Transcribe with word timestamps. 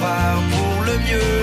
faire 0.00 0.40
pour 0.50 0.82
le 0.88 0.94
mieux, 1.06 1.37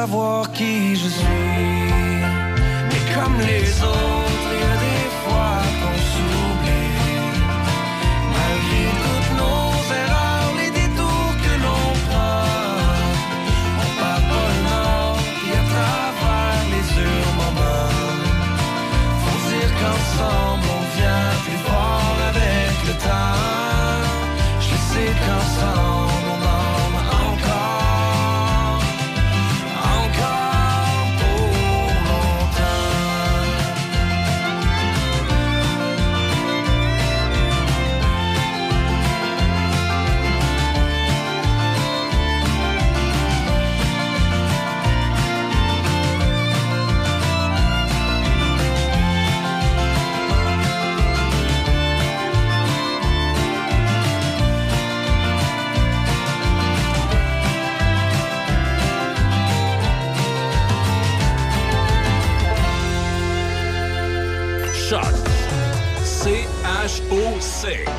savoir 0.00 0.50
qui 0.52 0.96
je 0.96 1.08
suis. 1.08 1.39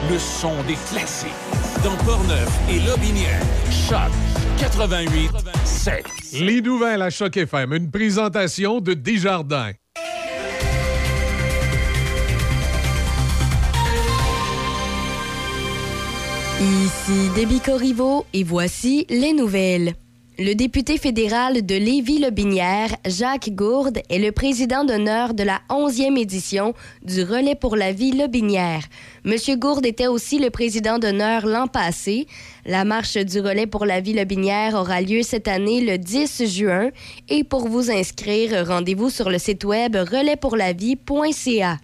Le 0.09 0.19
son 0.19 0.61
des 0.63 0.75
classiques. 0.89 1.29
Dans 1.83 1.95
Portneuf 2.03 2.49
et 2.69 2.79
Lobinière. 2.79 3.41
Choc 3.71 4.11
88 4.59 5.31
7. 5.63 6.05
Les 6.33 6.61
nouvelles 6.61 7.01
à 7.01 7.09
Choc 7.09 7.37
FM, 7.37 7.73
une 7.73 7.91
présentation 7.91 8.81
de 8.81 8.93
Desjardins. 8.93 9.71
Ici 16.59 17.29
Déby 17.35 17.59
Corriveau 17.59 18.25
et 18.33 18.43
voici 18.43 19.07
les 19.09 19.33
nouvelles. 19.33 19.93
Le 20.43 20.55
député 20.55 20.97
fédéral 20.97 21.63
de 21.63 21.75
Lévis-Lobinière, 21.75 22.89
Jacques 23.05 23.51
Gourde, 23.51 23.99
est 24.09 24.17
le 24.17 24.31
président 24.31 24.83
d'honneur 24.83 25.35
de 25.35 25.43
la 25.43 25.61
11e 25.69 26.17
édition 26.17 26.73
du 27.03 27.21
Relais 27.21 27.53
pour 27.53 27.75
la 27.75 27.91
vie 27.91 28.11
Lobinière. 28.11 28.81
Monsieur 29.23 29.55
Gourde 29.55 29.85
était 29.85 30.07
aussi 30.07 30.39
le 30.39 30.49
président 30.49 30.97
d'honneur 30.97 31.45
l'an 31.45 31.67
passé. 31.67 32.25
La 32.65 32.85
marche 32.85 33.17
du 33.17 33.39
Relais 33.39 33.67
pour 33.67 33.85
la 33.85 34.01
vie 34.01 34.13
Lobinière 34.13 34.73
aura 34.73 34.99
lieu 35.01 35.21
cette 35.21 35.47
année 35.47 35.79
le 35.79 35.99
10 35.99 36.45
juin 36.47 36.89
et 37.29 37.43
pour 37.43 37.67
vous 37.67 37.91
inscrire, 37.91 38.65
rendez-vous 38.65 39.11
sur 39.11 39.29
le 39.29 39.37
site 39.37 39.63
web 39.63 39.95
relaispourlavie.ca. 39.95 41.77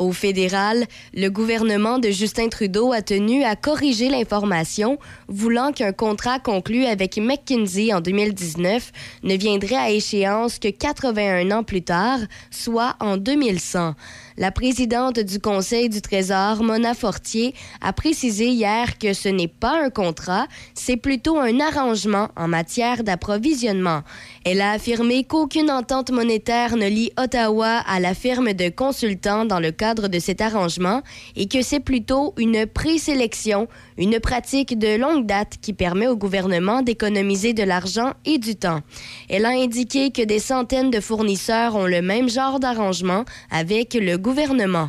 Au 0.00 0.12
fédéral, 0.12 0.86
le 1.12 1.28
gouvernement 1.28 1.98
de 1.98 2.08
Justin 2.08 2.48
Trudeau 2.48 2.90
a 2.90 3.02
tenu 3.02 3.44
à 3.44 3.54
corriger 3.54 4.08
l'information, 4.08 4.98
voulant 5.28 5.72
qu'un 5.72 5.92
contrat 5.92 6.38
conclu 6.38 6.86
avec 6.86 7.18
McKinsey 7.18 7.92
en 7.92 8.00
2019 8.00 8.92
ne 9.24 9.34
viendrait 9.34 9.76
à 9.76 9.90
échéance 9.90 10.58
que 10.58 10.68
81 10.68 11.50
ans 11.50 11.64
plus 11.64 11.82
tard, 11.82 12.20
soit 12.50 12.96
en 13.00 13.18
2100. 13.18 13.94
La 14.38 14.50
présidente 14.50 15.20
du 15.20 15.38
Conseil 15.38 15.90
du 15.90 16.00
Trésor, 16.00 16.62
Mona 16.62 16.94
Fortier, 16.94 17.54
a 17.82 17.92
précisé 17.92 18.46
hier 18.46 18.96
que 18.96 19.12
ce 19.12 19.28
n'est 19.28 19.48
pas 19.48 19.84
un 19.84 19.90
contrat, 19.90 20.46
c'est 20.72 20.96
plutôt 20.96 21.38
un 21.38 21.60
arrangement 21.60 22.30
en 22.36 22.48
matière 22.48 23.04
d'approvisionnement. 23.04 24.00
Elle 24.46 24.62
a 24.62 24.72
affirmé 24.72 25.24
qu'aucune 25.24 25.70
entente 25.70 26.10
monétaire 26.10 26.76
ne 26.76 26.88
lie 26.88 27.12
Ottawa 27.18 27.82
à 27.86 28.00
la 28.00 28.14
firme 28.14 28.54
de 28.54 28.70
consultants 28.70 29.44
dans 29.44 29.60
le 29.60 29.70
cadre 29.70 30.08
de 30.08 30.18
cet 30.18 30.40
arrangement 30.40 31.02
et 31.36 31.46
que 31.46 31.60
c'est 31.60 31.80
plutôt 31.80 32.32
une 32.38 32.66
présélection, 32.66 33.68
une 33.98 34.18
pratique 34.18 34.78
de 34.78 34.96
longue 34.96 35.26
date 35.26 35.58
qui 35.60 35.74
permet 35.74 36.06
au 36.06 36.16
gouvernement 36.16 36.80
d'économiser 36.80 37.52
de 37.52 37.64
l'argent 37.64 38.14
et 38.24 38.38
du 38.38 38.56
temps. 38.56 38.80
Elle 39.28 39.44
a 39.44 39.50
indiqué 39.50 40.10
que 40.10 40.22
des 40.22 40.38
centaines 40.38 40.90
de 40.90 41.00
fournisseurs 41.00 41.76
ont 41.76 41.86
le 41.86 42.00
même 42.00 42.30
genre 42.30 42.60
d'arrangement 42.60 43.26
avec 43.50 43.92
le 43.92 44.16
gouvernement. 44.16 44.88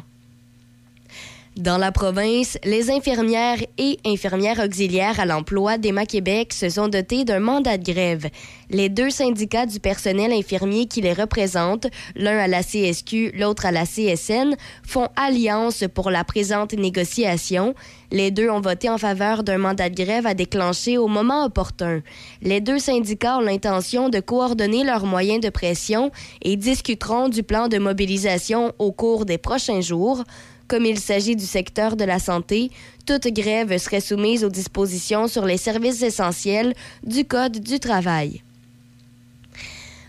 Dans 1.62 1.78
la 1.78 1.92
province, 1.92 2.58
les 2.64 2.90
infirmières 2.90 3.60
et 3.78 4.00
infirmières 4.04 4.60
auxiliaires 4.66 5.20
à 5.20 5.28
l'emploi 5.28 5.78
d'Emma 5.78 6.08
Québec 6.08 6.54
se 6.54 6.70
sont 6.70 6.88
dotés 6.88 7.24
d'un 7.24 7.40
mandat 7.40 7.78
de 7.78 7.84
grève. 7.84 8.26
Les 8.72 8.90
deux 8.90 9.12
syndicats 9.12 9.68
du 9.68 9.80
personnel 9.80 10.34
infirmier 10.34 10.88
qui 10.88 11.02
les 11.02 11.14
représentent, 11.14 11.86
l'un 12.16 12.40
à 12.40 12.48
la 12.48 12.64
CSQ, 12.64 13.34
l'autre 13.36 13.68
à 13.68 13.72
la 13.72 13.86
CSN, 13.86 14.56
font 14.82 15.10
alliance 15.16 15.84
pour 15.94 16.10
la 16.10 16.24
présente 16.24 16.74
négociation. 16.74 17.76
Les 18.12 18.32
deux 18.32 18.50
ont 18.50 18.62
voté 18.62 18.90
en 18.90 18.98
faveur 18.98 19.44
d'un 19.44 19.60
mandat 19.60 19.92
de 19.92 20.04
grève 20.04 20.26
à 20.26 20.34
déclencher 20.34 20.98
au 20.98 21.08
moment 21.08 21.46
opportun. 21.46 22.02
Les 22.42 22.60
deux 22.60 22.80
syndicats 22.80 23.38
ont 23.38 23.42
l'intention 23.42 24.10
de 24.10 24.20
coordonner 24.20 24.84
leurs 24.84 25.06
moyens 25.06 25.42
de 25.42 25.50
pression 25.50 26.10
et 26.42 26.56
discuteront 26.56 27.30
du 27.30 27.44
plan 27.44 27.68
de 27.68 27.78
mobilisation 27.78 28.74
au 28.80 28.92
cours 28.92 29.26
des 29.26 29.38
prochains 29.38 29.82
jours. 29.82 30.24
Comme 30.72 30.86
il 30.86 31.00
s'agit 31.00 31.36
du 31.36 31.46
secteur 31.46 31.98
de 31.98 32.06
la 32.06 32.18
santé, 32.18 32.72
toute 33.06 33.28
grève 33.28 33.78
serait 33.78 34.00
soumise 34.00 34.46
aux 34.46 34.50
dispositions 34.50 35.28
sur 35.28 35.46
les 35.46 35.58
services 35.58 36.02
essentiels 36.02 36.74
du 37.04 37.26
Code 37.26 37.60
du 37.60 37.78
travail. 37.78 38.42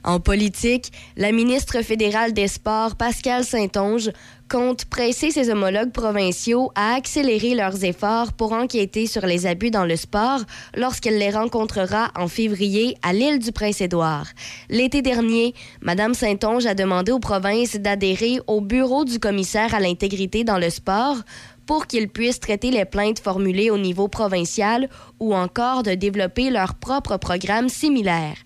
En 0.04 0.20
politique, 0.20 0.92
la 1.16 1.32
ministre 1.32 1.82
fédérale 1.82 2.32
des 2.32 2.46
Sports, 2.46 2.94
Pascal 2.94 3.44
Saint-Onge, 3.44 4.12
compte 4.52 4.84
presser 4.84 5.30
ses 5.30 5.48
homologues 5.48 5.92
provinciaux 5.92 6.70
à 6.74 6.94
accélérer 6.94 7.54
leurs 7.54 7.84
efforts 7.84 8.34
pour 8.34 8.52
enquêter 8.52 9.06
sur 9.06 9.24
les 9.24 9.46
abus 9.46 9.70
dans 9.70 9.86
le 9.86 9.96
sport 9.96 10.40
lorsqu'elle 10.76 11.16
les 11.16 11.30
rencontrera 11.30 12.10
en 12.18 12.28
février 12.28 12.94
à 13.00 13.14
l'île 13.14 13.38
du 13.38 13.50
Prince-Édouard. 13.50 14.26
L'été 14.68 15.00
dernier, 15.00 15.54
Mme 15.80 16.12
Saint-Onge 16.12 16.66
a 16.66 16.74
demandé 16.74 17.12
aux 17.12 17.18
provinces 17.18 17.76
d'adhérer 17.76 18.40
au 18.46 18.60
bureau 18.60 19.06
du 19.06 19.18
commissaire 19.18 19.74
à 19.74 19.80
l'intégrité 19.80 20.44
dans 20.44 20.58
le 20.58 20.68
sport 20.68 21.16
pour 21.64 21.86
qu'ils 21.86 22.10
puissent 22.10 22.40
traiter 22.40 22.70
les 22.70 22.84
plaintes 22.84 23.20
formulées 23.20 23.70
au 23.70 23.78
niveau 23.78 24.08
provincial 24.08 24.90
ou 25.18 25.34
encore 25.34 25.82
de 25.82 25.94
développer 25.94 26.50
leur 26.50 26.74
propre 26.74 27.16
programme 27.16 27.70
similaire. 27.70 28.36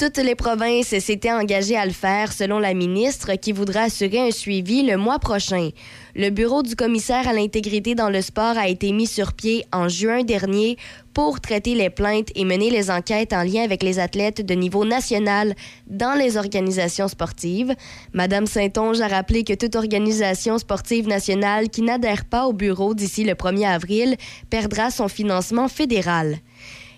Toutes 0.00 0.16
les 0.16 0.34
provinces 0.34 0.98
s'étaient 0.98 1.30
engagées 1.30 1.76
à 1.76 1.84
le 1.84 1.92
faire, 1.92 2.32
selon 2.32 2.58
la 2.58 2.72
ministre, 2.72 3.34
qui 3.34 3.52
voudra 3.52 3.82
assurer 3.82 4.18
un 4.18 4.30
suivi 4.30 4.82
le 4.82 4.96
mois 4.96 5.18
prochain. 5.18 5.68
Le 6.16 6.30
bureau 6.30 6.62
du 6.62 6.74
commissaire 6.74 7.28
à 7.28 7.34
l'intégrité 7.34 7.94
dans 7.94 8.08
le 8.08 8.22
sport 8.22 8.56
a 8.56 8.66
été 8.66 8.92
mis 8.92 9.06
sur 9.06 9.34
pied 9.34 9.66
en 9.74 9.90
juin 9.90 10.22
dernier 10.24 10.78
pour 11.12 11.38
traiter 11.38 11.74
les 11.74 11.90
plaintes 11.90 12.30
et 12.34 12.46
mener 12.46 12.70
les 12.70 12.90
enquêtes 12.90 13.34
en 13.34 13.42
lien 13.42 13.62
avec 13.62 13.82
les 13.82 13.98
athlètes 13.98 14.40
de 14.40 14.54
niveau 14.54 14.86
national 14.86 15.54
dans 15.86 16.14
les 16.14 16.38
organisations 16.38 17.08
sportives. 17.08 17.74
Madame 18.14 18.46
Saint-Onge 18.46 19.02
a 19.02 19.08
rappelé 19.08 19.44
que 19.44 19.52
toute 19.52 19.76
organisation 19.76 20.56
sportive 20.56 21.08
nationale 21.08 21.68
qui 21.68 21.82
n'adhère 21.82 22.24
pas 22.24 22.46
au 22.46 22.54
bureau 22.54 22.94
d'ici 22.94 23.22
le 23.22 23.34
1er 23.34 23.68
avril 23.68 24.16
perdra 24.48 24.90
son 24.90 25.08
financement 25.08 25.68
fédéral. 25.68 26.38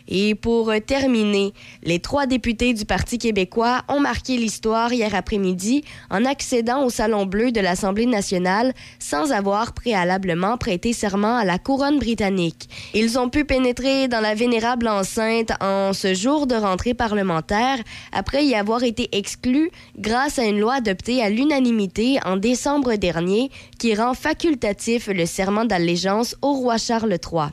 Et 0.08 0.34
pour 0.34 0.72
terminer, 0.86 1.52
les 1.82 1.98
trois 1.98 2.26
députés 2.26 2.74
du 2.74 2.84
Parti 2.84 3.18
québécois 3.18 3.82
ont 3.88 4.00
marqué 4.00 4.36
l'histoire 4.36 4.92
hier 4.92 5.14
après-midi 5.14 5.84
en 6.10 6.24
accédant 6.24 6.84
au 6.84 6.90
Salon 6.90 7.26
Bleu 7.26 7.52
de 7.52 7.60
l'Assemblée 7.60 8.06
nationale 8.06 8.72
sans 8.98 9.32
avoir 9.32 9.72
préalablement 9.72 10.56
prêté 10.56 10.92
serment 10.92 11.36
à 11.36 11.44
la 11.44 11.58
couronne 11.58 11.98
britannique. 11.98 12.68
Ils 12.94 13.18
ont 13.18 13.28
pu 13.28 13.44
pénétrer 13.44 14.08
dans 14.08 14.20
la 14.20 14.34
vénérable 14.34 14.88
enceinte 14.88 15.52
en 15.60 15.92
ce 15.92 16.14
jour 16.14 16.46
de 16.46 16.54
rentrée 16.54 16.94
parlementaire 16.94 17.78
après 18.12 18.44
y 18.44 18.54
avoir 18.54 18.82
été 18.82 19.08
exclus 19.12 19.70
grâce 19.98 20.38
à 20.38 20.44
une 20.44 20.60
loi 20.60 20.74
adoptée 20.74 21.22
à 21.22 21.30
l'unanimité 21.30 22.18
en 22.24 22.36
décembre 22.36 22.94
dernier 22.96 23.50
qui 23.78 23.94
rend 23.94 24.14
facultatif 24.14 25.08
le 25.08 25.26
serment 25.26 25.64
d'allégeance 25.64 26.36
au 26.42 26.52
roi 26.52 26.78
Charles 26.78 27.12
III. 27.12 27.50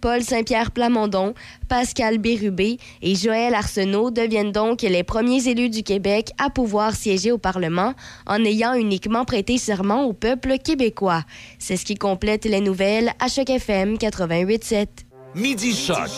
Paul 0.00 0.22
Saint-Pierre 0.22 0.70
Plamondon, 0.70 1.34
Pascal 1.68 2.18
Bérubé 2.18 2.78
et 3.02 3.14
Joël 3.14 3.54
Arsenault 3.54 4.10
deviennent 4.10 4.52
donc 4.52 4.82
les 4.82 5.02
premiers 5.02 5.48
élus 5.48 5.70
du 5.70 5.82
Québec 5.82 6.30
à 6.38 6.50
pouvoir 6.50 6.94
siéger 6.94 7.32
au 7.32 7.38
Parlement 7.38 7.94
en 8.26 8.44
ayant 8.44 8.74
uniquement 8.74 9.24
prêté 9.24 9.58
serment 9.58 10.04
au 10.04 10.12
peuple 10.12 10.58
québécois. 10.58 11.24
C'est 11.58 11.76
ce 11.76 11.84
qui 11.84 11.96
complète 11.96 12.44
les 12.44 12.60
nouvelles 12.60 13.12
à 13.20 13.28
Choc 13.28 13.50
FM 13.50 13.94
88.7. 13.94 14.86
Midi 15.34 15.74
Choc 15.74 16.08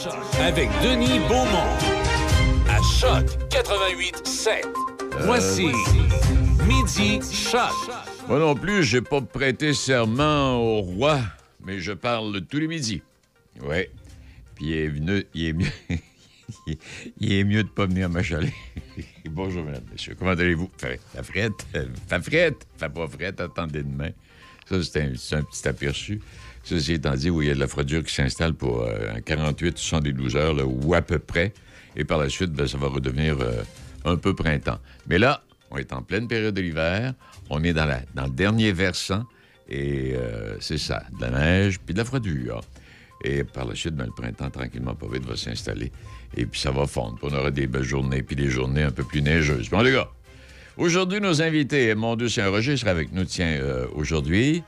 avec 0.41 0.69
Denis 0.83 1.19
Beaumont. 1.29 1.71
À 2.69 2.81
Choc 3.01 3.27
88.7. 3.51 4.63
Voici 5.21 5.67
Midi 6.67 7.21
Choc. 7.33 7.73
Moi 8.29 8.39
non 8.39 8.55
plus, 8.55 8.85
j'ai 8.85 9.01
pas 9.01 9.21
prêté 9.21 9.75
serment 9.75 10.57
au 10.57 10.81
roi, 10.81 11.19
mais 11.65 11.81
je 11.81 11.93
parle 11.93 12.41
tous 12.43 12.59
les 12.59 12.69
midis. 12.69 13.03
Oui. 13.63 13.87
Puis 14.55 14.67
il 14.67 14.73
est, 14.73 14.89
venu, 14.89 15.25
il 15.35 15.45
est 15.47 15.53
mieux. 15.53 15.67
il 17.21 17.33
est 17.33 17.45
mieux 17.45 17.65
de 17.65 17.69
pas 17.69 17.87
venir 17.87 18.09
me 18.09 18.23
chaler. 18.23 18.53
Bonjour, 19.31 19.65
mesdames, 19.65 19.85
messieurs. 19.91 20.15
Comment 20.19 20.33
allez-vous? 20.33 20.71
La 21.15 21.23
frette? 21.23 21.67
Fa 22.09 22.21
frette? 22.21 22.67
Fa 22.77 22.89
pas 22.89 23.09
frette? 23.09 23.41
Attendez 23.41 23.83
demain. 23.83 24.11
Ça, 24.69 24.83
c'est 24.83 25.35
un, 25.35 25.43
petit 25.43 25.67
aperçu. 25.67 26.21
Ceci 26.63 26.95
étant 26.95 27.15
dit, 27.15 27.31
où 27.31 27.43
il 27.43 27.49
y 27.49 27.51
a 27.51 27.55
de 27.55 27.61
la 27.61 27.67
froidure 27.67 28.05
qui 28.05 28.15
s'installe 28.15 28.55
pour 28.55 28.83
euh, 28.83 29.19
48, 29.25 29.79
72 29.79 30.37
heures, 30.37 30.55
là, 30.55 30.65
ou 30.65 30.95
à 30.95 31.03
peu 31.03 31.19
près. 31.19 31.53
Et 31.97 32.05
par 32.05 32.19
la 32.19 32.29
suite, 32.29 32.53
ben, 32.53 32.67
ça 32.67 32.79
va 32.79 32.89
redevenir 32.89 33.41
euh, 33.41 33.63
un 34.05 34.17
peu 34.17 34.35
printemps. 34.35 34.79
Mais 35.09 35.19
là, 35.19 35.43
on 35.71 35.79
est 35.79 35.93
en 35.93 36.03
pleine 36.03 36.29
période 36.29 36.55
de 36.55 36.61
l'hiver. 36.61 37.15
On 37.49 37.65
est 37.65 37.73
dans, 37.73 37.87
le 37.87 38.31
dernier 38.31 38.73
versant. 38.73 39.25
Et 39.69 40.15
euh, 40.15 40.57
c'est 40.61 40.79
ça, 40.79 41.03
de 41.19 41.23
la 41.23 41.31
neige 41.31 41.81
puis 41.81 41.95
de 41.95 41.99
la 41.99 42.05
froidure. 42.05 42.61
Et 43.23 43.45
par 43.45 43.67
la 43.67 43.75
suite, 43.75 43.95
ben, 43.95 44.07
le 44.07 44.13
printemps, 44.13 44.51
tranquillement, 44.51 44.95
pas 44.95 45.07
vite, 45.13 45.25
va 45.27 45.37
s'installer. 45.37 45.93
Et 46.37 46.47
puis 46.47 46.61
ça 46.61 46.71
va 46.71 46.87
fondre. 46.87 47.17
Puis 47.17 47.29
on 47.31 47.37
aura 47.37 47.51
des 47.51 47.67
belles 47.67 47.83
journées, 47.83 48.23
puis 48.23 48.37
des 48.37 48.49
journées 48.49 48.83
un 48.83 48.91
peu 48.91 49.05
plus 49.05 49.21
neigeuses. 49.23 49.69
Bon, 49.69 49.83
les 49.83 49.93
gars, 49.93 50.09
aujourd'hui, 50.77 51.21
nos 51.21 51.43
invités, 51.43 51.95
mon 51.95 52.17
Dieu 52.17 52.29
Saint-Roger 52.29 52.77
sera 52.77 52.93
avec 52.93 53.13
nous, 53.13 53.25
tiens, 53.25 53.59
euh, 53.61 53.87
aujourd'hui. 53.95 54.63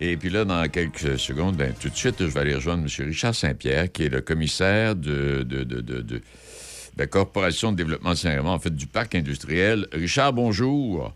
Et 0.00 0.16
puis 0.16 0.30
là, 0.30 0.44
dans 0.44 0.66
quelques 0.68 1.18
secondes, 1.18 1.56
ben, 1.56 1.74
tout 1.78 1.88
de 1.88 1.96
suite, 1.96 2.16
je 2.20 2.26
vais 2.26 2.40
aller 2.40 2.54
rejoindre 2.54 2.84
M. 2.84 3.06
Richard 3.06 3.34
Saint-Pierre, 3.34 3.90
qui 3.90 4.04
est 4.04 4.08
le 4.08 4.20
commissaire 4.20 4.94
de, 4.94 5.42
de, 5.42 5.64
de, 5.64 5.80
de, 5.80 6.00
de 6.02 6.20
la 6.96 7.06
Corporation 7.06 7.72
de 7.72 7.76
développement 7.76 8.14
Saint-Raymond, 8.14 8.50
en 8.50 8.58
fait, 8.58 8.74
du 8.74 8.86
parc 8.86 9.14
industriel. 9.16 9.86
Richard, 9.92 10.32
bonjour. 10.32 11.12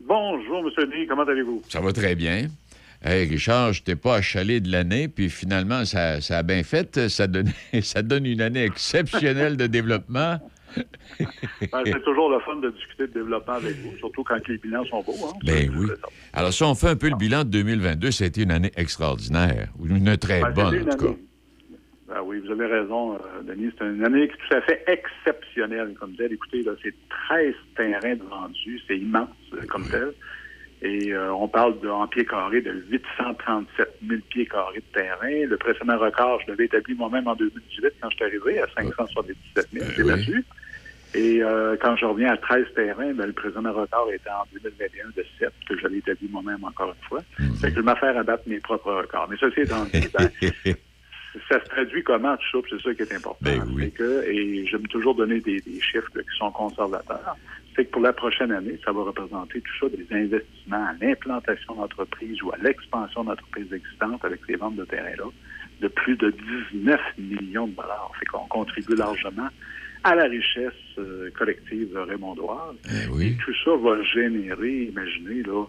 Bonjour, 0.00 0.58
M. 0.58 0.90
Denis. 0.90 1.06
Comment 1.06 1.24
allez-vous? 1.24 1.62
Ça 1.68 1.80
va 1.80 1.92
très 1.92 2.14
bien. 2.14 2.48
Hey, 3.02 3.28
Richard, 3.28 3.74
je 3.74 3.82
t'ai 3.84 3.94
pas 3.94 4.16
achalé 4.16 4.60
de 4.60 4.72
l'année, 4.72 5.06
puis 5.06 5.30
finalement, 5.30 5.84
ça, 5.84 6.20
ça, 6.20 6.38
a 6.38 6.42
bien 6.42 6.64
fait. 6.64 7.08
Ça 7.08 7.28
donne, 7.28 7.48
ça 7.82 8.02
donne 8.02 8.26
une 8.26 8.40
année 8.40 8.64
exceptionnelle 8.64 9.56
de 9.56 9.66
développement. 9.68 10.38
ben, 10.76 11.82
c'est 11.84 12.02
toujours 12.04 12.30
le 12.30 12.40
fun 12.40 12.56
de 12.56 12.70
discuter 12.70 13.06
de 13.06 13.12
développement 13.12 13.54
avec 13.54 13.76
vous, 13.76 13.96
surtout 13.98 14.24
quand 14.24 14.46
les 14.48 14.58
bilans 14.58 14.84
sont 14.84 15.02
beaux. 15.02 15.14
Hein? 15.24 15.38
Ben 15.44 15.70
oui. 15.76 15.86
Alors, 16.32 16.52
si 16.52 16.62
on 16.64 16.74
fait 16.74 16.88
un 16.88 16.96
peu 16.96 17.08
le 17.08 17.16
bilan 17.16 17.44
de 17.44 17.50
2022, 17.50 18.10
ça 18.10 18.24
a 18.24 18.26
été 18.26 18.42
une 18.42 18.50
année 18.50 18.72
extraordinaire, 18.76 19.68
ou 19.78 19.86
une 19.86 20.16
très 20.16 20.42
ben, 20.42 20.50
bonne, 20.50 20.74
une 20.74 20.90
en 20.90 20.96
tout 20.96 21.06
cas. 21.06 21.18
Ben 22.08 22.22
oui, 22.24 22.40
vous 22.40 22.50
avez 22.50 22.66
raison, 22.66 23.14
euh, 23.14 23.42
Denis. 23.42 23.70
C'est 23.78 23.84
une 23.84 24.04
année 24.04 24.28
tout 24.28 24.56
à 24.56 24.62
fait 24.62 24.82
exceptionnelle 24.86 25.94
comme 26.00 26.16
telle. 26.16 26.32
Écoutez, 26.32 26.62
là, 26.62 26.72
c'est 26.82 26.94
13 27.28 27.54
terrains 27.76 28.16
de 28.16 28.22
vendus. 28.22 28.80
C'est 28.88 28.98
immense 28.98 29.28
euh, 29.52 29.66
comme 29.68 29.86
tel. 29.88 30.14
Et 30.82 31.12
euh, 31.12 31.32
on 31.32 31.48
parle 31.48 31.80
de, 31.80 31.88
en 31.88 32.06
pieds 32.06 32.24
carrés 32.24 32.60
de 32.60 32.70
837 32.88 33.98
000 34.06 34.20
pieds 34.30 34.46
carrés 34.46 34.78
de 34.78 35.00
terrain. 35.00 35.46
Le 35.46 35.56
précédent 35.56 35.98
record, 35.98 36.40
je 36.42 36.50
l'avais 36.52 36.66
établi 36.66 36.94
moi-même 36.94 37.26
en 37.26 37.34
2018 37.34 37.94
quand 38.00 38.10
je 38.10 38.16
suis 38.16 38.24
arrivé 38.24 38.60
à 38.60 38.66
577 38.76 39.68
000. 39.72 39.86
C'est 39.96 40.02
oui. 40.02 40.08
là-dessus. 40.08 40.44
Et 41.14 41.42
euh, 41.42 41.76
quand 41.80 41.96
je 41.96 42.04
reviens 42.04 42.32
à 42.32 42.36
13 42.36 42.66
terrains, 42.76 43.12
ben, 43.14 43.26
le 43.26 43.32
précédent 43.32 43.72
record 43.72 44.10
était 44.12 44.30
en 44.30 44.44
2021 44.52 45.08
de 45.16 45.24
7, 45.38 45.48
que 45.68 45.78
j'avais 45.78 45.98
établi 45.98 46.28
moi-même 46.28 46.62
encore 46.62 46.88
une 46.88 47.08
fois. 47.08 47.22
Mhm. 47.38 47.54
C'est 47.56 47.70
que 47.70 47.76
je 47.76 47.80
m'affaire 47.80 48.16
à 48.16 48.22
battre 48.22 48.44
mes 48.46 48.60
propres 48.60 48.92
records. 48.92 49.26
Mais 49.30 49.36
ceci 49.40 49.60
étant 49.60 49.84
dit, 49.84 50.06
ben, 50.12 50.30
ça 51.48 51.60
se 51.60 51.68
traduit 51.70 52.02
comment 52.04 52.36
tout 52.36 52.46
ça, 52.52 52.58
puis 52.62 52.72
c'est 52.76 52.88
ça 52.88 52.94
qui 52.94 53.02
est 53.02 53.16
important. 53.16 53.38
Ben 53.42 53.62
oui. 53.74 53.90
Que, 53.90 54.24
et 54.28 54.66
j'aime 54.66 54.86
toujours 54.88 55.14
donner 55.14 55.40
des, 55.40 55.60
des 55.60 55.80
chiffres 55.80 56.10
là, 56.14 56.22
qui 56.22 56.38
sont 56.38 56.50
conservateurs, 56.50 57.36
c'est 57.78 57.84
que 57.84 57.90
pour 57.92 58.02
la 58.02 58.12
prochaine 58.12 58.50
année, 58.50 58.76
ça 58.84 58.90
va 58.90 59.02
représenter 59.02 59.60
tout 59.60 59.72
ça 59.80 59.96
des 59.96 60.06
investissements 60.10 60.84
à 60.84 60.92
l'implantation 61.00 61.76
d'entreprises 61.76 62.42
ou 62.42 62.50
à 62.50 62.56
l'expansion 62.60 63.22
d'entreprises 63.22 63.72
existantes 63.72 64.24
avec 64.24 64.40
ces 64.48 64.56
ventes 64.56 64.74
de 64.74 64.84
terrain-là 64.84 65.26
de 65.80 65.86
plus 65.86 66.16
de 66.16 66.34
19 66.72 67.00
millions 67.18 67.68
de 67.68 67.76
dollars. 67.76 68.10
Fait 68.18 68.26
qu'on 68.26 68.46
contribue 68.48 68.96
largement 68.96 69.48
à 70.02 70.16
la 70.16 70.24
richesse 70.24 70.72
euh, 70.98 71.30
collective 71.38 71.96
raymondoise. 71.96 72.74
Eh 72.86 73.08
oui. 73.12 73.26
Et 73.28 73.36
tout 73.44 73.54
ça 73.64 73.76
va 73.76 74.02
générer, 74.02 74.84
imaginez, 74.84 75.44
là, 75.44 75.64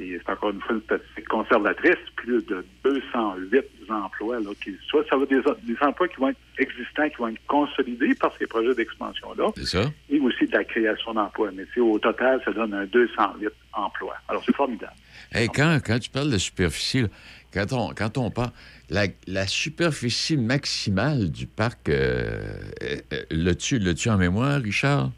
et 0.00 0.20
c'est 0.24 0.32
encore 0.32 0.50
une 0.50 0.60
fois 0.60 0.74
une 0.76 0.82
statistique 0.82 1.28
conservatrice, 1.28 1.96
plus 2.16 2.44
de 2.46 2.64
208 2.84 3.64
emplois. 3.90 4.40
Là, 4.40 4.50
qui, 4.62 4.74
soit 4.88 5.04
ça 5.08 5.16
va 5.16 5.26
des, 5.26 5.40
des 5.64 5.76
emplois 5.80 6.08
qui 6.08 6.16
vont 6.16 6.28
être 6.28 6.38
existants, 6.58 7.08
qui 7.08 7.16
vont 7.16 7.28
être 7.28 7.46
consolidés 7.46 8.14
par 8.14 8.32
ces 8.38 8.46
projets 8.46 8.74
d'expansion-là, 8.74 9.50
C'est 9.56 9.66
ça? 9.66 9.90
et 10.08 10.18
aussi 10.20 10.46
de 10.46 10.52
la 10.52 10.64
création 10.64 11.14
d'emplois. 11.14 11.50
Mais 11.54 11.64
tu 11.72 11.80
au 11.80 11.98
total, 11.98 12.40
ça 12.44 12.52
donne 12.52 12.74
un 12.74 12.86
208 12.86 13.48
emplois. 13.72 14.16
Alors, 14.28 14.42
c'est 14.44 14.54
formidable. 14.54 14.92
Hey, 15.32 15.48
quand, 15.48 15.78
quand 15.84 15.98
tu 15.98 16.10
parles 16.10 16.30
de 16.30 16.38
superficie, 16.38 17.02
là, 17.02 17.08
quand, 17.52 17.72
on, 17.72 17.92
quand 17.94 18.18
on 18.18 18.30
parle, 18.30 18.50
la, 18.90 19.06
la 19.26 19.46
superficie 19.46 20.36
maximale 20.36 21.30
du 21.30 21.46
parc, 21.46 21.88
euh, 21.88 22.40
euh, 22.82 22.96
l'as-tu 23.30 23.78
l'as-tu 23.78 24.08
en 24.08 24.16
mémoire, 24.16 24.60
Richard? 24.60 25.10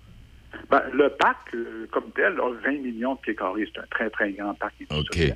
Ben, 0.73 0.83
le 0.95 1.11
parc, 1.11 1.55
euh, 1.55 1.87
comme 1.91 2.11
tel, 2.17 2.33
a 2.41 2.51
20 2.65 2.83
millions 2.83 3.15
de 3.15 3.21
pieds 3.21 3.35
carrés. 3.35 3.69
C'est 3.75 3.81
un 3.81 3.87
très, 3.91 4.09
très 4.09 4.33
grand 4.33 4.55
parc 4.55 4.73
industriel. 4.91 5.35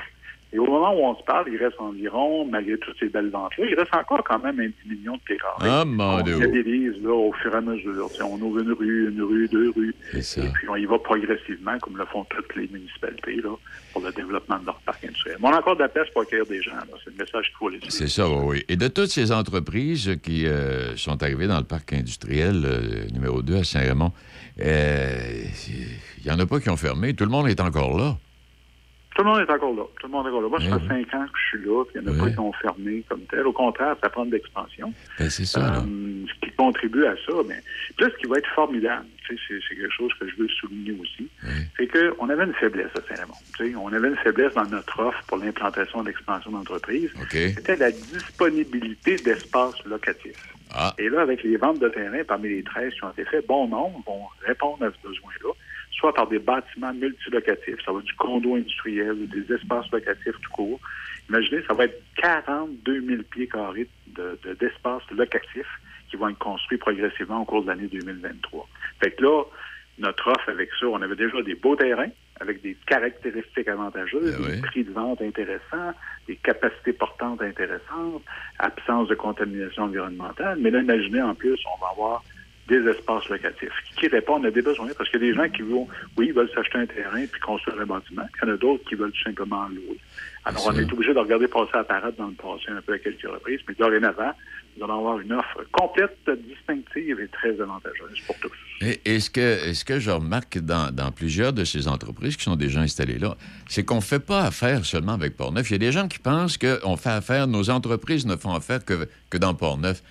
Et 0.52 0.59
au 0.59 0.64
moment 0.64 0.95
où 0.95 1.05
on 1.05 1.14
se 1.14 1.23
parle, 1.25 1.49
il 1.52 1.59
reste 1.59 1.78
environ, 1.78 2.47
malgré 2.47 2.78
toutes 2.78 2.99
ces 2.99 3.09
belles 3.09 3.28
ventes-là, 3.28 3.66
il 3.69 3.75
reste 3.75 3.95
encore 3.95 4.25
quand 4.25 4.38
même 4.38 4.59
un 4.59 4.69
10 4.69 4.97
millions 4.97 5.16
de 5.16 5.21
pieds 5.21 5.37
carrés. 5.37 5.69
Ah, 5.71 5.85
mon 5.85 6.14
on 6.14 6.25
là, 6.25 7.11
au 7.12 7.33
fur 7.35 7.52
et 7.52 7.57
à 7.57 7.61
mesure. 7.61 8.09
On 8.25 8.40
ouvre 8.40 8.61
une 8.61 8.73
rue, 8.73 9.11
une 9.11 9.23
rue, 9.23 9.47
deux 9.49 9.71
rues. 9.76 9.95
Ça. 10.23 10.43
Et 10.43 10.49
puis 10.49 10.69
on 10.71 10.76
y 10.76 10.87
va 10.87 10.99
progressivement, 10.99 11.76
comme 11.81 11.99
le 11.99 12.07
font 12.07 12.25
toutes 12.31 12.57
les 12.57 12.69
municipalités, 12.69 13.37
là, 13.43 13.50
pour 13.93 14.02
le 14.02 14.12
développement 14.12 14.59
de 14.59 14.64
leur 14.64 14.78
parc 14.87 15.05
industriel. 15.05 15.37
Mais 15.43 15.49
on 15.49 15.52
a 15.52 15.59
encore 15.59 15.76
de 15.76 15.83
la 15.83 15.88
place 15.90 16.09
pour 16.14 16.23
accueillir 16.23 16.47
des 16.47 16.62
gens. 16.62 16.73
C'est 17.05 17.11
le 17.11 17.23
message 17.23 17.47
qu'il 17.49 17.57
faut 17.59 17.69
les 17.69 17.81
C'est 17.90 18.09
ça, 18.09 18.26
oui. 18.26 18.64
Et 18.69 18.76
de 18.76 18.88
toutes 18.88 19.11
ces 19.11 19.33
entreprises 19.33 20.16
qui 20.23 20.47
euh, 20.47 20.97
sont 20.97 21.23
arrivées 21.23 21.49
dans 21.49 21.59
le 21.59 21.64
parc 21.64 21.93
industriel 21.93 22.62
euh, 22.64 23.07
numéro 23.12 23.43
2 23.43 23.57
à 23.57 23.64
Saint-Raymond, 23.64 24.12
il 24.59 26.25
n'y 26.25 26.31
en 26.31 26.39
a 26.39 26.47
pas 26.47 26.61
qui 26.61 26.71
ont 26.71 26.77
fermé. 26.77 27.15
Tout 27.15 27.25
le 27.25 27.31
monde 27.31 27.49
est 27.49 27.61
encore 27.61 27.97
là. 27.99 28.17
Tout 29.15 29.23
le 29.25 29.31
monde 29.31 29.41
est 29.41 29.51
encore 29.51 29.75
là. 29.75 29.83
Tout 29.99 30.07
le 30.09 30.13
monde 30.13 30.27
est 30.27 30.29
encore 30.29 30.43
là. 30.43 30.49
Moi, 30.51 30.61
ça 30.61 30.67
Oui, 30.77 30.87
fait 30.89 30.95
oui. 30.95 31.07
cinq 31.11 31.15
ans 31.19 31.25
que 31.25 31.39
je 31.39 31.57
suis 31.57 31.67
là, 31.67 31.85
puis 31.85 31.95
il 31.95 32.03
n'y 32.03 32.07
en 32.07 32.11
a 32.11 32.15
Oui. 32.15 32.21
pas 32.29 32.31
qui 32.35 32.39
ont 32.41 32.53
fermé 32.53 33.03
comme 33.09 33.21
tel. 33.31 33.47
Au 33.47 33.53
contraire, 33.53 33.97
ça 34.03 34.11
prend 34.11 34.27
de 34.27 34.33
l'expansion. 34.33 34.93
Ben, 35.19 35.31
c'est 35.31 35.47
ça, 35.47 35.61
là. 35.61 35.79
Euh, 35.87 36.25
ce 36.29 36.47
qui 36.47 36.55
contribue 36.55 37.07
à 37.07 37.15
ça, 37.27 37.33
mais 37.49 37.63
puis 37.97 38.05
là, 38.05 38.11
ce 38.15 38.21
qui 38.21 38.27
va 38.29 38.37
être 38.37 38.49
formidable, 38.55 39.07
c'est, 39.27 39.37
c'est 39.49 39.75
quelque 39.75 39.91
chose 39.91 40.13
que 40.21 40.29
je 40.29 40.37
veux 40.37 40.49
souligner 40.49 40.95
aussi, 41.01 41.29
c'est 41.79 41.87
qu'on 41.89 42.29
avait 42.29 42.45
une 42.45 42.53
faiblesse 42.55 42.91
à 42.95 43.01
sais, 43.57 43.75
on 43.75 43.89
avait 43.91 44.09
une 44.09 44.17
faiblesse 44.17 44.53
dans 44.53 44.67
notre 44.67 45.01
offre 45.01 45.23
pour 45.29 45.39
l'implantation 45.39 46.03
et 46.03 46.07
l'expansion 46.09 46.51
d'entreprises. 46.51 47.11
OK. 47.23 47.31
C'était 47.33 47.77
la 47.77 47.91
disponibilité 47.91 49.17
d'espace 49.17 49.83
locatif. 49.87 50.37
Ah. 50.76 50.95
Et 50.99 51.09
là, 51.09 51.23
avec 51.23 51.42
les 51.42 51.56
ventes 51.56 51.78
de 51.80 51.88
terrain 51.88 52.23
parmi 52.26 52.49
les 52.50 52.62
13 52.62 52.92
qui 52.92 53.04
ont 53.04 53.11
été 53.11 53.25
faites, 53.25 53.47
bon 53.47 53.66
nombre 53.68 54.02
vont 54.06 54.26
répondre 54.45 54.85
à 54.85 54.90
ce 54.90 55.09
besoin-là, 55.09 55.52
soit 55.92 56.12
par 56.12 56.28
des 56.28 56.38
bâtiments 56.38 56.92
multilocatifs, 56.92 57.83
ça 57.85 57.92
va 57.92 58.00
être 58.00 58.04
du 58.04 58.14
condo 58.14 58.56
industriel, 58.56 59.12
ou 59.12 59.26
des 59.26 59.54
espaces 59.54 59.90
locatifs 59.90 60.35
tout 60.42 60.50
court. 60.52 60.80
Imaginez, 61.30 61.62
ça 61.66 61.75
va 61.75 61.85
être 61.85 62.00
42 62.16 63.00
000 63.00 63.23
pieds 63.30 63.49
carrés 63.49 63.88
de- 64.09 64.38
de- 64.45 64.54
d'espaces 64.54 65.02
locatifs 65.11 65.80
qui 66.11 66.16
vont 66.16 66.28
être 66.28 66.38
construits 66.38 66.78
progressivement 66.78 67.40
au 67.40 67.45
cours 67.45 67.62
de 67.62 67.68
l'année 67.68 67.88
2023. 67.88 68.68
Fait 69.02 69.11
que 69.12 69.23
là, 69.23 69.42
notre 69.99 70.28
offre 70.28 70.49
avec 70.50 70.68
ça, 70.78 70.87
on 70.87 71.00
avait 71.00 71.16
déjà 71.16 71.40
des 71.42 71.54
beaux 71.54 71.75
terrains 71.75 72.11
avec 72.40 72.62
des 72.62 72.76
caractéristiques 72.87 73.69
avantageuses, 73.69 74.37
Eh 74.38 74.43
des 74.43 74.55
oui. 74.57 74.61
prix 74.62 74.85
de 74.85 74.93
vente 74.93 75.23
intéressants, 75.23 75.93
des 76.26 76.37
capacités 76.37 76.93
portantes 76.93 77.40
intéressantes, 77.43 78.23
absence 78.59 79.09
de 79.09 79.14
contamination 79.14 79.85
environnementale. 79.85 80.59
Mais 80.61 80.71
là, 80.71 80.81
imaginez 80.81 81.23
en 81.23 81.35
plus, 81.35 81.59
on 81.76 81.81
va 81.81 81.90
avoir 81.93 82.23
des 82.69 82.85
espaces 82.88 83.28
locatifs 83.28 83.71
qui 83.99 84.09
répondent 84.09 84.45
à 84.45 84.50
des 84.50 84.62
besoins. 84.62 84.88
Parce 84.99 85.09
qu'il 85.09 85.23
y 85.23 85.28
a 85.28 85.31
des 85.31 85.35
gens 85.37 85.49
qui 85.49 85.62
vont, 85.62 85.87
oui, 86.16 86.26
ils 86.28 86.33
veulent 86.35 86.50
s'acheter 86.52 86.78
un 86.78 86.87
terrain 86.87 87.25
puis 87.31 87.40
construire 87.40 87.81
un 87.81 87.87
bâtiment. 87.87 88.26
Il 88.43 88.49
y 88.49 88.50
en 88.50 88.55
a 88.55 88.57
d'autres 88.57 88.85
qui 88.88 88.97
veulent 88.97 89.12
tout 89.12 89.23
simplement 89.23 89.59
en 89.61 89.69
louer. 89.69 89.99
Alors, 90.49 90.69
on 90.69 90.79
est 90.79 90.93
obligé 90.93 91.12
de 91.12 91.19
regarder 91.19 91.49
passer 91.49 91.71
la 91.75 91.85
parade 91.85 92.15
dans 92.17 92.29
le 92.29 92.35
passé 92.35 92.71
un 92.71 92.81
peu 92.81 92.93
à 92.95 92.99
quelques 92.99 93.23
reprises, 93.26 93.61
mais 93.69 93.75
dorénavant, 93.79 94.31
nous 94.76 94.85
allons 94.85 94.99
avoir 95.00 95.19
une 95.19 95.33
offre 95.33 95.65
complète, 95.73 96.17
distinctive 96.49 97.19
et 97.21 97.26
très 97.29 97.61
avantageuse 97.61 98.21
pour 98.26 98.37
tous. 98.38 98.53
Et 98.81 99.00
est-ce 99.05 99.31
que, 99.31 99.99
je 99.99 100.11
remarque 100.11 100.59
dans, 100.59 100.93
dans 100.95 101.11
plusieurs 101.11 101.53
de 101.53 101.65
ces 101.65 101.88
entreprises 101.88 102.37
qui 102.37 102.45
sont 102.45 102.55
déjà 102.57 102.81
installées 102.81 103.19
là, 103.19 103.37
c'est 103.69 103.85
qu'on 103.85 103.97
ne 103.97 104.00
fait 104.00 104.21
pas 104.21 104.43
affaire 104.45 104.85
seulement 104.85 105.15
avec 105.15 105.37
Portneuf. 105.37 105.69
Il 105.71 105.73
y 105.73 105.76
a 105.76 105.79
des 105.79 105.93
gens 105.93 106.07
qui 106.07 106.21
pensent 106.21 106.59
qu'on 106.59 106.97
fait 106.97 107.11
affaire, 107.11 107.49
nos 107.49 107.69
entreprises 107.71 108.25
ne 108.25 108.37
font 108.37 108.55
affaire 108.55 108.85
que, 108.85 109.09
que 109.31 109.38
dans 109.38 109.55
Portneuf. 109.55 110.03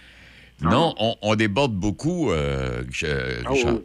Non, 0.61 0.93
on, 0.99 1.15
on 1.21 1.35
déborde 1.35 1.73
beaucoup, 1.73 2.31
euh, 2.31 2.81
je- 2.91 3.05
Ah 3.45 3.49
Richard. 3.49 3.73
oui. 3.75 3.81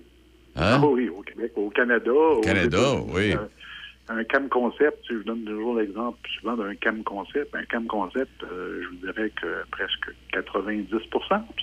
Hein? 0.56 0.80
Ah 0.82 0.86
oui, 0.86 1.08
au 1.08 1.22
Québec, 1.22 1.52
au 1.56 1.70
Canada. 1.70 2.10
au 2.10 2.40
Canada, 2.40 2.94
oui. 3.14 3.34
Un 4.10 4.24
cam 4.24 4.48
concept, 4.48 5.04
je 5.08 5.14
vous 5.14 5.22
donne 5.22 5.44
toujours 5.44 5.76
l'exemple 5.76 6.18
souvent 6.38 6.56
d'un 6.56 6.74
cam 6.74 7.02
concept. 7.04 7.54
Un 7.54 7.64
cam 7.64 7.86
concept, 7.86 8.42
euh, 8.42 8.82
je 8.82 8.88
vous 8.88 9.06
dirais 9.06 9.30
que 9.40 9.62
presque 9.70 10.10
90 10.32 10.88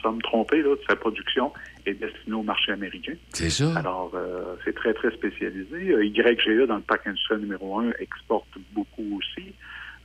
sans 0.02 0.14
me 0.14 0.22
tromper, 0.22 0.62
là, 0.62 0.76
de 0.76 0.80
sa 0.90 0.96
production 0.96 1.52
est 1.86 1.96
destinée 1.96 2.36
au 2.36 2.44
marché 2.44 2.72
américain. 2.72 3.14
C'est 3.34 3.50
ça. 3.50 3.74
Alors, 3.76 4.12
euh, 4.14 4.56
c'est 4.64 4.74
très, 4.74 4.94
très 4.94 5.12
spécialisé. 5.12 5.92
Euh, 5.92 6.06
YGE, 6.06 6.68
dans 6.68 6.78
le 6.78 6.82
parc 6.82 7.06
industriel 7.08 7.42
numéro 7.42 7.80
1, 7.80 7.92
exporte 8.00 8.48
beaucoup 8.74 9.20
aussi. 9.20 9.54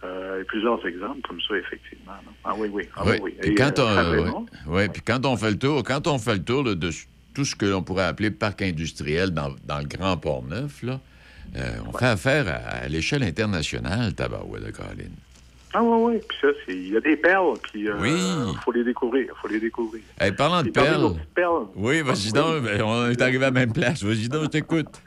Euh, 0.05 0.43
plusieurs 0.45 0.85
exemples 0.85 1.21
comme 1.29 1.41
ça, 1.49 1.57
effectivement. 1.57 2.13
Ah 2.43 2.55
oui, 2.59 2.69
oui. 2.73 2.89
Ah 2.97 3.03
Oui. 3.07 3.19
oui, 3.23 3.35
Et, 3.45 3.55
quand, 3.55 3.79
on, 3.79 4.47
ouais, 4.73 4.89
puis 4.89 5.01
quand 5.01 5.25
on 5.27 5.37
fait 5.37 5.53
le 5.53 5.59
tour, 5.59 5.85
quand 5.85 6.09
on 6.09 6.19
fait 6.19 6.35
le 6.35 6.43
tour 6.43 6.65
là, 6.65 6.75
de 6.75 6.91
tout 7.35 7.45
ce 7.45 7.55
que 7.55 7.67
l'on 7.67 7.85
pourrait 7.85 8.07
appeler 8.07 8.33
parc 8.33 8.63
industriel 8.63 9.31
dans, 9.31 9.55
dans 9.65 9.79
le 9.79 9.85
Grand 9.85 10.17
Port-Neuf, 10.17 10.83
là, 10.83 11.01
euh, 11.57 11.77
on 11.87 11.97
fait 11.97 12.07
affaire 12.07 12.49
à, 12.49 12.85
à 12.85 12.89
l'échelle 12.89 13.23
internationale, 13.23 14.15
Tabarouette 14.15 14.65
de 14.67 14.71
Caroline. 14.71 15.15
Ah 15.75 15.83
oui, 15.83 16.15
oui. 16.15 16.21
Puis 16.29 16.39
ça, 16.41 16.49
c'est- 16.67 16.75
il 16.77 16.93
y 16.93 16.97
a 16.97 17.01
des 17.01 17.17
perles, 17.17 17.55
puis 17.63 17.83
il 17.85 17.93
Oui. 18.01 18.13
faut 18.65 18.73
les 18.73 18.85
découvrir. 18.85 19.33
faut 19.41 19.49
les 19.49 19.59
découvrir. 19.61 20.03
Hey, 20.21 20.33
parlant 20.33 20.63
de 20.63 20.69
perles, 20.71 21.15
perles. 21.35 21.67
oui, 21.77 22.03
vas-y 22.03 22.31
donc, 22.33 22.63
ben, 22.65 22.83
on 22.83 23.09
est 23.09 23.21
arrivé 23.23 23.39
à 23.45 23.49
la 23.49 23.51
même 23.53 23.73
place. 23.73 24.03
Vas-y 24.03 24.29
donc, 24.29 24.43
je 24.45 24.49
t'écoute. 24.49 25.01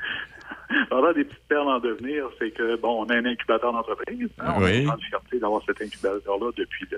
Alors, 0.91 1.13
des 1.13 1.23
petites 1.23 1.47
perles 1.47 1.67
en 1.67 1.79
devenir, 1.79 2.25
c'est 2.39 2.51
que, 2.51 2.75
bon, 2.77 3.03
on 3.03 3.09
a 3.09 3.15
un 3.15 3.25
incubateur 3.25 3.71
d'entreprise. 3.71 4.29
hein, 4.39 4.53
on 4.57 4.63
a 4.63 4.71
une 4.79 4.85
grande 4.87 5.01
fierté 5.03 5.39
d'avoir 5.39 5.61
cet 5.65 5.81
incubateur-là 5.81 6.51
depuis, 6.57 6.85
le- 6.91 6.97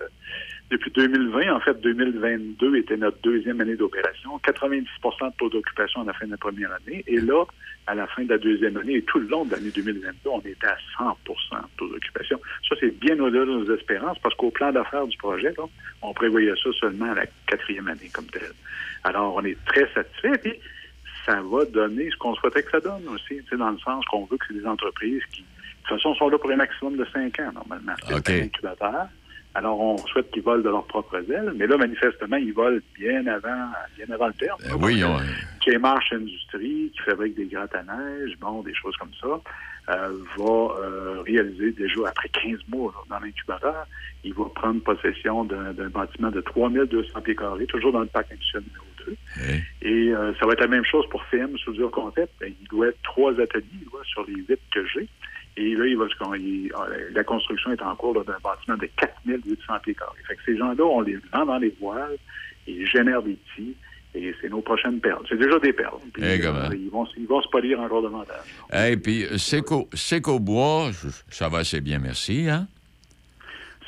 depuis 0.72 0.92
2020. 0.92 1.54
En 1.56 1.60
fait, 1.60 1.80
2022 1.82 2.76
était 2.78 2.98
notre 2.98 3.18
deuxième 3.22 3.62
année 3.62 3.76
d'opération. 3.76 4.40
90% 4.44 4.84
de 5.30 5.36
taux 5.38 5.50
d'occupation 5.50 6.02
à 6.02 6.06
la 6.06 6.14
fin 6.14 6.26
de 6.26 6.32
la 6.32 6.38
première 6.38 6.72
année. 6.74 7.04
Et 7.08 7.20
là, 7.20 7.44
à 7.88 7.96
la 7.96 8.08
fin 8.08 8.24
de 8.24 8.30
la 8.30 8.38
deuxième 8.38 8.76
année 8.78 8.96
et 8.96 9.02
tout 9.04 9.20
le 9.20 9.28
long 9.28 9.46
de 9.46 9.52
l'année 9.52 9.72
2022, 9.74 10.12
on 10.30 10.40
était 10.42 10.68
à 10.68 10.78
100% 11.00 11.14
de 11.62 11.68
taux 11.78 11.88
d'occupation. 11.88 12.40
Ça, 12.68 12.76
c'est 12.80 12.98
bien 13.00 13.18
au-delà 13.20 13.46
de 13.46 13.52
nos 13.52 13.76
espérances 13.76 14.18
parce 14.20 14.36
qu'au 14.36 14.50
plan 14.52 14.72
d'affaires 14.72 15.08
du 15.08 15.18
projet, 15.18 15.54
là, 15.58 15.64
on 16.02 16.14
prévoyait 16.14 16.52
ça 16.62 16.70
seulement 16.80 17.12
à 17.12 17.16
la 17.16 17.26
quatrième 17.46 17.88
année 17.88 18.10
comme 18.14 18.26
telle. 18.26 18.52
Alors, 19.04 19.36
on 19.36 19.46
est 19.46 19.58
très 19.66 19.88
satisfait. 19.94 20.38
Puis, 20.44 20.54
ça 21.28 21.42
va 21.42 21.66
donner 21.66 22.10
ce 22.10 22.16
qu'on 22.18 22.34
souhaitait 22.36 22.64
que 22.64 22.72
ça 22.72 22.80
donne 22.80 23.08
aussi, 23.10 23.42
dans 23.58 23.70
le 23.72 23.78
sens 23.80 24.04
qu'on 24.06 24.26
veut 24.26 24.38
que 24.38 24.46
c'est 24.48 24.54
des 24.60 24.66
entreprises 24.66 25.22
qui, 25.32 25.42
de 25.42 25.48
toute 25.88 25.98
façon, 25.98 26.16
sont 26.16 26.30
là 26.30 26.38
pour 26.38 26.50
un 26.52 26.56
maximum 26.56 26.96
de 26.98 27.06
cinq 27.14 27.40
ans, 27.42 27.52
normalement. 27.54 27.94
C'est 28.08 28.16
OK. 28.16 28.30
un 28.30 28.44
incubateur. 28.46 29.08
Alors, 29.56 29.80
on 29.80 29.98
souhaite 29.98 30.30
qu'ils 30.32 30.44
volent 30.44 30.62
de 30.64 30.70
leurs 30.70 30.86
propres 30.86 31.18
ailes, 31.32 31.52
mais 31.56 31.66
là, 31.68 31.78
manifestement, 31.78 32.38
ils 32.38 32.54
volent 32.54 32.80
bien 32.98 33.26
avant, 33.28 33.72
bien 33.98 34.06
avant 34.14 34.28
le 34.28 34.34
terme. 34.34 34.58
Ben 34.64 34.76
oui, 34.80 35.04
on- 35.04 35.18
K-Marsh 35.66 36.14
Industries, 36.14 36.92
qui 36.94 37.00
fabrique 37.00 37.36
des 37.36 37.46
grattes 37.48 37.76
à 37.76 37.84
neige, 37.84 38.34
bon, 38.40 38.62
des 38.62 38.74
choses 38.76 38.96
comme 38.98 39.12
ça, 39.20 39.28
euh, 39.90 40.18
va 40.38 40.44
euh, 40.44 41.22
réaliser 41.26 41.72
déjà 41.72 42.02
après 42.08 42.30
15 42.30 42.60
mois 42.70 42.94
là, 43.10 43.18
dans 43.18 43.26
l'incubateur, 43.26 43.86
il 44.24 44.34
va 44.34 44.46
prendre 44.54 44.82
possession 44.84 45.44
d'un 45.46 45.74
d'un 45.74 45.90
bâtiment 45.90 46.30
de 46.30 46.42
3200 46.42 47.22
pieds 47.22 47.36
carrés, 47.36 47.66
toujours 47.68 47.92
dans 47.94 48.02
le 48.02 48.06
parc 48.08 48.32
industriel 48.32 48.64
numéro 48.68 48.86
2. 49.08 49.16
oui. 49.48 49.60
Et 49.82 50.14
euh, 50.14 50.34
ça 50.40 50.46
va 50.46 50.54
être 50.54 50.62
la 50.62 50.68
même 50.68 50.86
chose 50.86 51.06
pour 51.10 51.24
FM, 51.32 51.58
Soudure 51.58 51.92
Concept. 51.92 52.32
Ben, 52.40 52.52
il 52.62 52.68
doit 52.68 52.88
être 52.90 53.02
trois 53.04 53.32
ateliers 53.40 53.64
là, 53.94 54.00
sur 54.06 54.26
les 54.28 54.36
huit 54.36 54.60
que 54.74 54.86
j'ai. 54.94 55.08
Et 55.60 55.74
là, 55.76 55.86
il 55.88 55.98
va, 55.98 56.06
il- 56.38 56.72
euh, 56.72 57.10
la 57.14 57.24
construction 57.24 57.72
est 57.72 57.82
en 57.82 57.96
cours 57.96 58.14
d'un 58.24 58.38
bâtiment 58.44 58.78
de 58.78 58.88
4800 58.98 59.74
pieds 59.84 59.96
carrés. 59.96 60.20
Fait 60.28 60.36
que 60.36 60.42
ces 60.46 60.58
gens-là, 60.58 60.84
on 60.84 61.02
les 61.02 61.18
vend 61.34 61.46
dans 61.46 61.58
les 61.58 61.74
voiles, 61.80 62.16
ils 62.68 62.86
génèrent 62.86 63.24
des 63.24 63.34
petits, 63.56 63.76
et 64.14 64.36
c'est 64.40 64.50
nos 64.50 64.62
prochaines 64.62 65.00
perles. 65.00 65.24
C'est 65.28 65.38
déjà 65.40 65.58
des 65.60 65.74
perles. 65.74 65.98
Puis, 66.14 66.24
Eh, 66.24 66.46
euh, 66.46 66.70
ils, 66.74 66.90
vont, 66.92 67.08
ils 67.18 67.26
vont 67.28 67.42
se 67.42 67.48
polir 67.50 67.80
encore 67.80 68.04
davantage. 68.04 68.46
Hey, 68.72 68.98
puis 68.98 69.26
euh, 69.26 69.38
Seco, 69.40 69.90
Seco 69.94 70.40
Bois, 70.40 70.92
ça 71.30 71.50
va 71.50 71.60
assez 71.60 71.82
bien, 71.82 71.98
merci, 72.00 72.48
hein? 72.50 72.68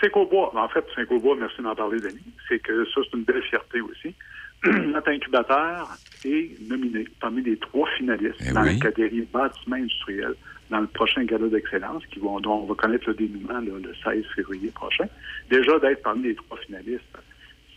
Cinco-Bois, 0.02 0.54
en 0.56 0.70
fait, 0.70 0.86
Cinco-Bois, 0.96 1.36
merci 1.38 1.62
d'en 1.62 1.76
parler, 1.76 2.00
Denis, 2.00 2.24
c'est 2.48 2.60
que 2.60 2.86
ça, 2.86 3.02
c'est 3.04 3.18
une 3.18 3.26
belle 3.26 3.44
fierté 3.44 3.82
aussi. 3.82 4.16
Notre 4.66 5.10
incubateur 5.10 5.90
est 6.26 6.50
nominé 6.70 7.06
parmi 7.22 7.42
les 7.44 7.58
trois 7.58 7.88
finalistes 7.98 8.36
Eh 8.48 8.52
dans 8.52 8.64
oui. 8.64 8.74
la 8.74 8.80
catégorie 8.80 9.22
bâtiment 9.32 9.78
industriel 9.78 10.34
dans 10.70 10.82
le 10.82 10.88
prochain 10.88 11.24
gala 11.24 11.48
d'excellence 11.48 12.06
qui 12.08 12.20
vont, 12.20 12.40
dont 12.40 12.64
on 12.64 12.66
va 12.66 12.76
connaître 12.76 13.08
le 13.08 13.16
dénouement 13.16 13.54
là, 13.60 13.72
le 13.82 13.94
16 14.04 14.24
février 14.36 14.70
prochain. 14.72 15.06
Déjà, 15.50 15.80
d'être 15.80 16.04
parmi 16.04 16.24
les 16.24 16.36
trois 16.36 16.58
finalistes, 16.58 17.02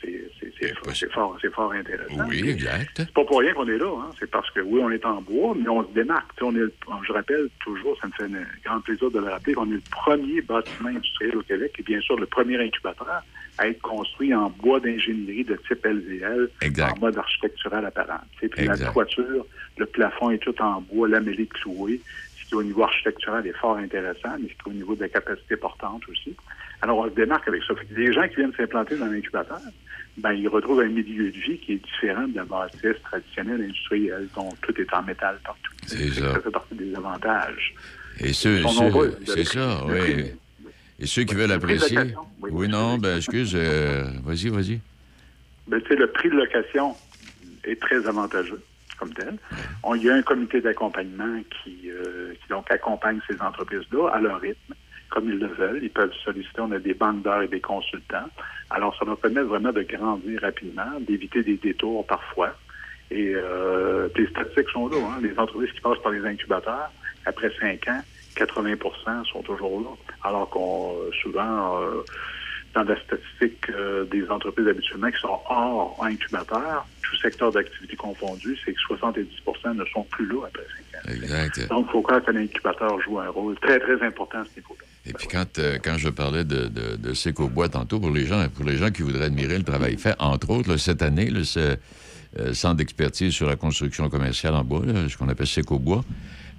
c'est 0.03 0.29
c'est- 0.41 0.53
c'est- 0.61 0.75
Eh, 0.87 0.95
c'est 0.95 1.13
fort, 1.13 1.39
c'est 1.41 1.53
fort 1.55 1.73
intéressant. 1.73 2.25
Oui, 2.29 2.49
exact. 2.49 2.91
C'est 2.97 3.13
pas 3.15 3.25
pour 3.25 3.39
rien 3.39 3.53
qu'on 3.55 3.67
est 3.69 3.79
là, 3.79 3.93
hein. 4.01 4.11
c'est 4.19 4.31
parce 4.31 4.51
que 4.51 4.61
oui, 4.61 4.81
on 4.83 4.91
est 4.91 5.05
en 5.07 5.23
bois, 5.23 5.55
mais 5.57 5.69
on 5.69 5.87
se 5.89 5.93
démarque. 5.95 6.31
Tu 6.37 6.41
sais, 6.41 6.45
On 6.45 6.55
est, 6.55 6.59
le- 6.59 6.73
je 7.07 7.13
rappelle 7.13 7.49
toujours, 7.65 7.97
ça 8.01 8.09
me 8.09 8.13
fait 8.13 8.25
un 8.25 8.45
grand 8.65 8.81
plaisir 8.81 9.11
de 9.11 9.19
le 9.21 9.27
rappeler, 9.29 9.55
qu'on 9.55 9.69
est 9.71 9.75
le 9.75 9.83
premier 9.91 10.41
bâtiment 10.43 10.89
industriel 10.91 11.37
au 11.37 11.43
Québec 11.43 11.73
et 11.79 11.83
bien 11.85 12.01
sûr 12.01 12.17
le 12.19 12.27
premier 12.27 12.59
incubateur 12.63 13.23
à 13.59 13.69
être 13.69 13.81
construit 13.83 14.35
en 14.35 14.49
bois 14.51 14.81
d'ingénierie 14.81 15.45
de 15.45 15.57
type 15.69 15.85
LVL 15.85 16.49
Exact. 16.63 16.97
en 16.97 17.01
mode 17.01 17.19
architectural 17.19 17.85
apparent. 17.85 18.21
Tu 18.33 18.41
sais, 18.41 18.49
Puis 18.49 18.67
la 18.67 18.77
toiture, 18.79 19.47
le 19.77 19.87
plafond 19.87 20.31
est 20.31 20.39
tout 20.39 20.61
en 20.63 20.81
bois 20.81 21.09
lamellé 21.09 21.47
cloué, 21.47 22.01
ce 22.41 22.49
qui 22.49 22.55
au 22.55 22.63
niveau 22.63 22.83
architectural 22.85 23.47
est 23.47 23.57
fort 23.59 23.77
intéressant, 23.77 24.37
mais 24.41 24.49
ce 24.49 24.55
qui 24.63 24.71
au 24.71 24.73
niveau 24.73 24.95
de 24.95 25.01
la 25.03 25.09
capacité 25.09 25.57
portante 25.57 26.03
aussi. 26.09 26.35
Alors 26.81 26.99
on 26.99 27.05
se 27.09 27.15
démarque 27.15 27.47
avec 27.49 27.63
ça. 27.65 27.75
Les 27.91 28.13
gens 28.13 28.27
qui 28.29 28.37
viennent 28.37 28.53
s'implanter 28.57 28.97
dans 28.97 29.07
l'incubateur, 29.07 29.61
ben, 30.17 30.33
ils 30.33 30.49
retrouvent 30.49 30.81
un 30.81 30.89
milieu 30.89 31.31
de 31.31 31.37
vie 31.39 31.59
qui 31.59 31.75
est 31.75 31.85
différent 31.85 32.27
de 32.29 32.37
la 32.37 32.45
bâtisse 32.45 33.01
traditionnelle 33.05 33.63
industrielle, 33.63 34.29
dont 34.35 34.49
tout 34.63 34.79
est 34.81 34.93
en 34.95 35.03
métal 35.03 35.39
partout. 35.45 35.73
C'est 35.87 36.09
ça. 36.11 36.33
Ça 36.35 36.41
fait 36.41 36.51
partie 36.51 36.75
des 36.75 36.95
avantages. 36.95 37.75
Et 38.21 38.33
ceux, 38.33 38.59
ceux- 38.59 38.65
nombreux. 38.65 39.17
c'est 39.27 39.45
ça, 39.45 39.85
oui. 39.87 40.33
Et 41.03 41.07
ceux 41.07 41.25
qui 41.25 41.35
veulent 41.35 41.51
apprécier. 41.51 41.99
oui, 42.41 42.51
Oui, 42.53 42.69
non, 42.69 42.97
ben 42.97 43.17
excuse, 43.17 43.53
euh, 43.57 44.05
vas-y, 44.25 44.49
vas-y. 44.51 44.81
Ben, 45.67 45.81
tu 45.83 45.89
sais, 45.89 45.97
le 45.97 46.07
prix 46.07 46.31
de 46.31 46.37
location 46.37 46.95
est 47.65 47.81
très 47.81 48.07
avantageux 48.07 48.63
comme 48.99 49.13
tel. 49.13 49.37
On, 49.83 49.97
il 49.97 50.05
y 50.05 50.11
a 50.11 50.15
un 50.15 50.23
comité 50.23 50.61
d'accompagnement 50.61 51.41
qui, 51.51 51.91
euh, 51.91 52.35
qui 52.35 52.49
donc 52.49 52.71
accompagne 52.71 53.19
ces 53.29 53.41
entreprises-là 53.43 54.11
à 54.11 54.21
leur 54.21 54.41
rythme, 54.41 54.75
comme 55.11 55.29
ils 55.29 55.41
le 55.41 55.49
veulent. 55.49 55.81
Ils 55.83 55.91
peuvent 55.91 56.13
solliciter, 56.25 56.61
on 56.61 56.71
a 56.71 56.79
des 56.79 56.95
banques 56.95 57.23
d'heures 57.23 57.43
et 57.43 57.49
des 57.49 57.61
consultants. 57.61 58.29
Alors, 58.71 58.97
ça 58.97 59.05
va 59.05 59.17
permettre 59.17 59.49
vraiment 59.49 59.73
de 59.73 59.83
grandir 59.83 60.41
rapidement, 60.41 61.01
d'éviter 61.01 61.43
des 61.43 61.57
détours 61.57 62.07
parfois. 62.07 62.55
Et 63.11 63.33
euh, 63.35 64.09
les 64.17 64.29
statistiques 64.29 64.71
sont 64.71 64.87
là. 64.87 64.99
Hein. 64.99 65.21
Les 65.21 65.37
entreprises 65.37 65.73
qui 65.73 65.81
passent 65.81 66.01
par 66.01 66.13
les 66.13 66.25
incubateurs, 66.25 66.93
après 67.27 67.51
cinq 67.61 67.89
ans, 67.89 68.03
80% 68.37 69.25
sont 69.27 69.43
toujours 69.43 69.81
là. 69.81 69.91
Alors 70.23 70.49
qu'on, 70.51 70.95
euh, 70.95 71.11
souvent, 71.23 71.81
euh, 71.81 72.03
dans 72.75 72.85
la 72.85 72.97
statistique 73.01 73.69
euh, 73.71 74.05
des 74.05 74.29
entreprises 74.31 74.67
habituellement 74.67 75.11
qui 75.11 75.21
sont 75.21 75.41
hors 75.49 75.99
incubateur, 76.03 76.87
tout 77.03 77.17
secteur 77.17 77.53
d'activité 77.53 77.97
confondu, 77.97 78.57
c'est 78.65 78.73
que 78.73 78.81
70% 78.81 79.75
ne 79.75 79.85
sont 79.87 80.05
plus 80.05 80.27
là 80.27 80.47
après 80.47 80.63
cinq 80.63 80.99
ans. 80.99 81.15
Exact. 81.15 81.69
Donc, 81.69 81.87
il 81.89 81.93
faut 81.93 82.03
croire 82.03 82.25
que 82.25 82.31
l'incubateur 82.31 83.01
joue 83.03 83.19
un 83.19 83.29
rôle 83.29 83.59
très, 83.61 83.79
très 83.79 84.01
important 84.03 84.39
à 84.39 84.45
ce 84.45 84.61
niveau-là. 84.61 84.85
Et 85.05 85.13
puis 85.13 85.27
quand, 85.27 85.59
euh, 85.59 85.79
quand 85.83 85.99
je 85.99 86.09
parlais 86.09 86.45
de, 86.45 86.69
de, 86.69 86.97
de 86.97 87.15
Seco 87.15 87.49
Bois 87.49 87.69
tantôt, 87.69 87.99
pour 87.99 88.11
les, 88.11 88.25
gens, 88.25 88.49
pour 88.49 88.65
les 88.65 88.77
gens 88.77 88.91
qui 88.91 89.03
voudraient 89.03 89.25
admirer 89.25 89.59
le 89.59 89.65
travail 89.65 89.97
fait, 89.97 90.15
entre 90.19 90.51
autres, 90.51 90.71
là, 90.71 90.79
cette 90.79 91.03
année, 91.03 91.29
euh, 91.29 92.55
centre 92.55 92.77
d'expertise 92.77 93.33
sur 93.33 93.49
la 93.49 93.57
construction 93.57 94.09
commerciale 94.09 94.55
en 94.55 94.65
bois, 94.65 94.83
là, 94.87 95.09
ce 95.09 95.17
qu'on 95.17 95.29
appelle 95.29 95.47
Seco 95.47 95.79
Bois, 95.79 96.05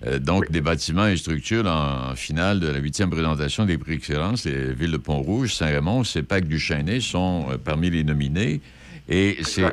euh, 0.06 0.20
donc 0.20 0.52
des 0.52 0.62
bâtiments 0.62 1.08
et 1.08 1.18
structures 1.18 1.66
en, 1.66 2.12
en 2.12 2.16
finale 2.16 2.60
de 2.60 2.68
la 2.68 2.80
huitième 2.80 3.10
présentation 3.10 3.66
des 3.66 3.78
prix 3.78 3.94
Excellence, 3.94 4.46
les 4.46 4.74
villes 4.74 4.92
de 4.92 4.98
Pont-Rouge, 4.98 5.54
Saint-Raymond, 5.56 6.04
CEPAC 6.04 6.46
du 6.48 6.60
Chênay 6.60 7.00
sont 7.00 7.48
euh, 7.50 7.58
parmi 7.58 7.90
les 7.90 8.04
nominés. 8.04 8.62
Et 9.10 9.38
c'est... 9.44 9.64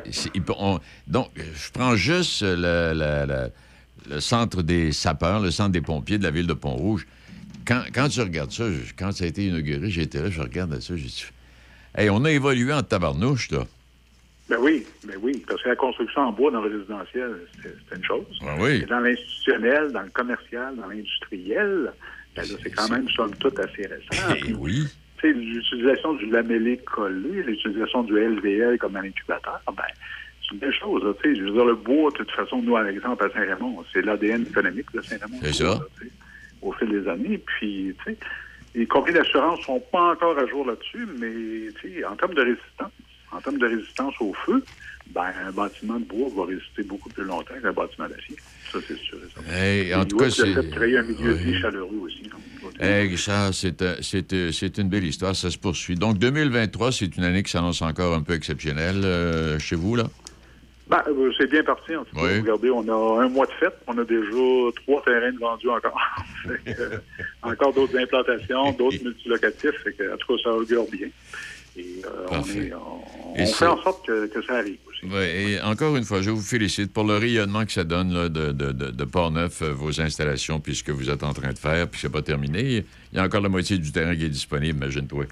donc, 1.07 1.29
je 1.35 1.71
prends 1.71 1.95
juste 1.95 2.43
le, 2.45 3.49
centre 4.19 4.61
des 4.61 4.91
sapeurs, 4.91 5.39
le 5.39 5.51
centre 5.51 5.71
des 5.71 5.81
pompiers 5.81 6.17
de 6.17 6.23
la 6.23 6.31
ville 6.31 6.47
de 6.47 6.53
Pont-Rouge. 6.53 7.07
Quand, 7.65 7.83
quand 7.93 8.09
tu 8.09 8.19
regardes 8.21 8.51
ça, 8.51 8.69
je- 8.69 8.91
quand 8.97 9.11
ça 9.11 9.23
a 9.23 9.27
été 9.27 9.45
inauguré, 9.47 9.89
j'étais 9.89 10.21
là, 10.21 10.29
je 10.29 10.41
regarde 10.41 10.79
ça, 10.81 10.95
j'ai 10.95 11.03
dit... 11.03 11.23
Hey, 11.95 12.09
on 12.09 12.23
a 12.25 12.31
évolué 12.31 12.73
en 12.73 12.83
tabarnouche, 12.83 13.51
là. 13.51 13.65
Ben 14.51 14.57
oui, 14.59 14.85
ben 15.05 15.15
oui, 15.21 15.41
parce 15.47 15.63
que 15.63 15.69
la 15.69 15.77
construction 15.77 16.23
en 16.23 16.31
bois 16.33 16.51
dans 16.51 16.59
le 16.61 16.75
résidentiel, 16.75 17.37
c'est 17.63 17.95
une 17.95 18.03
chose. 18.03 18.25
Ah 18.41 18.57
oui. 18.59 18.83
Dans 18.83 18.99
l'institutionnel, 18.99 19.93
dans 19.93 20.01
le 20.01 20.09
commercial, 20.09 20.75
dans 20.75 20.87
l'industriel, 20.87 21.93
ben 22.35 22.43
c'est 22.43 22.71
quand 22.71 22.89
même, 22.89 23.07
somme 23.11 23.33
toute, 23.37 23.57
assez 23.59 23.87
récent. 23.87 24.35
Eh 24.45 24.53
oui. 24.55 24.83
L'utilisation 25.23 26.15
du 26.15 26.25
lamellé 26.25 26.79
collé, 26.79 27.43
l'utilisation 27.43 28.03
du 28.03 28.19
LVL 28.19 28.77
comme 28.77 28.97
un 28.97 29.05
incubateur, 29.05 29.61
ben, 29.67 29.83
c'est 30.41 30.53
une 30.53 30.59
belle 30.59 30.73
chose. 30.73 31.01
là. 31.01 31.13
Je 31.23 31.29
veux 31.29 31.51
dire, 31.51 31.65
le 31.65 31.75
bois, 31.75 32.11
de 32.11 32.17
toute 32.17 32.31
façon, 32.31 32.61
nous, 32.61 32.73
par 32.73 32.87
exemple, 32.87 33.23
à 33.23 33.29
Saint-Raymond, 33.29 33.85
c'est 33.93 34.01
l'ADN 34.01 34.41
économique 34.41 34.91
de 34.93 34.99
Saint-Raymond. 35.01 35.39
C'est 35.43 35.53
ça. 35.53 35.63
là, 35.63 35.79
au 36.61 36.73
fil 36.73 36.89
des 36.89 37.07
années. 37.07 37.37
Puis, 37.37 37.95
tu 38.03 38.11
sais, 38.11 38.17
les 38.75 38.85
compagnies 38.85 39.17
d'assurance 39.17 39.59
ne 39.59 39.63
sont 39.63 39.83
pas 39.93 40.11
encore 40.11 40.37
à 40.37 40.45
jour 40.45 40.65
là-dessus, 40.65 41.07
mais 41.19 41.71
tu 41.79 41.93
sais, 41.93 42.05
en 42.05 42.17
termes 42.17 42.33
de 42.33 42.41
résistance, 42.41 42.91
en 43.31 43.39
termes 43.41 43.57
de 43.57 43.67
résistance 43.67 44.13
au 44.19 44.33
feu, 44.45 44.63
ben, 45.07 45.31
un 45.45 45.51
bâtiment 45.51 45.99
de 45.99 46.05
bois 46.05 46.29
va 46.35 46.45
résister 46.45 46.83
beaucoup 46.83 47.09
plus 47.09 47.23
longtemps 47.23 47.53
qu'un 47.61 47.73
bâtiment 47.73 48.07
d'acier. 48.07 48.35
Ça, 48.71 48.79
c'est 48.87 48.97
sûr. 48.97 49.17
Hey, 49.49 49.93
en 49.93 50.05
tout 50.05 50.17
cas, 50.17 50.29
ça 50.29 50.43
c'est... 50.45 50.69
créer 50.71 50.97
un 50.97 51.03
milieu 51.03 51.33
de 51.33 51.37
vie 51.37 51.59
chaleureux 51.59 51.97
aussi. 52.05 52.23
hein. 52.33 52.69
Hey, 52.79 53.09
Richard, 53.09 53.53
c'est, 53.53 53.81
euh, 53.81 53.95
euh, 54.33 54.51
c'est 54.51 54.77
une 54.77 54.89
belle 54.89 55.03
histoire, 55.03 55.35
ça 55.35 55.49
se 55.49 55.57
poursuit. 55.57 55.95
Donc, 55.95 56.17
2023, 56.17 56.91
c'est 56.91 57.17
une 57.17 57.23
année 57.23 57.43
qui 57.43 57.51
s'annonce 57.51 57.81
encore 57.81 58.13
un 58.15 58.21
peu 58.21 58.33
exceptionnelle 58.33 59.01
euh, 59.03 59.59
chez 59.59 59.75
vous, 59.75 59.95
là? 59.95 60.05
Ben, 60.87 61.01
euh, 61.07 61.31
c'est 61.37 61.49
bien 61.49 61.63
parti, 61.63 61.95
en 61.95 62.03
tout 62.03 62.15
cas. 62.15 62.21
Oui. 62.23 62.39
Regardez, 62.39 62.69
on 62.69 62.81
a 62.87 63.23
un 63.23 63.29
mois 63.29 63.45
de 63.45 63.51
fête, 63.53 63.75
on 63.87 63.97
a 63.97 64.03
déjà 64.03 64.25
trois 64.85 65.01
terrains 65.03 65.31
de 65.31 65.39
vendus 65.39 65.69
encore. 65.69 65.99
Que, 66.65 66.71
euh, 66.81 66.97
encore 67.43 67.71
d'autres 67.73 67.97
implantations, 67.97 68.71
d'autres 68.73 69.01
multilocatifs. 69.03 69.77
Fait 69.83 69.93
que, 69.93 70.13
en 70.13 70.17
tout 70.17 70.35
cas, 70.35 70.43
ça 70.43 70.49
augure 70.53 70.85
bien. 70.91 71.07
Et 71.77 72.01
euh, 72.05 72.27
on, 72.29 73.35
est, 73.35 73.45
fait 73.45 73.65
en 73.65 73.81
sorte 73.81 74.05
que, 74.05 74.27
que 74.27 74.41
ça 74.45 74.55
arrive 74.57 74.77
aussi. 74.87 74.99
Oui, 75.05 75.23
et 75.23 75.61
encore 75.61 75.95
une 75.95 76.03
fois, 76.03 76.21
je 76.21 76.29
vous 76.29 76.41
félicite 76.41 76.91
pour 76.91 77.05
le 77.05 77.15
rayonnement 77.17 77.65
que 77.65 77.71
ça 77.71 77.85
donne 77.85 78.13
là, 78.13 78.27
de, 78.27 78.51
de, 78.51 79.05
Port-Neuf, 79.05 79.61
euh, 79.61 79.71
vos 79.71 80.01
installations, 80.01 80.59
puis 80.59 80.75
ce 80.75 80.83
que 80.83 80.91
vous 80.91 81.09
êtes 81.09 81.23
en 81.23 81.33
train 81.33 81.53
de 81.53 81.57
faire, 81.57 81.87
puis 81.87 81.99
c'est 82.01 82.11
pas 82.11 82.21
terminé. 82.21 82.83
Il 83.13 83.17
y 83.17 83.19
a 83.19 83.23
encore 83.23 83.39
la 83.41 83.47
moitié 83.49 83.77
du 83.77 83.91
terrain 83.91 84.15
qui 84.15 84.25
est 84.25 84.29
disponible, 84.29 84.77
imagine-toi. 84.77 85.25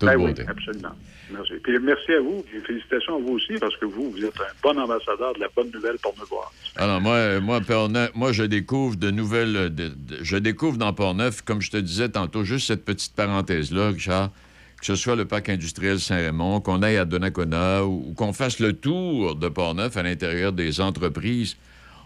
Toute 0.00 0.08
Ben 0.08 0.16
oui, 0.16 0.32
beauté. 0.32 0.44
absolument. 0.48 0.94
Merci. 1.30 1.52
Puis 1.62 1.78
merci 1.80 2.12
à 2.12 2.20
vous, 2.20 2.42
puis 2.42 2.60
félicitations 2.66 3.16
à 3.16 3.18
vous 3.20 3.34
aussi, 3.34 3.54
parce 3.60 3.76
que 3.76 3.84
vous, 3.84 4.10
vous 4.10 4.24
êtes 4.24 4.38
un 4.40 4.52
bon 4.62 4.78
ambassadeur 4.78 5.32
de 5.34 5.40
la 5.40 5.48
bonne 5.54 5.70
nouvelle 5.72 5.96
pour 6.02 6.14
nous 6.18 6.26
voir. 6.26 6.52
Alors, 6.76 7.00
moi, 7.00 7.40
moi, 7.40 7.60
Port-Neuf, 7.60 8.10
moi, 8.14 8.32
je 8.32 8.42
découvre 8.44 8.96
de 8.96 9.10
nouvelles. 9.10 9.74
de- 9.74 9.88
de- 9.88 9.94
je 10.22 10.36
découvre 10.36 10.76
dans 10.76 10.92
Port-Neuf, 10.92 11.42
comme 11.42 11.62
je 11.62 11.70
te 11.70 11.76
disais 11.78 12.08
tantôt, 12.08 12.44
juste 12.44 12.66
cette 12.66 12.84
petite 12.84 13.14
parenthèse-là, 13.14 13.88
Richard, 13.90 14.30
que 14.80 14.86
ce 14.86 14.94
soit 14.94 15.16
le 15.16 15.24
parc 15.24 15.48
industriel 15.48 15.98
Saint-Raymond, 15.98 16.60
qu'on 16.60 16.82
aille 16.82 16.96
à 16.98 17.04
Donnacona 17.04 17.84
ou, 17.84 18.08
ou 18.08 18.12
qu'on 18.14 18.32
fasse 18.32 18.58
le 18.60 18.72
tour 18.74 19.34
de 19.36 19.48
Port-Neuf 19.48 19.96
à 19.96 20.02
l'intérieur 20.02 20.52
des 20.52 20.80
entreprises, 20.80 21.56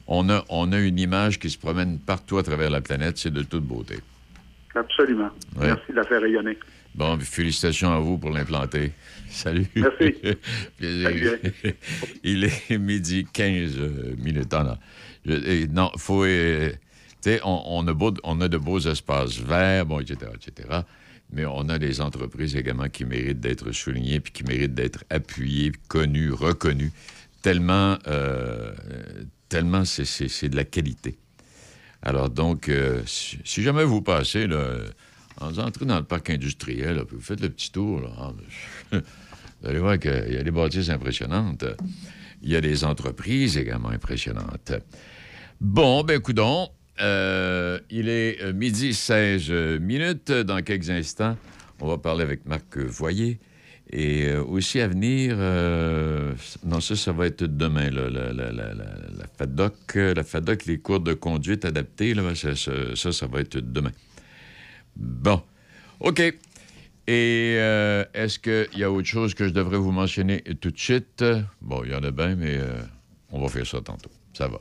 on 0.07 0.29
a, 0.31 0.45
on 0.49 0.73
a 0.73 0.79
une 0.79 0.99
image 0.99 1.39
qui 1.39 1.51
se 1.51 1.59
promène 1.59 1.99
partout 1.99 2.39
à 2.39 2.43
travers 2.43 2.71
la 2.71 2.81
planète. 2.81 3.19
C'est 3.19 3.33
de 3.33 3.43
toute 3.43 3.65
beauté. 3.65 3.97
Absolument. 4.75 5.31
Ouais. 5.57 5.67
Merci 5.69 5.91
de 5.91 5.97
la 5.97 6.05
faire 6.05 6.21
rayonner. 6.21 6.59
Bon, 6.95 7.19
félicitations 7.21 7.93
à 7.93 7.99
vous 8.01 8.19
pour 8.19 8.31
l'implanter. 8.31 8.93
Salut. 9.31 9.67
Merci. 9.77 10.15
Plaisir. 10.79 11.39
Il 12.25 12.45
est 12.45 12.79
midi 12.79 13.27
15 13.33 13.77
euh, 13.79 14.15
minutes. 14.19 14.53
Ah, 14.53 14.65
non, 14.65 15.35
et 15.35 15.67
non, 15.69 15.91
faut. 15.97 16.25
euh, 16.25 16.71
tu 17.23 17.31
sais, 17.31 17.41
on, 17.45 17.63
on 17.67 17.87
a 17.87 17.93
beau- 17.93 18.15
on 18.25 18.41
a 18.41 18.49
de 18.49 18.57
beaux 18.59 18.81
espaces 18.81 19.39
verts, 19.39 19.87
bon, 19.87 20.01
etc., 20.01 20.33
etc. 20.35 20.69
Mais 21.33 21.45
on 21.47 21.69
a 21.69 21.79
des 21.79 22.01
entreprises 22.01 22.57
également 22.57 22.89
qui 22.89 23.05
méritent 23.05 23.41
d'être 23.41 23.71
soulignées, 23.73 24.21
puis 24.21 24.33
qui 24.33 24.45
méritent 24.45 24.75
d'être 24.75 25.05
appuyées, 25.11 25.73
connues, 25.89 26.33
reconnues, 26.33 26.93
tellement, 27.43 27.99
euh, 28.09 28.73
tellement 29.49 29.85
c'est- 29.85 30.49
de 30.49 30.57
la 30.57 30.65
qualité. 30.65 31.19
Alors 32.03 32.31
donc, 32.31 32.69
euh, 32.69 33.03
si, 33.07 33.63
jamais 33.63 33.85
vous 33.85 34.03
passez, 34.03 34.47
là, 34.47 34.75
en 35.41 35.57
entrez 35.59 35.87
dans 35.87 35.99
le 35.99 36.05
parc 36.05 36.31
industriel, 36.31 37.05
puis 37.07 37.17
vous 37.17 37.23
faites 37.23 37.41
le 37.41 37.51
petit 37.51 37.71
tour, 37.71 38.01
là, 38.01 38.09
ah, 38.19 38.33
vous 38.93 39.69
allez 39.69 39.79
voir 39.79 39.99
qu'il 39.99 40.33
y 40.33 40.37
a 40.37 40.43
des 40.43 40.51
bâtisses 40.51 40.89
impressionnantes. 40.89 41.65
Il 42.43 42.51
y 42.51 42.57
a 42.57 42.61
des 42.61 42.85
entreprises 42.85 43.59
également 43.59 43.91
impressionnantes. 43.91 44.73
Bon, 45.61 46.03
ben 46.05 46.21
coudon, 46.21 46.71
euh, 47.01 47.79
il 47.91 48.09
est 48.09 48.43
euh, 48.43 48.53
midi 48.53 48.95
16 48.95 49.51
minutes. 49.81 50.31
Dans 50.31 50.63
quelques 50.63 50.91
instants, 50.91 51.37
on 51.81 51.89
va 51.89 51.99
parler 51.99 52.23
avec 52.23 52.47
Marc 52.47 52.77
Voyer. 52.77 53.39
Et 53.93 54.29
euh, 54.29 54.45
aussi 54.45 54.81
à 54.81 54.87
venir, 54.87 55.35
euh, 55.39 56.33
non, 56.65 56.81
ça, 56.81 56.95
ça 56.95 57.13
va 57.13 57.27
être 57.27 57.43
demain, 57.43 57.91
la, 57.91 59.27
FADOC, 59.37 59.75
euh, 59.97 60.15
la 60.15 60.23
FADOC, 60.23 60.67
les 60.67 60.79
cours 60.79 61.01
de 61.01 61.13
conduite 61.13 61.65
adaptés, 61.65 62.15
ça, 62.37 62.55
ça, 62.55 63.13
ça, 63.13 63.27
va 63.27 63.41
être 63.41 63.59
demain. 63.59 63.91
Bon, 64.95 65.43
OK. 65.99 66.21
Et 66.21 67.57
euh, 67.59 68.05
est-ce 68.15 68.39
qu'il 68.39 68.79
y 68.79 68.85
a 68.85 68.93
autre 68.93 69.09
chose 69.09 69.35
que 69.35 69.49
je 69.49 69.53
devrais 69.53 69.79
vous 69.79 69.91
mentionner 69.91 70.43
tout 70.61 70.71
de 70.71 70.79
suite? 70.79 71.25
Bon, 71.61 71.83
il 71.83 71.91
y 71.91 71.95
en 71.97 72.05
a 72.05 72.13
bien, 72.13 72.37
mais 72.37 72.59
euh, 72.59 72.81
on 73.33 73.41
va 73.41 73.49
faire 73.49 73.67
ça 73.67 73.81
tantôt. 73.81 74.11
Ça 74.33 74.47
va. 74.47 74.61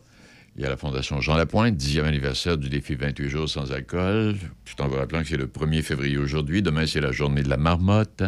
Il 0.60 0.64
y 0.64 0.66
a 0.66 0.70
la 0.70 0.76
Fondation 0.76 1.22
Jean 1.22 1.38
Lapointe, 1.38 1.78
10e 1.78 2.04
anniversaire 2.04 2.58
du 2.58 2.68
défi 2.68 2.96
28 2.96 3.30
jours 3.30 3.48
sans 3.48 3.72
alcool. 3.72 4.36
Tout 4.66 4.82
en 4.84 4.90
vous 4.90 4.98
rappelant 4.98 5.22
que 5.22 5.30
c'est 5.30 5.38
le 5.38 5.48
1er 5.48 5.82
février 5.82 6.18
aujourd'hui. 6.18 6.62
Demain, 6.62 6.86
c'est 6.86 7.00
la 7.00 7.14
journée 7.14 7.44
de 7.44 7.50
la 7.50 7.56
marmotte. 7.56 8.24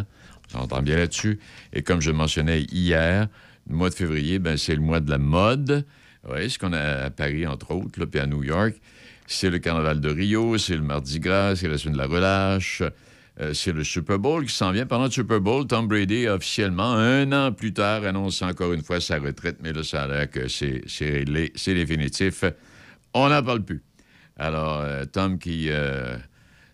On 0.48 0.60
s'entend 0.60 0.82
bien 0.82 0.96
là-dessus. 0.96 1.40
Et 1.74 1.82
comme 1.82 2.00
je 2.00 2.10
mentionnais 2.10 2.62
hier, 2.72 3.28
le 3.70 3.76
mois 3.76 3.90
de 3.90 3.96
février, 3.96 4.40
ben, 4.40 4.56
c'est 4.56 4.76
le 4.76 4.80
mois 4.80 5.02
de 5.02 5.10
la 5.10 5.18
mode. 5.18 5.86
Oui, 6.30 6.50
ce 6.50 6.58
qu'on 6.58 6.72
a 6.72 6.80
à 6.80 7.10
Paris, 7.10 7.46
entre 7.46 7.72
autres, 7.72 8.06
puis 8.06 8.22
à 8.22 8.28
New 8.28 8.46
York. 8.46 8.76
C'est 9.28 9.50
le 9.50 9.60
carnaval 9.60 10.00
de 10.00 10.10
Rio, 10.10 10.58
c'est 10.58 10.78
le 10.78 10.84
Mardi 10.84 11.20
Gras, 11.20 11.58
c'est 11.58 11.68
la 11.68 11.78
semaine 11.78 11.96
de 11.96 12.02
la 12.02 12.08
relâche. 12.08 12.82
Euh, 13.42 13.54
c'est 13.54 13.72
le 13.72 13.84
Super 13.84 14.20
Bowl 14.20 14.46
qui 14.46 14.54
s'en 14.54 14.72
vient. 14.72 14.86
Pendant 14.86 15.06
le 15.06 15.12
Super 15.12 15.42
Bowl, 15.42 15.66
Tom 15.66 15.88
Brady, 15.88 16.28
officiellement, 16.28 16.94
un 16.94 17.32
an 17.32 17.52
plus 17.52 17.74
tard, 17.74 18.06
annonce 18.06 18.42
encore 18.42 18.74
une 18.74 18.84
fois 18.84 19.02
sa 19.02 19.18
retraite, 19.18 19.58
mais 19.64 19.74
là, 19.74 19.84
ça 19.84 20.04
a 20.04 20.08
l'air 20.08 20.28
c'est 20.48 21.10
réglé, 21.10 21.52
c'est 21.56 21.74
définitif. 21.74 22.44
On 23.14 23.30
n'en 23.30 23.42
parle 23.42 23.64
plus. 23.64 23.82
Alors, 24.38 24.82
euh, 24.82 25.06
Tom 25.06 25.40
qui 25.40 25.70
euh, 25.70 26.18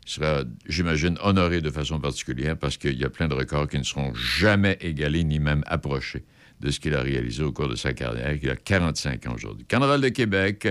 sera, 0.05 0.43
j'imagine, 0.67 1.17
honoré 1.21 1.61
de 1.61 1.69
façon 1.69 1.99
particulière 1.99 2.57
parce 2.57 2.77
qu'il 2.77 2.97
y 2.97 3.05
a 3.05 3.09
plein 3.09 3.27
de 3.27 3.33
records 3.33 3.69
qui 3.69 3.77
ne 3.77 3.83
seront 3.83 4.13
jamais 4.13 4.77
égalés 4.81 5.23
ni 5.23 5.39
même 5.39 5.63
approchés 5.67 6.25
de 6.59 6.71
ce 6.71 6.79
qu'il 6.79 6.95
a 6.95 7.01
réalisé 7.01 7.43
au 7.43 7.51
cours 7.51 7.69
de 7.69 7.75
sa 7.75 7.93
carrière. 7.93 8.35
Il 8.41 8.49
a 8.49 8.55
45 8.55 9.27
ans 9.27 9.35
aujourd'hui. 9.35 9.65
Carnaval 9.65 10.01
de 10.01 10.09
Québec, 10.09 10.67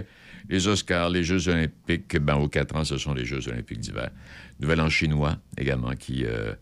les 0.49 0.67
Oscars, 0.67 1.11
les 1.11 1.23
Jeux 1.23 1.49
olympiques, 1.49 2.19
ben, 2.19 2.35
aux 2.37 2.49
4 2.49 2.77
ans, 2.77 2.85
ce 2.85 2.99
sont 2.99 3.15
les 3.15 3.25
Jeux 3.25 3.49
olympiques 3.49 3.81
d'hiver. 3.81 4.11
Nouvel 4.61 4.81
An 4.81 4.89
chinois 4.89 5.37
également 5.59 5.91
qui, 5.95 6.25
euh, 6.25 6.53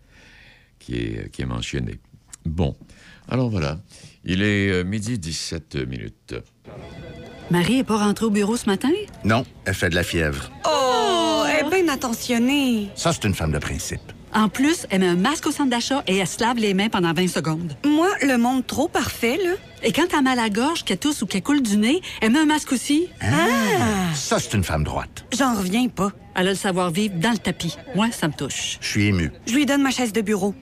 qui, 0.78 0.96
est, 0.96 1.30
qui 1.30 1.42
est 1.42 1.46
mentionné. 1.46 2.00
Bon, 2.44 2.76
alors 3.28 3.48
voilà. 3.50 3.78
Il 4.24 4.42
est 4.42 4.70
euh, 4.70 4.85
midi 4.85 5.18
17 5.18 5.76
minutes. 5.87 6.35
Marie 7.50 7.78
est 7.78 7.85
pas 7.85 7.98
rentrée 7.98 8.26
au 8.26 8.30
bureau 8.30 8.57
ce 8.57 8.66
matin? 8.66 8.90
Non, 9.24 9.44
elle 9.64 9.74
fait 9.74 9.90
de 9.90 9.94
la 9.94 10.02
fièvre. 10.02 10.50
Oh, 10.66 11.44
elle 11.48 11.66
est 11.66 11.70
bien 11.83 11.92
attentionnée. 11.92 12.88
Ça, 12.94 13.12
c'est 13.12 13.24
une 13.24 13.35
femme 13.35 13.52
de 13.52 13.59
principe. 13.59 14.00
En 14.35 14.49
plus, 14.49 14.87
elle 14.90 15.01
met 15.01 15.07
un 15.07 15.16
masque 15.16 15.47
au 15.47 15.53
centre 15.53 15.70
d'achat 15.70 16.03
et 16.09 16.16
elle 16.16 16.27
se 16.27 16.40
lave 16.40 16.57
les 16.57 16.75
mains 16.75 16.88
pendant 16.88 17.12
20 17.12 17.29
secondes. 17.29 17.77
Moi, 17.85 18.09
le 18.20 18.37
monde 18.37 18.66
trop 18.66 18.88
parfait, 18.88 19.38
là. 19.42 19.53
Et 19.85 19.92
quand 19.92 20.07
elle 20.11 20.18
a 20.18 20.23
mal 20.23 20.38
à 20.38 20.42
la 20.42 20.51
gorge, 20.51 20.83
qu'elle 20.83 20.99
tousse 20.99 21.23
ou 21.23 21.27
qu'elle 21.27 21.42
coule 21.42 21.62
du 21.62 21.77
nez, 21.77 22.01
elle 22.20 22.33
met 22.33 22.40
un 22.40 22.44
masque 22.44 22.73
aussi. 22.73 23.09
Ça, 24.14 24.40
c'est 24.40 24.55
une 24.55 24.64
femme 24.64 24.83
droite. 24.83 25.25
J'en 25.37 25.55
reviens 25.55 25.88
pas. 25.88 26.11
Elle 26.35 26.49
a 26.49 26.51
le 26.51 26.57
savoir-vivre 26.57 27.14
dans 27.16 27.31
le 27.31 27.38
tapis. 27.38 27.77
Moi, 27.94 28.11
ça 28.11 28.27
me 28.27 28.33
touche. 28.33 28.79
Je 28.81 28.88
suis 28.88 29.05
ému. 29.07 29.31
Je 29.47 29.55
lui 29.55 29.66
donne 29.66 29.83
ma 29.83 29.90
chaise 29.90 30.12
de 30.12 30.20
bureau. 30.20 30.55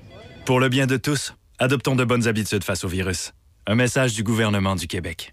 Pour 0.44 0.60
le 0.60 0.68
bien 0.68 0.86
de 0.86 0.98
tous, 0.98 1.34
adoptons 1.58 1.96
de 1.96 2.04
bonnes 2.04 2.28
habitudes 2.28 2.64
face 2.64 2.84
au 2.84 2.88
virus. 2.88 3.32
Un 3.66 3.74
message 3.74 4.12
du 4.12 4.22
gouvernement 4.22 4.76
du 4.76 4.86
Québec. 4.86 5.32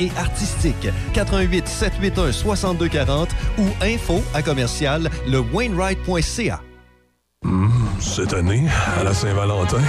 et 0.00 0.10
artistique. 0.16 0.88
88 1.14 1.66
781 1.66 2.32
6240 2.32 3.30
ou 3.58 3.64
info 3.82 4.22
à 4.34 4.42
commercial 4.42 5.10
le 5.26 5.38
Wainwright.ca. 5.40 6.67
Cette 8.00 8.32
année, 8.32 8.64
à 8.98 9.04
la 9.04 9.14
Saint-Valentin, 9.14 9.80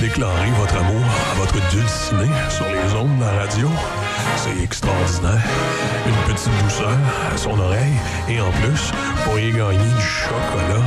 déclarez 0.00 0.50
votre 0.58 0.76
amour 0.76 1.02
à 1.32 1.34
votre 1.38 1.54
dulciné 1.70 2.30
sur 2.50 2.66
les 2.66 2.94
ondes 2.94 3.16
de 3.18 3.24
la 3.24 3.32
radio. 3.32 3.68
C'est 4.36 4.62
extraordinaire. 4.62 5.42
Une 6.06 6.34
petite 6.34 6.52
douceur 6.62 6.98
à 7.32 7.36
son 7.38 7.58
oreille 7.58 7.94
et 8.28 8.40
en 8.40 8.50
plus, 8.50 8.92
vous 8.92 9.22
pourriez 9.24 9.50
gagner 9.52 9.78
du 9.78 10.02
chocolat. 10.02 10.84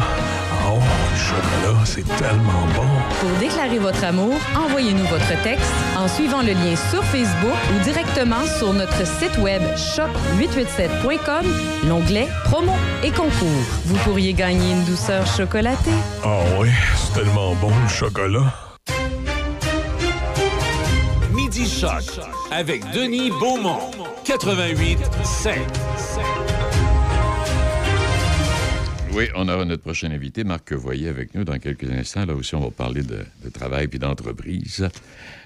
Oh, 0.69 0.79
du 1.13 1.19
chocolat, 1.19 1.85
c'est 1.85 2.07
tellement 2.17 2.67
bon. 2.75 2.87
Pour 3.21 3.39
déclarer 3.39 3.79
votre 3.79 4.03
amour, 4.03 4.33
envoyez-nous 4.55 5.05
votre 5.05 5.41
texte 5.43 5.71
en 5.97 6.07
suivant 6.07 6.41
le 6.41 6.51
lien 6.53 6.75
sur 6.91 7.03
Facebook 7.05 7.57
ou 7.73 7.83
directement 7.83 8.45
sur 8.59 8.73
notre 8.73 9.05
site 9.05 9.37
web 9.39 9.61
choc887.com, 9.75 11.45
l'onglet 11.87 12.27
Promo 12.43 12.73
et 13.03 13.11
concours. 13.11 13.63
Vous 13.85 13.97
pourriez 13.97 14.33
gagner 14.33 14.73
une 14.73 14.83
douceur 14.83 15.25
chocolatée. 15.25 15.86
Ah 16.23 16.43
oui, 16.59 16.69
c'est 16.95 17.21
tellement 17.21 17.55
bon 17.55 17.69
le 17.69 17.87
chocolat. 17.87 18.53
Midi 21.33 21.65
Choc 21.67 22.03
avec 22.51 22.83
Denis 22.91 23.29
Beaumont. 23.29 23.91
88 24.25 24.99
7. 25.23 25.55
Oui, 29.13 29.25
on 29.35 29.47
aura 29.47 29.65
notre 29.65 29.81
prochain 29.81 30.11
invité, 30.11 30.43
Marc 30.43 30.73
Voyer, 30.73 31.07
avec 31.07 31.33
nous 31.33 31.43
dans 31.43 31.57
quelques 31.57 31.89
instants. 31.89 32.25
Là 32.25 32.35
aussi, 32.35 32.53
on 32.55 32.59
va 32.59 32.71
parler 32.71 33.01
de, 33.01 33.25
de 33.43 33.49
travail 33.49 33.87
puis 33.87 33.97
d'entreprise. 33.97 34.87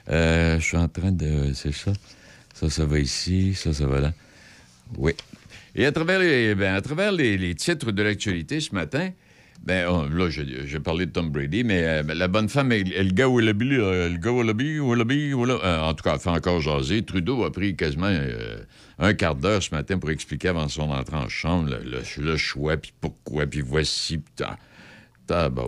Euh, 0.10 0.60
je 0.60 0.66
suis 0.66 0.78
en 0.78 0.88
train 0.88 1.12
de... 1.12 1.54
C'est 1.54 1.74
ça? 1.74 1.94
Ça, 2.54 2.70
ça 2.70 2.86
va 2.86 3.00
ici. 3.00 3.54
Ça, 3.54 3.74
ça 3.74 3.86
va 3.86 4.02
là. 4.02 4.14
Oui. 4.98 5.14
Et 5.76 5.86
à 5.86 5.92
travers 5.92 6.20
les, 6.20 6.54
ben, 6.54 6.74
à 6.76 6.82
travers 6.82 7.12
les, 7.12 7.38
les 7.38 7.56
titres 7.56 7.92
de 7.92 8.04
l'actualité 8.04 8.60
ce 8.60 8.76
matin, 8.76 9.12
ben, 9.64 9.88
on- 9.90 10.10
là, 10.10 10.30
j'ai 10.30 10.80
parlé 10.80 11.06
de 11.06 11.12
Tom 11.12 11.30
Brady, 11.30 11.64
mais 11.64 11.84
euh, 11.84 12.04
ben, 12.04 12.18
la 12.18 12.28
bonne 12.28 12.50
femme, 12.50 12.72
elle, 12.72 12.92
elle 12.94 13.14
gars 13.14 13.28
Wallaby, 13.28 13.78
là, 13.78 14.10
le 14.10 14.18
gars 14.18 14.32
Wallaby, 14.32 14.80
Wallaby, 14.80 15.34
Wallaby, 15.34 15.62
euh, 15.64 15.82
en 15.82 15.94
tout 15.94 16.04
cas, 16.04 16.14
elle 16.16 16.20
fait 16.20 16.30
encore 16.30 16.60
jaser. 16.62 17.04
Trudeau 17.04 17.44
a 17.44 17.52
pris 17.52 17.76
quasiment 17.76 18.08
euh, 18.10 18.58
un 19.00 19.14
quart 19.14 19.36
d'heure 19.36 19.62
ce 19.62 19.74
matin 19.74 20.00
pour 20.00 20.10
expliquer 20.10 20.48
avant 20.50 20.68
son 20.68 20.90
entrée 20.90 21.16
en 21.18 21.30
chambre 21.30 21.70
le, 21.70 21.84
le- 21.90 22.24
le 22.24 22.38
choix, 22.38 22.78
puis 22.78 22.92
pourquoi, 23.00 23.46
puis 23.46 23.62
voici, 23.62 24.18
puis 24.18 24.34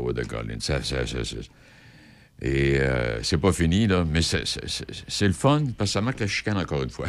ouais, 0.02 0.14
de 0.14 0.24
Colin, 0.24 0.58
ça, 0.60 0.82
ça, 0.84 1.06
ça, 1.06 1.24
ça. 1.24 1.36
Et 2.42 2.78
euh, 2.80 3.22
c'est 3.24 3.38
pas 3.38 3.54
fini, 3.54 3.88
là, 3.88 4.06
mais 4.10 4.22
c'est- 4.22 4.44
le 5.28 5.34
fun, 5.34 5.64
parce 5.78 5.92
que 5.92 5.94
ça 5.94 6.02
marque 6.02 6.20
la 6.20 6.28
chicane 6.28 6.58
encore 6.58 6.84
une 6.84 6.90
fois. 6.90 7.08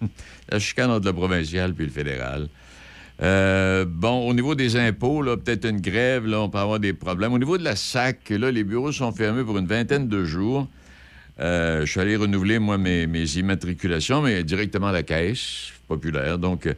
la 0.50 0.58
chicane 0.58 0.90
entre 0.90 1.06
le 1.06 1.12
provincial 1.12 1.72
puis 1.72 1.86
le 1.86 1.92
fédéral. 1.92 2.48
Euh, 3.22 3.84
bon, 3.86 4.28
au 4.28 4.34
niveau 4.34 4.54
des 4.54 4.76
impôts, 4.76 5.22
là, 5.22 5.36
peut-être 5.36 5.66
une 5.66 5.80
grève, 5.80 6.26
là, 6.26 6.40
on 6.40 6.48
peut 6.48 6.58
avoir 6.58 6.80
des 6.80 6.92
problèmes. 6.92 7.32
Au 7.32 7.38
niveau 7.38 7.58
de 7.58 7.64
la 7.64 7.76
SAC, 7.76 8.30
là, 8.30 8.50
les 8.50 8.64
bureaux 8.64 8.92
sont 8.92 9.12
fermés 9.12 9.44
pour 9.44 9.56
une 9.58 9.66
vingtaine 9.66 10.08
de 10.08 10.24
jours. 10.24 10.68
Euh, 11.40 11.84
je 11.84 11.90
suis 11.90 12.00
allé 12.00 12.16
renouveler, 12.16 12.58
moi, 12.58 12.78
mes, 12.78 13.06
immatriculations, 13.36 14.22
mais 14.22 14.42
directement 14.42 14.88
à 14.88 14.92
la 14.92 15.02
caisse 15.02 15.72
populaire. 15.86 16.38
Donc, 16.38 16.68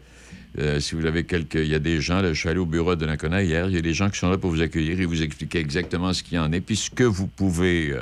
euh, 0.59 0.81
si 0.81 0.95
vous 0.95 1.07
avez 1.07 1.25
quelques... 1.25 1.55
Il 1.55 1.69
y 1.69 1.75
a 1.75 1.79
des 1.79 2.01
gens, 2.01 2.21
là, 2.21 2.33
je 2.33 2.39
suis 2.39 2.49
allé 2.49 2.59
au 2.59 2.67
bureau 2.67 2.97
de 2.97 3.07
Nakona 3.07 3.43
hier, 3.43 3.69
il 3.69 3.75
y 3.75 3.79
a 3.79 3.83
des 3.83 3.95
gens 3.95 4.11
qui 4.11 4.19
sont 4.19 4.31
là 4.31 4.37
pour 4.37 4.51
vous 4.51 4.61
accueillir 4.61 5.01
et 5.01 5.07
vous 5.07 5.23
expliquer 5.23 5.59
exactement 5.59 6.13
ce 6.13 6.23
qu'il 6.23 6.35
y 6.35 6.39
en 6.39 6.53
est, 6.53 6.61
puis 6.61 6.79
vous 6.99 7.27
pouvez, 7.27 7.95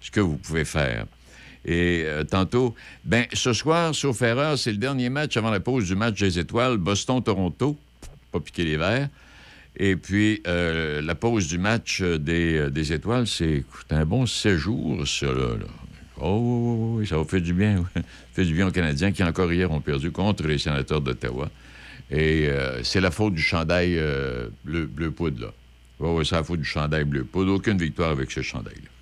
ce 0.00 0.10
que 0.10 0.20
vous 0.20 0.36
pouvez 0.36 0.64
faire. 0.64 1.06
Et 1.66 2.04
euh, 2.04 2.22
tantôt, 2.22 2.76
ben 3.04 3.26
ce 3.32 3.52
soir, 3.52 3.92
sauf 3.92 4.22
erreur, 4.22 4.56
c'est 4.56 4.70
le 4.70 4.78
dernier 4.78 5.10
match 5.10 5.36
avant 5.36 5.50
la 5.50 5.58
pause 5.58 5.86
du 5.88 5.96
match 5.96 6.20
des 6.20 6.38
étoiles, 6.38 6.76
Boston-Toronto, 6.76 7.76
pas 8.30 8.38
piquer 8.38 8.64
les 8.64 8.76
verres. 8.76 9.08
Et 9.76 9.96
puis, 9.96 10.40
euh, 10.46 11.02
la 11.02 11.16
pause 11.16 11.48
du 11.48 11.58
match 11.58 12.00
des, 12.00 12.56
euh, 12.56 12.94
étoiles, 12.94 13.26
c'est 13.26 13.64
un 13.90 14.06
bon 14.06 14.26
séjour, 14.26 15.06
ça. 15.06 15.26
Oh, 16.18 16.38
oui, 16.40 17.00
oui, 17.00 17.06
ça 17.06 17.22
faire 17.24 17.42
du 17.42 17.52
bien. 17.52 17.84
Ça 17.94 18.02
fait 18.32 18.44
du 18.44 18.54
bien 18.54 18.68
aux 18.68 18.70
Canadiens 18.70 19.12
qui, 19.12 19.24
encore 19.24 19.52
hier, 19.52 19.70
ont 19.70 19.80
perdu 19.80 20.10
contre 20.12 20.46
les 20.46 20.58
sénateurs 20.58 21.00
d'Ottawa. 21.00 21.50
Et 22.10 22.48
c'est 22.84 23.00
la 23.00 23.10
faute 23.10 23.34
du 23.34 23.42
chandail 23.42 24.00
bleu, 24.64 24.86
bleu 24.86 25.10
poudre, 25.10 25.46
là. 25.46 25.52
Oui, 25.98 26.10
oui, 26.18 26.26
c'est 26.26 26.36
la 26.36 26.44
faute 26.44 26.60
du 26.60 26.66
chandail 26.66 27.04
bleu 27.04 27.24
poudre. 27.24 27.54
Aucune 27.54 27.78
victoire 27.78 28.10
avec 28.10 28.30
ce 28.30 28.42
chandail-là. 28.42 28.95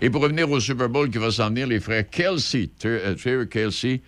Et 0.00 0.10
pour 0.10 0.22
revenir 0.22 0.50
au 0.50 0.60
Super 0.60 0.88
Bowl 0.88 1.10
qui 1.10 1.18
va 1.18 1.30
s'en 1.30 1.48
venir, 1.48 1.66
les 1.66 1.80
frères 1.80 2.08
Kelsey, 2.08 2.70
Trevor 2.78 3.48
Kelsey, 3.48 4.00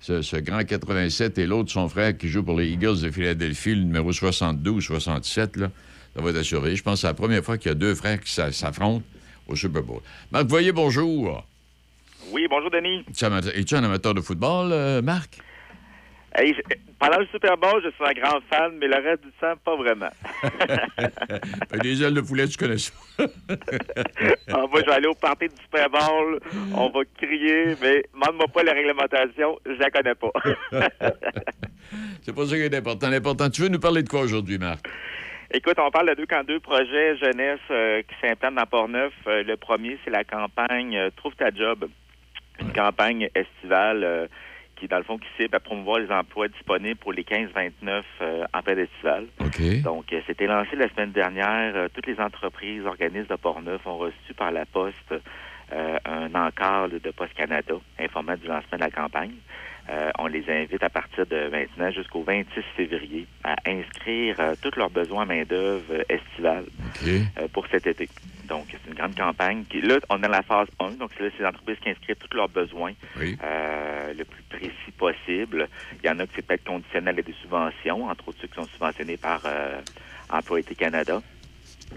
ce, 0.00 0.22
ce 0.22 0.36
grand 0.36 0.64
87, 0.64 1.38
et 1.38 1.46
l'autre, 1.46 1.70
son 1.70 1.88
frère, 1.88 2.16
qui 2.16 2.28
joue 2.28 2.42
pour 2.42 2.58
les 2.58 2.68
Eagles 2.70 3.00
de 3.00 3.10
Philadelphie, 3.10 3.74
le 3.74 3.82
numéro 3.82 4.12
62 4.12 4.80
67, 4.80 5.56
là, 5.56 5.70
ça 6.16 6.22
va 6.22 6.30
être 6.30 6.42
surveiller. 6.42 6.76
Je 6.76 6.82
pense 6.82 6.94
que 6.94 7.00
c'est 7.02 7.06
la 7.06 7.14
première 7.14 7.44
fois 7.44 7.58
qu'il 7.58 7.68
y 7.68 7.72
a 7.72 7.74
deux 7.74 7.94
frères 7.94 8.20
qui 8.20 8.32
s'a- 8.32 8.52
s'affrontent 8.52 9.04
au 9.46 9.56
Super 9.56 9.82
Bowl. 9.82 10.00
Marc 10.30 10.46
Voyer, 10.46 10.72
bonjour. 10.72 11.44
Oui, 12.32 12.46
bonjour 12.48 12.70
Denis. 12.70 13.04
Es-tu 13.54 13.74
un 13.74 13.84
amateur 13.84 14.14
de 14.14 14.20
football, 14.20 14.70
euh, 14.72 15.02
Marc? 15.02 15.38
Hey, 16.32 16.54
pendant 17.00 17.18
le 17.18 17.26
Super 17.26 17.56
Bowl, 17.56 17.82
je 17.82 17.90
suis 17.90 18.04
un 18.04 18.12
grand 18.12 18.40
fan, 18.48 18.72
mais 18.78 18.86
le 18.86 19.02
reste 19.02 19.24
du 19.24 19.32
temps, 19.40 19.54
pas 19.64 19.76
vraiment. 19.76 20.10
Ben, 21.70 21.78
des 21.80 22.02
ailes 22.02 22.14
de 22.14 22.20
poulet, 22.20 22.46
tu 22.46 22.56
connais 22.56 22.78
ça. 22.78 22.92
Ah, 24.52 24.66
moi, 24.68 24.80
je 24.80 24.86
vais 24.86 24.92
aller 24.92 25.06
au 25.06 25.14
party 25.14 25.48
du 25.48 25.62
Super 25.62 25.88
Bowl, 25.88 26.40
on 26.74 26.88
va 26.90 27.00
crier, 27.16 27.76
mais 27.80 28.04
demande-moi 28.12 28.46
pas 28.48 28.62
la 28.62 28.72
réglementation, 28.72 29.58
je 29.64 29.72
la 29.72 29.90
connais 29.90 30.14
pas. 30.14 30.30
c'est 32.22 32.34
pas 32.34 32.46
ça 32.46 32.56
qui 32.56 32.62
est 32.62 32.74
important. 32.74 33.08
L'important, 33.08 33.48
tu 33.48 33.62
veux 33.62 33.68
nous 33.68 33.80
parler 33.80 34.02
de 34.02 34.08
quoi 34.08 34.22
aujourd'hui, 34.22 34.58
Marc? 34.58 34.86
Écoute, 35.52 35.78
on 35.78 35.90
parle 35.90 36.10
de 36.10 36.14
deux 36.14 36.26
camps 36.26 36.44
deux 36.44 36.60
projets 36.60 37.16
jeunesse 37.16 37.60
euh, 37.70 38.02
qui 38.02 38.14
s'implantent 38.20 38.54
dans 38.54 38.66
Port-Neuf. 38.66 39.12
Euh, 39.26 39.42
le 39.42 39.56
premier, 39.56 39.98
c'est 40.04 40.10
la 40.10 40.22
campagne 40.22 40.96
euh, 40.96 41.10
Trouve 41.16 41.34
ta 41.34 41.50
job, 41.50 41.88
une 42.60 42.72
campagne 42.72 43.28
estivale 43.34 44.28
qui, 44.80 44.88
dans 44.88 44.96
le 44.96 45.04
fond, 45.04 45.18
qui 45.18 45.28
cible 45.36 45.54
à 45.54 45.60
promouvoir 45.60 45.98
les 45.98 46.10
emplois 46.10 46.48
disponibles 46.48 46.98
pour 46.98 47.12
les 47.12 47.22
15-29 47.22 48.02
euh, 48.22 48.44
en 48.52 48.62
période 48.62 48.88
estivale. 48.88 49.26
Donc, 49.82 50.12
euh, 50.12 50.20
c'était 50.26 50.46
lancé 50.46 50.74
la 50.74 50.88
semaine 50.88 51.12
dernière. 51.12 51.76
Euh, 51.76 51.88
toutes 51.92 52.06
les 52.06 52.18
entreprises, 52.18 52.84
organismes 52.86 53.28
de 53.28 53.36
Port-Neuf 53.36 53.86
ont 53.86 53.98
reçu 53.98 54.34
par 54.36 54.50
la 54.50 54.64
Poste 54.64 55.14
euh, 55.72 55.98
un 56.04 56.34
encart 56.34 56.88
de 56.88 57.10
Poste 57.10 57.34
Canada 57.34 57.74
informant 57.98 58.36
du 58.36 58.46
lancement 58.46 58.78
de 58.78 58.82
la 58.82 58.90
campagne. 58.90 59.34
Euh, 59.90 60.10
on 60.18 60.28
les 60.28 60.48
invite 60.48 60.82
à 60.84 60.88
partir 60.88 61.26
de 61.26 61.48
maintenant 61.48 61.90
jusqu'au 61.90 62.22
26 62.22 62.62
février 62.76 63.26
à 63.42 63.56
inscrire 63.66 64.36
euh, 64.38 64.54
tous 64.62 64.78
leurs 64.78 64.90
besoins 64.90 65.24
main-d'œuvre 65.24 65.82
euh, 65.90 66.02
estivale 66.08 66.66
euh, 67.04 67.48
pour 67.52 67.66
cet 67.66 67.88
été. 67.88 68.08
Donc, 68.46 68.66
c'est 68.70 68.88
une 68.88 68.94
grande 68.94 69.16
campagne. 69.16 69.64
Qui, 69.68 69.80
là, 69.80 69.98
on 70.08 70.18
est 70.18 70.22
dans 70.22 70.28
la 70.28 70.42
phase 70.42 70.68
1. 70.78 70.92
Donc, 70.92 71.10
c'est 71.16 71.24
là, 71.24 71.30
c'est 71.36 71.42
les 71.42 71.48
entreprises 71.48 71.78
qui 71.82 71.90
inscrivent 71.90 72.16
tous 72.16 72.36
leurs 72.36 72.48
besoins 72.48 72.92
le 73.16 74.24
plus 74.24 74.42
précis 74.48 74.92
possible. 74.96 75.68
Il 76.02 76.06
y 76.06 76.10
en 76.10 76.18
a 76.18 76.26
qui 76.26 76.32
c'est 76.36 76.46
peut-être 76.46 76.64
conditionnel 76.64 77.18
à 77.18 77.22
des 77.22 77.34
subventions, 77.40 78.04
entre 78.04 78.28
autres 78.28 78.38
ceux 78.42 78.48
qui 78.48 78.54
sont 78.54 78.66
subventionnés 78.66 79.16
par 79.16 79.42
Emploi 80.28 80.62
Canada. 80.62 81.22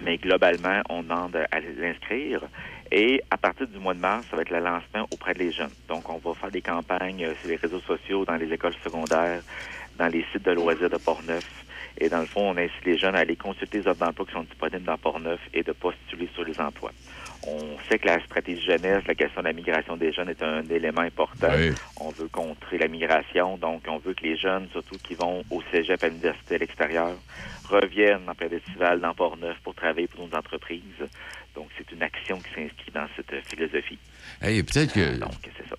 Mais 0.01 0.17
globalement, 0.17 0.82
on 0.89 1.03
demande 1.03 1.38
à 1.51 1.60
les 1.60 1.88
inscrire. 1.88 2.41
Et 2.95 3.23
à 3.32 3.38
partir 3.38 3.67
du 3.67 3.79
mois 3.79 3.95
de 3.95 3.99
mars, 3.99 4.23
ça 4.29 4.36
va 4.36 4.43
être 4.43 4.51
le 4.51 4.60
lancement 4.60 5.08
auprès 5.12 5.34
des 5.34 5.51
jeunes. 5.51 5.71
Donc, 5.89 6.08
on 6.10 6.19
va 6.19 6.36
faire 6.36 6.51
des 6.51 6.62
campagnes 6.62 7.25
euh, 7.25 7.34
sur 7.41 7.49
les 7.49 7.56
réseaux 7.56 7.79
sociaux, 7.79 8.23
dans 8.23 8.36
les 8.36 8.53
écoles 8.53 8.75
secondaires, 8.84 9.41
dans 9.97 10.06
les 10.06 10.23
sites 10.32 10.45
de 10.45 10.51
loisirs 10.51 10.91
de 10.91 10.97
Portneuf. 10.97 11.43
Et 11.97 12.08
dans 12.08 12.19
le 12.19 12.27
fond, 12.27 12.51
on 12.51 12.58
incite 12.58 12.86
les 12.86 12.99
jeunes 12.99 13.15
à 13.15 13.19
aller 13.19 13.36
consulter 13.36 13.79
les 13.79 13.88
offres 13.88 14.06
d'emploi 14.06 14.27
qui 14.27 14.34
sont 14.34 14.43
disponibles 14.43 14.84
dans 14.84 14.97
Portneuf 14.99 15.39
et 15.56 15.63
de 15.63 15.71
postuler 15.71 16.29
sur 16.36 16.43
les 16.43 16.60
emplois. 16.60 16.91
On 17.47 17.77
sait 17.89 17.97
que 17.97 18.08
la 18.08 18.23
stratégie 18.23 18.63
jeunesse, 18.63 19.03
la 19.08 19.15
question 19.15 19.41
de 19.41 19.47
la 19.47 19.53
migration 19.53 19.97
des 19.97 20.13
jeunes 20.13 20.29
est 20.29 20.43
un 20.43 20.63
élément 20.69 21.01
important. 21.01 21.49
Oui. 21.58 21.71
On 21.99 22.10
veut 22.10 22.29
contrer 22.29 22.77
la 22.77 22.88
migration, 22.88 23.58
donc 23.58 23.82
on 23.88 23.97
veut 23.97 24.13
que 24.13 24.23
les 24.23 24.38
jeunes, 24.38 24.67
surtout 24.71 24.97
qui 25.03 25.15
vont 25.15 25.43
au 25.49 25.62
cégep 25.71 26.03
à 26.03 26.10
l'université 26.10 26.56
à 26.56 26.58
l'extérieur, 26.60 27.12
reviennent 27.67 28.29
en 28.29 28.36
période 28.36 28.62
estivale 28.65 29.01
dans 29.01 29.13
Port-Neuf 29.13 29.58
pour 29.63 29.73
travailler 29.73 30.08
pour 30.08 30.27
nos 30.27 30.38
entreprises. 30.38 30.84
Donc, 31.56 31.68
c'est 31.78 31.92
une 31.92 32.02
action 32.02 32.38
qui 32.38 32.50
s'inscrit 32.56 32.92
dans 32.94 33.08
cette 33.16 33.32
euh, 33.32 33.42
philosophie. 33.46 34.00
Hey, 34.42 34.63
peut-être 34.63 34.94
que. 34.94 35.20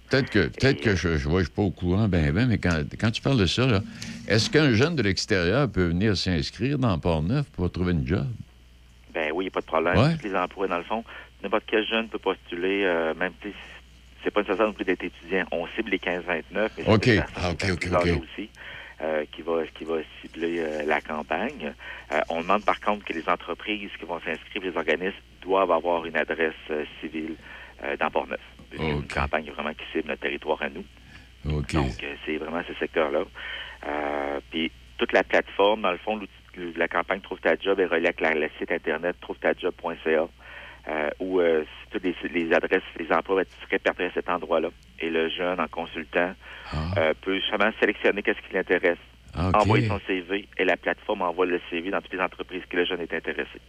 Peut-être 0.09 0.31
que, 0.31 0.47
peut-être 0.47 0.81
que 0.81 0.95
je 0.95 1.09
ne 1.09 1.19
suis 1.19 1.51
pas 1.51 1.63
au 1.63 1.71
courant, 1.71 2.07
ben, 2.09 2.33
ben, 2.33 2.47
mais 2.47 2.59
quand, 2.59 2.83
quand 2.99 3.11
tu 3.11 3.21
parles 3.23 3.39
de 3.39 3.47
ça, 3.47 3.67
là, 3.67 3.81
est-ce 4.29 4.51
qu'un 4.51 4.73
jeune 4.75 4.95
de 4.95 5.03
l'extérieur 5.03 5.69
peut 5.71 5.87
venir 5.87 6.17
s'inscrire 6.17 6.79
dans 6.79 6.97
Port-Neuf 6.99 7.51
pour 7.51 7.71
trouver 7.73 7.93
une 7.93 8.07
job? 8.07 8.27
Ben 9.13 9.31
oui, 9.35 9.45
il 9.45 9.47
n'y 9.47 9.49
a 9.49 9.51
pas 9.53 9.61
de 9.61 9.67
problème. 9.67 9.97
Ouais. 9.99 10.17
Tous 10.17 10.27
les 10.27 10.35
emplois, 10.37 10.69
dans 10.69 10.79
le 10.79 10.85
fond, 10.85 11.05
n'importe 11.43 11.65
quel 11.67 11.87
jeune 11.87 12.09
peut 12.09 12.19
postuler, 12.19 12.85
euh, 12.85 13.15
même 13.15 13.33
si 13.43 13.49
c'est 14.23 14.31
pas 14.31 14.41
nécessaire 14.43 14.67
non 14.67 14.73
plus 14.73 14.85
d'être 14.85 15.05
étudiant. 15.05 15.45
On 15.53 15.67
cible 15.77 15.91
les 15.91 15.99
15-29, 15.99 16.43
mais 16.55 16.69
OK. 16.87 17.05
peut 17.05 17.21
Ah, 17.37 17.51
OK, 17.51 17.65
OK, 17.73 17.89
OK. 17.93 18.23
aussi. 18.23 18.49
euh, 19.01 19.25
qui 19.33 19.43
va 19.43 19.63
qui 19.77 19.85
va 19.85 19.97
cibler 20.21 20.61
euh, 20.61 20.83
la 20.87 21.01
campagne. 21.01 21.75
Euh, 22.13 22.21
on 22.29 22.41
demande 22.43 22.65
par 22.65 22.81
contre 22.81 23.05
que 23.05 23.13
les 23.13 23.29
entreprises 23.29 23.91
qui 23.99 24.05
vont 24.07 24.21
s'inscrire, 24.21 24.63
les 24.63 24.77
organismes, 24.77 25.17
doivent 25.45 25.71
avoir 25.73 26.05
une 26.07 26.17
adresse 26.17 26.55
euh, 26.71 26.85
civile 27.01 27.37
euh, 27.83 27.97
dans 27.97 28.11
Port-Neuf. 28.11 28.41
C'est 28.71 28.79
une 29.03 29.09
campagne 29.09 29.51
vraiment 29.51 29.73
qui 29.75 29.85
cible 29.93 30.09
notre 30.09 30.23
territoire 30.23 30.61
à 30.63 30.69
nous. 30.71 30.85
Donc, 31.77 32.03
euh, 32.03 32.15
c'est 32.25 32.37
vraiment 32.39 32.63
ce 32.67 32.75
secteur-là. 32.75 33.25
Puis, 34.51 34.73
toute 34.99 35.13
la 35.13 35.23
plateforme, 35.25 35.83
dans 35.83 35.93
le 35.93 35.99
fond, 35.99 36.21
la 36.77 36.89
campagne 36.89 37.21
Trouve 37.21 37.41
ta 37.41 37.57
job 37.57 37.79
est 37.81 37.87
reliée 37.87 38.07
avec 38.07 38.21
la- 38.21 38.35
le 38.35 38.49
site 38.59 38.71
Internet 38.73 39.17
trouvetajob.ca, 39.21 40.29
euh, 40.89 41.11
où 41.19 41.41
euh, 41.41 41.65
toutes 41.91 42.05
les, 42.05 42.15
les 42.31 42.53
adresses, 42.55 42.83
les 42.99 43.11
emplois 43.13 43.37
vont 43.37 43.41
être 43.41 43.51
répertoriés 43.71 44.11
à 44.11 44.15
cet 44.15 44.29
endroit-là. 44.29 44.69
Et 45.01 45.11
le 45.11 45.29
jeune, 45.29 45.61
en 45.61 45.69
consultant, 45.69 46.35
euh, 46.99 47.13
peut 47.23 47.35
justement 47.37 47.71
sélectionner 47.81 48.23
qu'est-ce 48.23 48.41
qui 48.47 48.55
l'intéresse, 48.55 48.99
Ah, 49.37 49.51
envoyer 49.63 49.89
son 49.89 50.01
CV, 50.07 50.49
et 50.59 50.65
la 50.65 50.77
plateforme 50.77 51.23
envoie 51.23 51.47
le 51.47 51.61
CV 51.71 51.91
dans 51.91 52.01
toutes 52.01 52.13
les 52.15 52.21
entreprises 52.21 52.63
que 52.69 52.77
le 52.77 52.85
jeune 52.85 53.01
est 53.01 53.13
intéressé. 53.13 53.61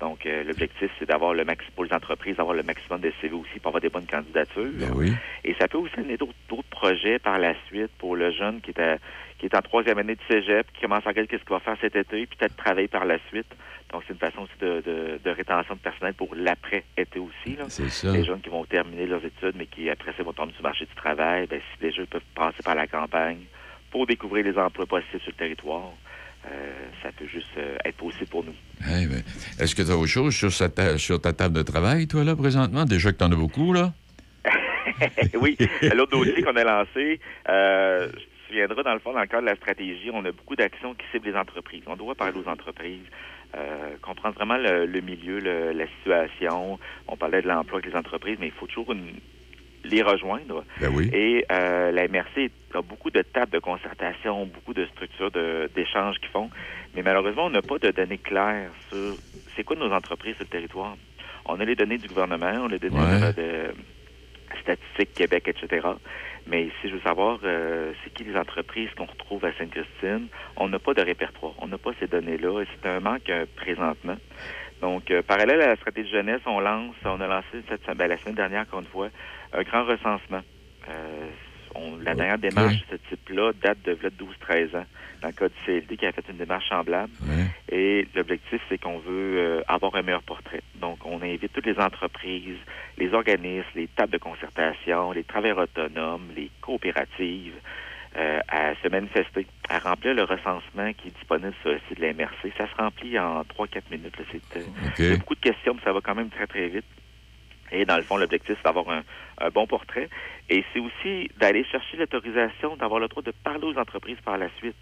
Donc, 0.00 0.26
euh, 0.26 0.42
l'objectif, 0.44 0.90
c'est 0.98 1.06
d'avoir 1.08 1.34
le 1.34 1.44
max 1.44 1.64
pour 1.74 1.84
les 1.84 1.92
entreprises, 1.92 2.36
d'avoir 2.36 2.54
le 2.56 2.62
maximum 2.62 3.00
de 3.00 3.12
CV 3.20 3.34
aussi 3.34 3.58
pour 3.60 3.68
avoir 3.68 3.80
des 3.80 3.88
bonnes 3.88 4.06
candidatures. 4.06 4.72
Ben 4.74 4.90
oui. 4.94 5.12
Et 5.44 5.54
ça 5.60 5.68
peut 5.68 5.78
aussi 5.78 5.94
amener 5.98 6.16
d'autres 6.16 6.34
projets 6.70 7.18
par 7.18 7.38
la 7.38 7.54
suite 7.66 7.90
pour 7.98 8.16
le 8.16 8.30
jeune 8.32 8.60
qui 8.60 8.70
est, 8.70 8.80
à- 8.80 8.98
qui 9.38 9.46
est 9.46 9.54
en 9.56 9.62
troisième 9.62 9.98
année 9.98 10.14
de 10.16 10.20
cégep, 10.28 10.66
qui 10.72 10.80
commence 10.82 11.06
à 11.06 11.10
regarder 11.10 11.28
qu'est-ce 11.28 11.44
qu'il 11.44 11.52
va 11.54 11.60
faire 11.60 11.76
cet 11.80 11.96
été, 11.96 12.26
puis 12.26 12.36
peut-être 12.36 12.56
travailler 12.56 12.88
par 12.88 13.04
la 13.04 13.18
suite. 13.28 13.46
Donc, 13.92 14.02
c'est 14.06 14.12
une 14.14 14.18
façon 14.18 14.42
aussi 14.42 14.58
de, 14.60 14.80
de- 14.80 15.20
de 15.22 15.30
rétention 15.30 15.74
de 15.74 15.80
personnel 15.80 16.14
pour 16.14 16.34
l'après-été 16.34 17.18
aussi. 17.18 17.56
C'est 17.68 17.88
ça. 17.88 18.12
Les 18.12 18.24
jeunes 18.24 18.40
qui 18.40 18.48
vont 18.50 18.64
terminer 18.64 19.06
leurs 19.06 19.24
études, 19.24 19.54
mais 19.56 19.66
qui 19.66 19.88
après 19.90 20.12
ça 20.16 20.22
vont 20.22 20.32
tomber 20.32 20.52
sur 20.52 20.62
le 20.62 20.68
marché 20.68 20.84
du 20.86 20.94
travail, 20.94 21.46
ben, 21.46 21.60
si 21.72 21.80
déjà 21.80 22.02
ils 22.02 22.08
peuvent 22.08 22.22
passer 22.34 22.62
par 22.64 22.74
la 22.74 22.86
campagne 22.86 23.44
pour 23.90 24.06
découvrir 24.06 24.44
les 24.44 24.58
emplois 24.58 24.86
possibles 24.86 25.20
sur 25.22 25.30
le 25.30 25.36
territoire, 25.36 25.92
euh, 26.50 26.72
ça 27.02 27.10
peut 27.18 27.26
juste 27.26 27.46
euh, 27.58 27.76
être 27.84 27.96
possible 27.96 28.26
pour 28.26 28.44
nous. 28.44 28.54
Hey, 28.86 29.06
ben, 29.06 29.22
Est-ce 29.58 29.74
que 29.74 29.82
tu 29.82 29.90
as 29.90 29.96
autre 29.96 30.06
chose 30.10 30.34
sur, 30.34 30.50
ta- 30.72 30.98
sur 30.98 31.20
ta 31.20 31.32
table 31.32 31.54
de 31.56 31.62
travail, 31.62 32.06
toi, 32.06 32.24
là, 32.24 32.36
présentement? 32.36 32.84
Déjà 32.84 33.12
que 33.12 33.18
tu 33.18 33.24
en 33.24 33.32
as 33.32 33.36
beaucoup, 33.36 33.72
là? 33.72 33.92
oui, 35.40 35.56
l'autre 35.94 36.12
dossier 36.12 36.42
qu'on 36.42 36.56
a 36.56 36.64
lancé, 36.64 37.18
euh, 37.48 38.08
je 38.12 38.18
te 38.18 38.46
souviendras, 38.48 38.82
dans 38.82 38.92
le 38.92 38.98
fond, 39.00 39.12
dans 39.12 39.20
le 39.20 39.26
cadre 39.26 39.42
de 39.44 39.48
la 39.50 39.56
stratégie, 39.56 40.10
on 40.12 40.24
a 40.24 40.32
beaucoup 40.32 40.56
d'actions 40.56 40.94
qui 40.94 41.04
ciblent 41.10 41.28
les 41.30 41.36
entreprises. 41.36 41.82
On 41.86 41.96
doit 41.96 42.14
parler 42.14 42.38
aux 42.38 42.48
entreprises, 42.48 43.00
euh, 43.56 43.96
comprendre 44.02 44.34
vraiment 44.34 44.56
le, 44.58 44.84
le 44.86 45.00
milieu, 45.00 45.38
le- 45.40 45.72
la 45.72 45.86
situation. 45.98 46.78
On 47.08 47.16
parlait 47.16 47.40
de 47.42 47.48
l'emploi 47.48 47.78
avec 47.78 47.90
les 47.90 47.98
entreprises, 47.98 48.36
mais 48.38 48.46
il 48.48 48.52
faut 48.52 48.66
toujours 48.66 48.92
une- 48.92 49.14
les 49.84 50.02
rejoindre. 50.02 50.64
Ben 50.80 50.90
oui. 50.94 51.10
Et 51.12 51.44
euh, 51.52 51.92
la 51.92 52.08
MRC 52.08 52.50
a 52.74 52.82
beaucoup 52.82 53.10
de 53.10 53.22
tables 53.22 53.52
de 53.52 53.58
concertation, 53.58 54.46
beaucoup 54.46 54.74
de 54.74 54.86
structures 54.86 55.30
de- 55.30 55.70
d'échanges 55.74 56.18
qu'ils 56.18 56.28
font. 56.30 56.50
Mais 56.94 57.02
malheureusement, 57.02 57.46
on 57.46 57.50
n'a 57.50 57.62
pas 57.62 57.78
de 57.78 57.90
données 57.90 58.18
claires 58.18 58.70
sur 58.88 59.16
c'est 59.56 59.62
quoi 59.64 59.76
nos 59.76 59.92
entreprises 59.92 60.34
sur 60.34 60.44
le 60.44 60.48
territoire. 60.48 60.96
On 61.46 61.60
a 61.60 61.64
les 61.64 61.76
données 61.76 61.98
du 61.98 62.08
gouvernement, 62.08 62.52
on 62.62 62.66
a 62.66 62.68
les 62.68 62.78
données 62.78 62.98
Ouais. 62.98 63.32
de, 63.32 63.42
de 63.42 63.74
Statistique 64.60 65.14
Québec, 65.14 65.48
etc. 65.48 65.86
Mais 66.46 66.68
si 66.80 66.88
je 66.88 66.94
veux 66.94 67.00
savoir 67.00 67.38
euh, 67.44 67.92
c'est 68.02 68.12
qui 68.12 68.24
les 68.24 68.36
entreprises 68.36 68.90
qu'on 68.96 69.06
retrouve 69.06 69.44
à 69.44 69.52
Sainte-Christine, 69.54 70.28
on 70.56 70.68
n'a 70.68 70.78
pas 70.78 70.94
de 70.94 71.02
répertoire. 71.02 71.54
On 71.58 71.66
n'a 71.68 71.78
pas 71.78 71.90
ces 71.98 72.06
données-là 72.06 72.62
et 72.62 72.66
c'est 72.74 72.88
un 72.88 73.00
manque 73.00 73.28
euh, 73.30 73.46
présentement. 73.56 74.16
Donc, 74.80 75.10
euh, 75.10 75.22
parallèle 75.22 75.60
à 75.62 75.68
la 75.68 75.76
stratégie 75.76 76.10
jeunesse, 76.10 76.40
on 76.46 76.60
lance, 76.60 76.94
on 77.04 77.20
a 77.20 77.26
lancé 77.26 77.62
cette, 77.68 77.86
ben, 77.96 78.06
la 78.06 78.18
semaine 78.18 78.34
dernière, 78.34 78.66
une 78.78 78.84
fois, 78.86 79.08
un 79.54 79.62
grand 79.62 79.84
recensement. 79.84 80.42
Euh, 80.88 81.30
on- 81.74 81.96
la 81.96 82.14
dernière 82.14 82.38
démarche 82.38 82.76
de 82.90 82.98
ce 83.00 83.08
type-là 83.08 83.52
date 83.62 83.82
de 83.82 83.94
12-13 84.10 84.74
ans, 84.76 84.86
dans 85.22 85.28
le 85.28 85.32
cas 85.34 85.48
du 85.48 85.54
CLD 85.64 85.96
qui 85.96 86.06
a 86.06 86.12
fait 86.12 86.24
une 86.28 86.36
démarche 86.36 86.68
semblable. 86.68 87.12
Et 87.70 88.06
l'objectif, 88.14 88.60
c'est 88.68 88.78
qu'on 88.78 88.98
veut 88.98 89.38
euh, 89.38 89.62
avoir 89.66 89.94
un 89.96 90.02
meilleur 90.02 90.22
portrait. 90.22 90.60
Donc, 90.74 91.04
on 91.06 91.22
invite 91.22 91.52
toutes 91.52 91.66
les 91.66 91.78
entreprises, 91.78 92.58
les 92.98 93.12
organismes, 93.14 93.66
les 93.74 93.88
tables 93.88 94.12
de 94.12 94.18
concertation, 94.18 95.12
les 95.12 95.24
travailleurs 95.24 95.58
autonomes, 95.58 96.28
les 96.36 96.50
coopératives, 96.60 97.54
euh, 98.16 98.38
à 98.48 98.74
se 98.76 98.88
manifester, 98.88 99.46
à 99.68 99.78
remplir 99.80 100.14
le 100.14 100.22
recensement 100.24 100.92
qui 100.92 101.08
est 101.08 101.16
disponible 101.16 101.54
sur 101.62 101.72
le 101.72 101.80
site 101.88 101.98
de 101.98 102.02
la 102.06 102.12
MRC. 102.12 102.52
Ça 102.56 102.68
se 102.68 102.74
remplit 102.76 103.18
en 103.18 103.42
3-4 103.44 103.90
minutes. 103.90 104.14
C'est, 104.30 104.58
euh, 104.58 104.64
Il 104.98 105.04
y 105.10 105.12
a 105.14 105.16
beaucoup 105.16 105.34
de 105.34 105.40
questions, 105.40 105.74
mais 105.74 105.80
ça 105.82 105.92
va 105.92 106.00
quand 106.00 106.14
même 106.14 106.30
très, 106.30 106.46
très 106.46 106.68
vite. 106.68 106.84
Et 107.72 107.84
dans 107.86 107.96
le 107.96 108.04
fond, 108.04 108.16
l'objectif, 108.18 108.56
c'est 108.56 108.64
d'avoir 108.64 108.88
un, 108.90 109.02
un 109.40 109.50
bon 109.50 109.66
portrait. 109.66 110.08
Et 110.48 110.64
c'est 110.72 110.80
aussi 110.80 111.28
d'aller 111.38 111.64
chercher 111.64 111.96
l'autorisation, 111.96 112.76
d'avoir 112.76 113.00
le 113.00 113.08
droit 113.08 113.22
de 113.22 113.32
parler 113.44 113.64
aux 113.64 113.78
entreprises 113.78 114.20
par 114.24 114.38
la 114.38 114.48
suite. 114.58 114.76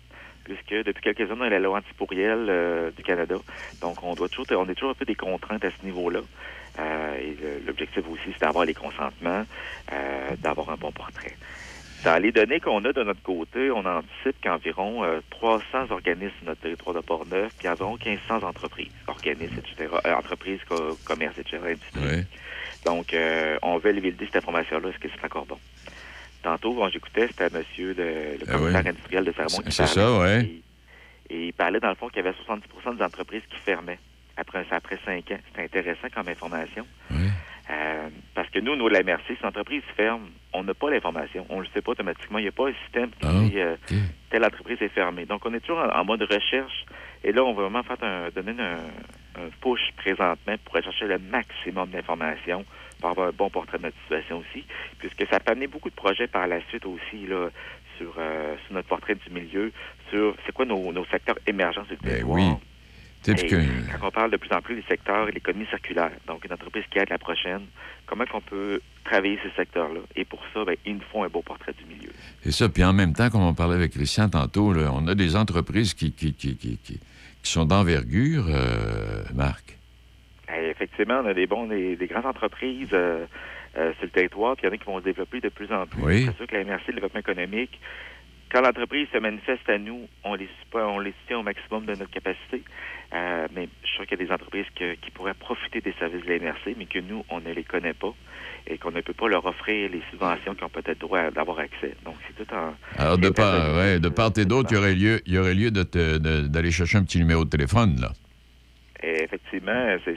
Puisque 0.45 0.75
depuis 0.85 1.03
quelques 1.03 1.31
années, 1.31 1.41
on 1.41 1.43
a 1.43 1.51
la 1.51 1.61
loi 1.61 1.79
anti-pourriel 1.79 2.47
euh, 2.49 2.91
du 2.91 3.03
Canada. 3.05 3.37
Donc, 3.81 4.03
on 4.03 4.15
doit 4.15 4.29
toujours, 4.29 4.47
on 4.61 4.69
est 4.69 4.75
toujours 4.75 4.91
un 4.91 4.95
peu 4.95 5.05
des 5.05 5.15
contraintes 5.15 5.65
à 5.65 5.71
ce 5.71 5.85
niveau-là. 5.85 6.21
Euh, 6.81 7.15
et 7.17 7.37
l'objectif 7.65 8.03
aussi, 8.11 8.23
c'est 8.33 8.41
d'avoir 8.41 8.65
les 8.65 8.75
consentements, 8.75 9.45
euh, 9.93 10.37
d'avoir 10.43 10.71
un 10.71 10.77
bon 10.77 10.91
portrait. 10.91 11.37
Dans 12.05 12.21
les 12.21 12.33
données 12.33 12.59
qu'on 12.59 12.85
a 12.85 12.93
de 12.93 13.05
notre 13.05 13.23
côté, 13.23 13.71
on 13.71 13.85
anticipe 13.87 14.35
qu'environ 14.43 15.05
euh, 15.05 15.21
300 15.31 15.93
organismes 15.93 16.35
sur 16.39 16.47
notre 16.47 16.61
territoire 16.63 16.97
de 16.97 17.01
Port-Neuf, 17.01 17.53
puis 17.59 17.69
environ 17.69 17.97
1500 18.05 18.43
entreprises, 18.45 18.91
organismes, 19.07 19.55
etc., 19.59 19.95
euh, 20.05 20.13
entreprises, 20.15 20.59
co- 20.69 20.99
commerces, 21.05 21.39
etc.. 21.39 21.77
Donc, 22.85 23.15
euh, 23.15 23.59
on 23.63 23.79
veut 23.79 23.93
valider 23.93 24.27
cette 24.27 24.37
information-là. 24.37 24.89
Est-ce 24.89 24.99
que 24.99 25.09
c'est 25.09 25.25
encore 25.25 25.47
bon? 25.47 25.59
Tantôt, 26.43 26.75
quand 26.75 26.89
j'écoutais, 26.89 27.29
c'était 27.29 27.51
monsieur 27.57 27.95
le, 27.97 28.37
le 28.39 28.45
Ah 28.49 28.53
commissaire 28.59 28.87
industriel 28.87 29.25
de 29.25 29.33
Fermont 29.33 29.59
qui 29.59 29.71
C'est 29.73 29.85
parlait. 29.85 29.95
ça, 29.95 30.19
ouais. 30.19 30.51
Et 31.31 31.47
il 31.47 31.53
parlait, 31.53 31.79
dans 31.81 31.89
le 31.91 31.95
fond, 31.95 32.09
qu'il 32.09 32.25
y 32.25 32.27
avait 32.27 32.37
70% 32.47 32.97
des 32.97 33.03
entreprises 33.05 33.43
qui 33.49 33.57
fermaient 33.65 33.99
après, 34.37 34.67
après 34.71 34.99
cinq 35.05 35.31
ans. 35.31 35.39
C'est 35.55 35.63
intéressant 35.63 36.09
comme 36.15 36.29
information. 36.29 36.85
Euh, 37.71 38.09
parce 38.35 38.51
que 38.51 38.59
nous, 38.59 38.75
nous, 38.75 38.89
la 38.89 39.03
MRC, 39.05 39.23
si 39.29 39.43
l'entreprise 39.43 39.83
ferme, 39.97 40.29
on 40.53 40.65
n'a 40.65 40.75
pas 40.75 40.91
l'information. 40.91 41.47
On 41.49 41.59
ne 41.59 41.63
le 41.63 41.69
sait 41.73 41.81
pas 41.81 41.93
automatiquement. 41.93 42.39
Il 42.39 42.43
n'y 42.43 42.49
a 42.49 42.53
pas 42.53 42.69
un 42.69 42.75
système 42.85 43.11
qui 43.11 43.17
Ah, 43.25 43.33
dit 43.49 43.61
euh, 43.61 43.77
telle 44.31 44.45
entreprise 44.45 44.79
est 44.81 44.89
fermée. 44.89 45.25
Donc, 45.27 45.47
on 45.47 45.55
est 45.55 45.61
toujours 45.61 45.79
en, 45.79 46.01
en 46.01 46.05
mode 46.05 46.23
recherche. 46.23 46.85
Et 47.23 47.31
là, 47.31 47.45
on 47.45 47.55
va 47.55 47.63
vraiment 47.63 47.85
faire 47.85 47.97
un, 48.03 48.29
donner 48.35 48.61
un, 48.61 48.79
un 49.37 49.49
push 49.61 49.81
présentement 49.97 50.57
pour 50.65 50.77
aller 50.77 50.85
chercher 50.85 51.07
le 51.07 51.19
maximum 51.19 51.91
d'informations 51.91 52.65
pour 53.01 53.11
avoir 53.11 53.29
un 53.29 53.33
bon 53.33 53.51
portrait 53.51 53.79
de 53.79 53.85
notre 53.85 53.97
situation 54.03 54.39
aussi. 54.39 54.65
Puisque 54.99 55.27
ça 55.31 55.41
peut 55.41 55.53
amener 55.53 55.67
beaucoup 55.67 55.91
de 55.91 55.95
projets 55.95 56.27
par 56.27 56.47
la 56.47 56.61
suite 56.69 56.87
aussi, 56.87 57.27
là, 57.27 57.49
sur, 57.99 58.15
euh, 58.19 58.55
sur 58.65 58.75
notre 58.75 58.89
portrait 58.89 59.15
du 59.15 59.31
milieu, 59.33 59.73
sur 60.11 60.35
c'est 60.47 60.53
quoi 60.53 60.65
nos, 60.65 60.93
nos 60.93 61.05
secteurs 61.07 61.39
émergents 61.47 61.85
sur 61.85 61.95
le 61.95 62.09
territoire. 62.09 62.37
Ben 62.37 62.53
oui. 62.53 62.57
Et 63.29 63.35
quand 64.01 64.09
on 64.09 64.11
parle 64.11 64.33
de 64.33 64.37
plus 64.37 64.53
en 64.53 64.61
plus 64.61 64.75
des 64.75 64.85
secteurs 64.89 65.29
et 65.29 65.33
l'économie 65.33 65.67
circulaire, 65.67 66.11
donc 66.27 66.45
une 66.45 66.53
entreprise 66.53 66.83
qui 66.91 66.99
aide 66.99 67.11
la 67.11 67.19
prochaine, 67.19 67.63
comment 68.07 68.25
qu'on 68.25 68.41
peut 68.41 68.81
travailler 69.05 69.39
ces 69.45 69.51
secteurs-là? 69.55 70.01
Et 70.17 70.25
pour 70.25 70.41
ça, 70.53 70.65
ben, 70.65 70.75
il 70.85 70.95
nous 70.95 71.03
faut 71.13 71.23
un 71.23 71.29
beau 71.29 71.41
portrait 71.41 71.73
du 71.79 71.85
milieu. 71.85 72.11
C'est 72.43 72.51
ça. 72.51 72.69
Puis 72.69 72.83
en 72.83 72.93
même 72.93 73.13
temps, 73.13 73.31
comme 73.31 73.43
on 73.43 73.55
parlait 73.55 73.77
avec 73.77 73.93
Christian 73.93 74.29
tantôt, 74.29 74.73
là, 74.73 74.91
on 74.93 75.07
a 75.07 75.15
des 75.15 75.37
entreprises 75.37 75.95
qui, 75.95 76.13
qui, 76.13 76.35
qui, 76.35 76.57
qui, 76.57 77.01
qui- 77.43 77.53
sont 77.53 77.65
d'envergure, 77.65 78.45
euh, 78.49 79.23
Marc? 79.35 79.79
Et 80.55 80.69
effectivement, 80.71 81.21
on 81.25 81.27
a 81.27 81.35
des 81.35 81.47
bons, 81.47 81.67
des, 81.67 81.97
des 81.97 82.07
grandes 82.07 82.27
entreprises 82.27 82.89
euh, 82.93 83.27
euh, 83.77 83.93
sur 83.95 84.05
le 84.05 84.11
territoire, 84.11 84.55
puis 84.57 84.67
il 84.67 84.69
y 84.69 84.71
en 84.71 84.75
a 84.75 84.79
qui 84.79 84.85
vont 84.85 84.99
se 85.01 85.05
développer 85.05 85.41
de 85.41 85.49
plus 85.49 85.73
en 85.73 85.87
plus. 85.87 86.03
Oui. 86.03 86.25
C'est 86.27 86.37
sûr 86.37 86.47
que 86.47 86.55
la 86.57 86.65
MRC, 86.65 86.89
le 86.89 86.95
développement 86.95 87.21
économique, 87.21 87.81
quand 88.53 88.61
l'entreprise 88.61 89.09
se 89.11 89.19
manifeste 89.19 89.67
à 89.71 89.79
nous, 89.79 90.09
on 90.25 90.35
les 90.35 90.47
soutient, 90.61 90.87
on 90.89 90.99
les 90.99 91.15
soutient 91.23 91.39
au 91.39 91.43
maximum 91.43 91.87
de 91.87 91.95
notre 91.95 92.11
capacité. 92.11 92.63
Mais 93.13 93.69
je 93.83 93.87
suis 93.87 93.97
sûr 93.97 94.07
qu'il 94.07 94.19
y 94.19 94.23
a 94.23 94.27
des 94.27 94.33
entreprises 94.33 94.67
que- 94.77 94.95
qui 94.97 95.11
pourraient 95.11 95.33
profiter 95.33 95.81
des 95.81 95.95
services 95.95 96.23
de 96.23 96.29
la 96.29 96.35
MRC, 96.39 96.75
mais 96.77 96.85
que 96.85 96.99
nous, 96.99 97.25
on 97.31 97.41
ne 97.41 97.51
les 97.51 97.65
connaît 97.65 97.95
pas 97.95 98.15
et 98.67 98.79
qu'on 98.79 98.91
ne 98.91 99.01
peut 99.01 99.13
pas 99.13 99.29
leur 99.29 99.45
offrir 99.45 99.91
les 99.91 100.03
subventions 100.11 100.55
qu'ils 100.55 100.65
ont 100.65 100.69
peut-être 100.69 100.99
droit 101.01 101.31
d'avoir 101.31 101.59
accès. 101.59 101.95
Donc, 102.05 102.15
c'est 102.27 102.45
tout 102.45 102.55
en... 102.55 102.75
Alors, 102.97 103.19
de 103.19 103.29
part, 103.31 103.77
ouais, 103.77 103.99
de 103.99 104.09
part 104.09 104.31
et 104.37 104.45
d'autre, 104.45 104.69
il 104.71 104.75
y 104.75 104.79
aurait 104.79 104.95
lieu, 104.95 105.21
il 105.27 105.35
y 105.35 105.39
aurait 105.39 105.55
lieu 105.55 105.71
de 105.71 105.83
te- 105.83 106.19
de- 106.19 106.47
d'aller 106.47 106.71
chercher 106.71 106.99
un 106.99 107.05
petit 107.05 107.19
numéro 107.19 107.45
de 107.45 107.51
téléphone, 107.51 108.01
là. 108.01 108.13
Et 109.05 109.25
effectivement, 109.25 109.97
c'est, 110.05 110.17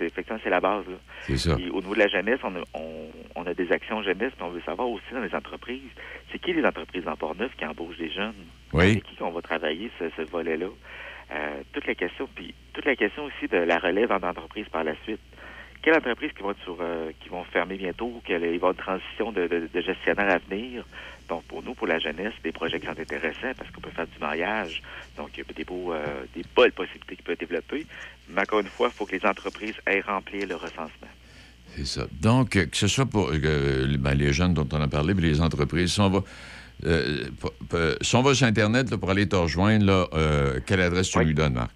effectivement, 0.00 0.38
la 0.46 0.60
base. 0.60 0.84
C'est 1.22 1.36
ça. 1.36 1.54
Au 1.54 1.58
niveau 1.58 1.92
de 1.92 1.98
la 1.98 2.06
jeunesse, 2.06 2.38
on 2.44 2.54
a, 2.54 2.60
on, 2.74 3.10
on 3.34 3.46
a 3.46 3.52
des 3.52 3.72
actions 3.72 4.00
jeunesse, 4.04 4.30
puis 4.36 4.46
on 4.46 4.50
veut 4.50 4.62
savoir 4.64 4.88
aussi 4.88 5.12
dans 5.12 5.22
les 5.22 5.34
entreprises, 5.34 5.90
c'est 6.30 6.38
qui 6.38 6.52
les 6.52 6.64
entreprises 6.64 7.08
en 7.08 7.16
Port-Neuf 7.16 7.50
qui 7.58 7.66
embauchent 7.66 7.98
des 7.98 8.12
jeunes? 8.12 8.34
Oui. 8.72 8.92
Avec 8.92 9.02
qui 9.02 9.16
qu'on 9.16 9.32
va 9.32 9.42
travailler 9.42 9.90
ce, 9.98 10.04
ce 10.16 10.22
volet-là? 10.22 10.66
Euh, 11.32 11.62
toute 11.72 11.86
la 11.86 11.96
question, 11.96 12.28
puis 12.32 12.54
toute 12.74 12.84
la 12.84 12.94
question 12.94 13.24
aussi 13.24 13.48
de 13.48 13.56
la 13.56 13.78
relève 13.78 14.12
en 14.12 14.22
entreprise 14.22 14.66
par 14.70 14.84
la 14.84 14.94
suite. 15.02 15.18
Quelles 15.82 15.96
entreprises 15.96 16.30
qui 16.36 16.42
vont 16.42 16.52
être 16.52 16.62
sur, 16.62 16.76
euh, 16.80 17.10
qui 17.20 17.28
vont 17.28 17.42
fermer 17.44 17.76
bientôt, 17.76 18.22
quelle 18.24 18.42
il 18.42 18.46
va 18.46 18.52
y 18.52 18.56
avoir 18.56 18.70
une 18.72 18.78
transition 18.78 19.32
de, 19.32 19.48
de, 19.48 19.68
de 19.72 19.80
gestionnaire 19.80 20.30
à 20.30 20.38
venir? 20.38 20.84
Donc 21.28 21.42
pour 21.44 21.62
nous, 21.62 21.74
pour 21.74 21.86
la 21.88 21.98
jeunesse, 21.98 22.34
des 22.44 22.52
projets 22.52 22.78
qui 22.78 22.86
sont 22.86 22.92
intéressants 22.98 23.52
parce 23.56 23.68
qu'on 23.72 23.80
peut 23.80 23.90
faire 23.90 24.06
du 24.06 24.18
mariage. 24.20 24.80
Donc 25.16 25.30
il 25.34 25.38
y 25.38 25.40
a 25.40 25.52
des 25.52 25.64
beaux, 25.64 25.92
euh, 25.92 26.24
des 26.36 26.44
belles 26.56 26.72
possibilités 26.72 27.16
qui 27.16 27.22
peuvent 27.22 27.38
développer. 27.38 27.84
Mais 28.28 28.42
encore 28.42 28.60
une 28.60 28.66
fois, 28.68 28.90
il 28.92 28.96
faut 28.96 29.06
que 29.06 29.16
les 29.16 29.26
entreprises 29.26 29.74
aient 29.86 30.00
rempli 30.02 30.46
le 30.46 30.54
recensement. 30.54 31.08
C'est 31.74 31.86
ça. 31.86 32.06
Donc, 32.20 32.54
euh, 32.56 32.66
que 32.66 32.76
ce 32.76 32.86
soit 32.86 33.06
pour 33.06 33.30
euh, 33.32 33.96
ben, 33.98 34.14
les 34.14 34.32
jeunes 34.32 34.54
dont 34.54 34.68
on 34.72 34.80
a 34.80 34.88
parlé, 34.88 35.14
puis 35.14 35.24
les 35.24 35.40
entreprises, 35.40 35.94
si 35.94 36.00
on 36.00 36.10
va, 36.10 36.20
euh, 36.84 37.24
p- 37.40 37.48
p- 37.70 37.96
si 38.02 38.14
on 38.14 38.22
va 38.22 38.34
sur 38.34 38.46
Internet 38.46 38.90
là, 38.90 38.98
pour 38.98 39.10
aller 39.10 39.26
te 39.28 39.36
rejoindre, 39.36 39.86
là, 39.86 40.60
quelle 40.66 40.80
adresse 40.82 41.10
tu 41.10 41.18
lui 41.24 41.34
donnes, 41.34 41.54
Marc? 41.54 41.70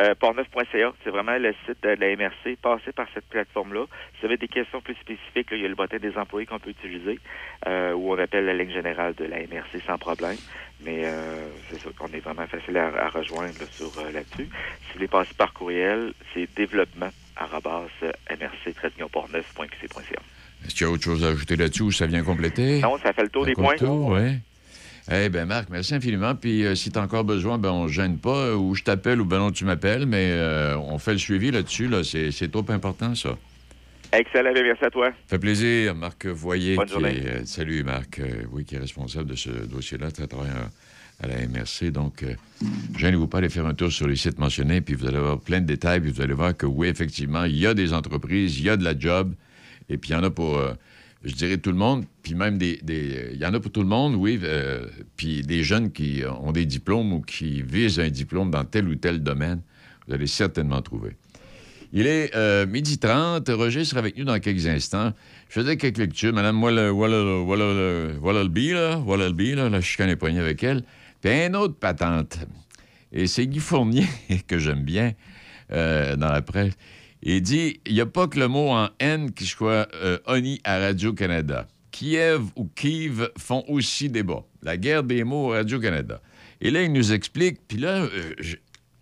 Euh, 0.00 0.14
Portneuf.ca, 0.14 0.92
c'est 1.04 1.10
vraiment 1.10 1.36
le 1.36 1.52
site 1.66 1.82
de 1.82 1.90
la 1.90 2.16
MRC. 2.16 2.56
Passez 2.62 2.92
par 2.92 3.06
cette 3.12 3.26
plateforme-là. 3.26 3.84
Si 4.14 4.20
vous 4.20 4.26
avez 4.26 4.36
des 4.38 4.48
questions 4.48 4.80
plus 4.80 4.94
spécifiques, 4.94 5.50
là, 5.50 5.56
il 5.58 5.62
y 5.62 5.66
a 5.66 5.68
le 5.68 5.74
bottin 5.74 5.98
des 5.98 6.16
employés 6.16 6.46
qu'on 6.46 6.58
peut 6.58 6.70
utiliser, 6.70 7.18
euh, 7.66 7.92
ou 7.92 8.12
on 8.14 8.18
appelle 8.18 8.46
la 8.46 8.54
ligne 8.54 8.72
générale 8.72 9.14
de 9.14 9.24
la 9.24 9.38
MRC 9.40 9.80
sans 9.86 9.98
problème. 9.98 10.36
Mais 10.84 11.02
euh, 11.04 11.46
c'est 11.70 11.78
sûr 11.78 11.94
qu'on 11.94 12.08
est 12.08 12.20
vraiment 12.20 12.46
facile 12.46 12.76
à, 12.78 12.86
à 13.04 13.08
rejoindre 13.10 13.52
là, 13.60 13.66
sur 13.70 13.92
euh, 13.98 14.10
là-dessus. 14.12 14.48
Si 14.48 14.88
vous 14.88 14.94
voulez 14.94 15.08
passer 15.08 15.34
par 15.36 15.52
courriel, 15.52 16.14
c'est 16.32 16.48
développement 16.56 17.10
mrc-portneuf.qc.ca. 18.30 20.20
Est-ce 20.64 20.74
qu'il 20.74 20.86
y 20.86 20.90
a 20.90 20.92
autre 20.92 21.02
chose 21.04 21.24
à 21.24 21.28
ajouter 21.28 21.56
là-dessus 21.56 21.82
ou 21.82 21.90
ça 21.92 22.06
vient 22.06 22.22
compléter? 22.22 22.80
Non, 22.80 22.96
ça 22.98 23.12
fait 23.12 23.22
le 23.22 23.28
tour 23.28 23.44
des 23.44 23.54
compte 23.54 23.78
points. 23.78 24.20
oui. 24.20 24.38
Eh 25.10 25.28
bien, 25.28 25.46
Marc, 25.46 25.68
merci 25.70 25.94
infiniment. 25.94 26.34
Puis 26.34 26.64
euh, 26.64 26.74
si 26.74 26.90
tu 26.90 26.98
as 26.98 27.02
encore 27.02 27.24
besoin, 27.24 27.58
ben, 27.58 27.70
on 27.70 27.84
ne 27.84 27.88
gêne 27.88 28.18
pas, 28.18 28.36
euh, 28.46 28.54
ou 28.54 28.74
je 28.74 28.82
t'appelle, 28.84 29.20
ou 29.20 29.24
ben 29.24 29.38
non, 29.38 29.50
tu 29.50 29.64
m'appelles, 29.64 30.06
mais 30.06 30.28
euh, 30.30 30.76
on 30.78 30.98
fait 30.98 31.12
le 31.12 31.18
suivi 31.18 31.50
là-dessus. 31.50 31.88
Là. 31.88 32.04
C'est, 32.04 32.30
c'est 32.30 32.48
trop 32.50 32.64
important, 32.68 33.14
ça. 33.14 33.36
Excellent, 34.12 34.52
bien, 34.52 34.62
merci 34.62 34.84
à 34.84 34.90
toi. 34.90 35.06
Ça 35.08 35.14
fait 35.26 35.38
plaisir, 35.38 35.94
Marc 35.94 36.26
Voyer. 36.26 36.76
Bonne 36.76 36.86
qui 36.86 36.92
journée. 36.92 37.16
est, 37.16 37.46
salut, 37.46 37.82
Marc. 37.82 38.20
oui, 38.52 38.64
qui 38.64 38.74
est 38.76 38.78
responsable 38.78 39.30
de 39.30 39.34
ce 39.34 39.50
dossier-là, 39.50 40.10
qui 40.10 40.26
travaille 40.28 40.50
à, 40.50 41.24
à 41.24 41.28
la 41.28 41.46
MRC. 41.48 41.90
Donc, 41.90 42.22
euh, 42.22 42.34
gênez-vous 42.96 43.26
pas 43.26 43.38
d'aller 43.38 43.48
faire 43.48 43.66
un 43.66 43.74
tour 43.74 43.90
sur 43.90 44.06
les 44.06 44.16
sites 44.16 44.38
mentionnés, 44.38 44.82
puis 44.82 44.94
vous 44.94 45.06
allez 45.06 45.16
avoir 45.16 45.40
plein 45.40 45.60
de 45.60 45.66
détails, 45.66 46.00
puis 46.00 46.12
vous 46.12 46.20
allez 46.20 46.34
voir 46.34 46.56
que 46.56 46.66
oui, 46.66 46.88
effectivement, 46.88 47.44
il 47.44 47.56
y 47.56 47.66
a 47.66 47.74
des 47.74 47.92
entreprises, 47.94 48.58
il 48.58 48.66
y 48.66 48.70
a 48.70 48.76
de 48.76 48.84
la 48.84 48.96
job, 48.98 49.32
et 49.88 49.96
puis 49.96 50.10
il 50.10 50.12
y 50.12 50.16
en 50.16 50.22
a 50.22 50.30
pour, 50.30 50.58
euh, 50.58 50.74
je 51.24 51.32
dirais, 51.34 51.56
tout 51.58 51.70
le 51.70 51.76
monde, 51.76 52.04
puis 52.22 52.34
même 52.34 52.58
des... 52.58 52.80
Il 53.32 53.38
y 53.38 53.46
en 53.46 53.54
a 53.54 53.60
pour 53.60 53.70
tout 53.70 53.82
le 53.82 53.88
monde, 53.88 54.14
oui, 54.16 54.38
euh, 54.42 54.86
puis 55.16 55.42
des 55.42 55.62
jeunes 55.62 55.92
qui 55.92 56.22
ont 56.42 56.52
des 56.52 56.66
diplômes 56.66 57.12
ou 57.12 57.20
qui 57.20 57.62
visent 57.62 58.00
un 58.00 58.10
diplôme 58.10 58.50
dans 58.50 58.64
tel 58.64 58.88
ou 58.88 58.94
tel 58.96 59.22
domaine, 59.22 59.60
vous 60.06 60.14
allez 60.14 60.26
certainement 60.26 60.82
trouver. 60.82 61.16
Il 61.92 62.06
est 62.06 62.34
euh, 62.34 62.66
midi 62.66 62.98
30. 62.98 63.46
Roger 63.50 63.84
sera 63.84 63.98
avec 64.00 64.16
nous 64.16 64.24
dans 64.24 64.38
quelques 64.40 64.66
instants. 64.66 65.12
Je 65.50 65.60
faisais 65.60 65.76
quelques 65.76 65.98
lectures. 65.98 66.32
Madame 66.32 66.58
Walla- 66.62 66.90
Walla- 66.90 67.44
Walla- 67.44 68.18
Wallalby, 68.18 68.70
là, 68.72 68.98
Wallalby, 68.98 69.54
là, 69.54 69.68
la 69.68 69.80
chicane 69.82 70.08
est 70.08 70.16
poignée 70.16 70.40
avec 70.40 70.62
elle. 70.64 70.82
Puis 71.20 71.30
un 71.30 71.52
autre 71.54 71.74
patente. 71.74 72.38
Et 73.12 73.26
c'est 73.26 73.46
Guy 73.46 73.58
Fournier, 73.60 74.06
que 74.48 74.58
j'aime 74.58 74.82
bien, 74.82 75.12
euh, 75.70 76.16
dans 76.16 76.32
la 76.32 76.40
presse. 76.40 76.72
Il 77.22 77.40
dit 77.42 77.80
il 77.86 77.94
n'y 77.94 78.00
a 78.00 78.06
pas 78.06 78.26
que 78.26 78.38
le 78.38 78.48
mot 78.48 78.70
en 78.70 78.88
N 78.98 79.32
qui 79.32 79.46
soit 79.46 79.88
euh, 79.94 80.18
honni 80.26 80.60
à 80.64 80.78
Radio-Canada. 80.78 81.68
Kiev 81.92 82.42
ou 82.56 82.64
Kiev 82.74 83.28
font 83.38 83.64
aussi 83.68 84.08
débat. 84.08 84.44
La 84.62 84.76
guerre 84.76 85.04
des 85.04 85.24
mots 85.24 85.52
à 85.52 85.56
Radio-Canada. 85.58 86.20
Et 86.60 86.70
là, 86.70 86.82
il 86.82 86.92
nous 86.92 87.12
explique, 87.12 87.58
puis 87.68 87.78
là, 87.78 88.02
euh, 88.02 88.34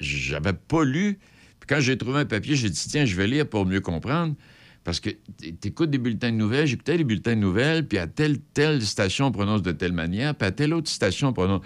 j'avais 0.00 0.52
pas 0.52 0.85
lu. 0.85 1.18
Puis 1.61 1.66
quand 1.68 1.80
j'ai 1.80 1.96
trouvé 1.96 2.20
un 2.20 2.24
papier, 2.24 2.56
j'ai 2.56 2.68
dit, 2.68 2.88
tiens, 2.88 3.04
je 3.04 3.14
vais 3.14 3.26
lire 3.26 3.46
pour 3.46 3.64
mieux 3.64 3.80
comprendre. 3.80 4.35
Parce 4.83 4.98
que 4.98 5.11
tu 5.11 5.68
écoutes 5.68 5.90
des 5.90 5.98
bulletins 5.98 6.33
de 6.33 6.37
nouvelles, 6.37 6.66
j'écoutais 6.66 6.96
les 6.96 7.04
bulletins 7.04 7.37
de 7.37 7.40
nouvelles, 7.40 7.87
puis 7.87 7.98
à 7.98 8.06
telle, 8.06 8.40
telle 8.40 8.83
station, 8.83 9.26
on 9.26 9.33
prononce 9.33 9.62
de 9.62 9.72
telle 9.72 9.92
manière, 9.92 10.35
puis 10.35 10.48
à 10.48 10.52
telle 10.52 10.72
autre 10.72 10.88
station, 10.88 11.28
on 11.28 11.33
prononce 11.35 11.61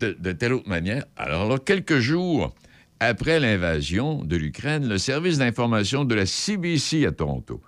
de, 0.00 0.16
de 0.18 0.32
telle 0.32 0.52
autre 0.52 0.68
manière. 0.68 1.04
Alors 1.16 1.48
là, 1.48 1.58
quelques 1.58 2.00
jours 2.00 2.52
après 3.00 3.40
l'invasion 3.40 4.24
de 4.24 4.36
l'Ukraine, 4.36 4.88
le 4.88 4.98
service 4.98 5.38
d'information 5.38 6.04
de 6.04 6.14
la 6.14 6.26
CBC 6.26 7.06
à 7.06 7.12
Toronto 7.12 7.62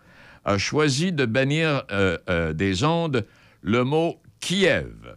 a 0.45 0.59
choisi 0.59 1.13
de 1.13 1.27
bannir 1.27 1.85
euh, 1.91 2.19
euh, 2.29 2.53
des 2.53 2.83
ondes 2.83 3.27
le 3.63 3.85
mot 3.85 4.21
Kiev, 4.41 5.17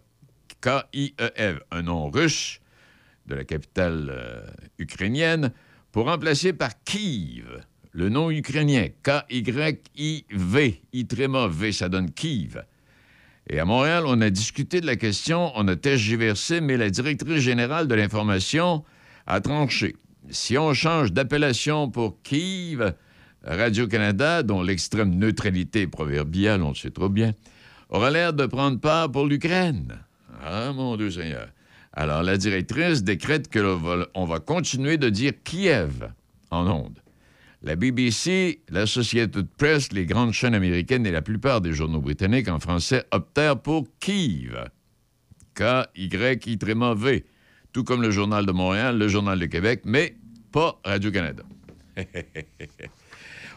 K-I-E-V, 0.62 1.60
un 1.71 1.82
nom 1.82 2.10
russe 2.10 2.60
de 3.26 3.36
la 3.36 3.43
capitale 3.45 4.10
euh, 4.10 4.45
ukrainienne, 4.80 5.52
pour 5.91 6.06
remplacer 6.06 6.54
par 6.54 6.71
Kiev, 6.84 7.63
le 7.91 8.10
nom 8.10 8.30
ukrainien, 8.32 8.88
K-Y-I-V, 9.04 10.82
I 10.93 11.08
V, 11.49 11.71
ça 11.71 11.89
donne 11.89 12.12
Kiev. 12.12 12.63
Et 13.47 13.60
à 13.60 13.65
Montréal, 13.65 14.04
on 14.08 14.19
a 14.21 14.30
discuté 14.30 14.82
de 14.82 14.86
la 14.86 14.95
question, 14.95 15.52
on 15.56 15.67
a 15.67 15.76
tergiversé, 15.76 16.62
mais 16.62 16.78
la 16.78 16.89
directrice 16.89 17.41
générale 17.41 17.88
de 17.88 17.95
l'information 17.95 18.84
a 19.28 19.42
tranché. 19.42 19.96
Si 20.30 20.58
on 20.58 20.74
change 20.74 21.12
d'appellation 21.12 21.90
pour 21.90 22.22
Kiev, 22.24 22.94
Radio-Canada, 23.44 24.44
dont 24.44 24.64
l'extrême 24.64 25.16
neutralité 25.16 25.88
proverbiale, 25.88 26.64
on 26.64 26.70
le 26.70 26.76
sait 26.76 26.92
trop 26.92 27.10
bien, 27.10 27.34
aura 27.90 28.10
l'air 28.10 28.34
de 28.34 28.46
prendre 28.46 28.80
part 28.80 29.12
pour 29.12 29.26
l'Ukraine. 29.26 30.00
Ah, 30.42 30.72
mon 30.74 30.96
Dieu 30.96 31.12
Seigneur. 31.12 31.48
Alors, 31.92 32.24
la 32.24 32.38
directrice 32.38 33.04
décrète 33.04 33.50
que 33.50 33.60
va, 33.60 34.08
on 34.16 34.26
va 34.26 34.40
continuer 34.40 34.98
de 34.98 35.10
dire 35.10 35.34
Kiev 35.44 36.10
en 36.50 36.68
ondes. 36.68 37.00
La 37.62 37.76
BBC, 37.76 38.62
l'Associated 38.70 39.48
Press, 39.58 39.94
les 39.94 40.06
grandes 40.06 40.34
chaînes 40.34 40.56
américaines 40.56 41.06
et 41.06 41.12
la 41.12 41.22
plupart 41.22 41.62
des 41.62 41.72
journaux 41.72 42.02
britanniques 42.02 42.50
en 42.50 42.60
français 42.60 43.06
optèrent 43.12 43.62
pour 43.62 43.86
Kiev. 44.00 44.70
K-Y-I-V. 45.56 47.24
Tout 47.74 47.84
comme 47.84 48.04
le 48.04 48.12
Journal 48.12 48.46
de 48.46 48.52
Montréal, 48.52 49.00
le 49.00 49.08
Journal 49.08 49.40
de 49.40 49.48
Québec, 49.48 49.82
mais 49.84 50.16
pas 50.52 50.80
Radio-Canada. 50.86 51.44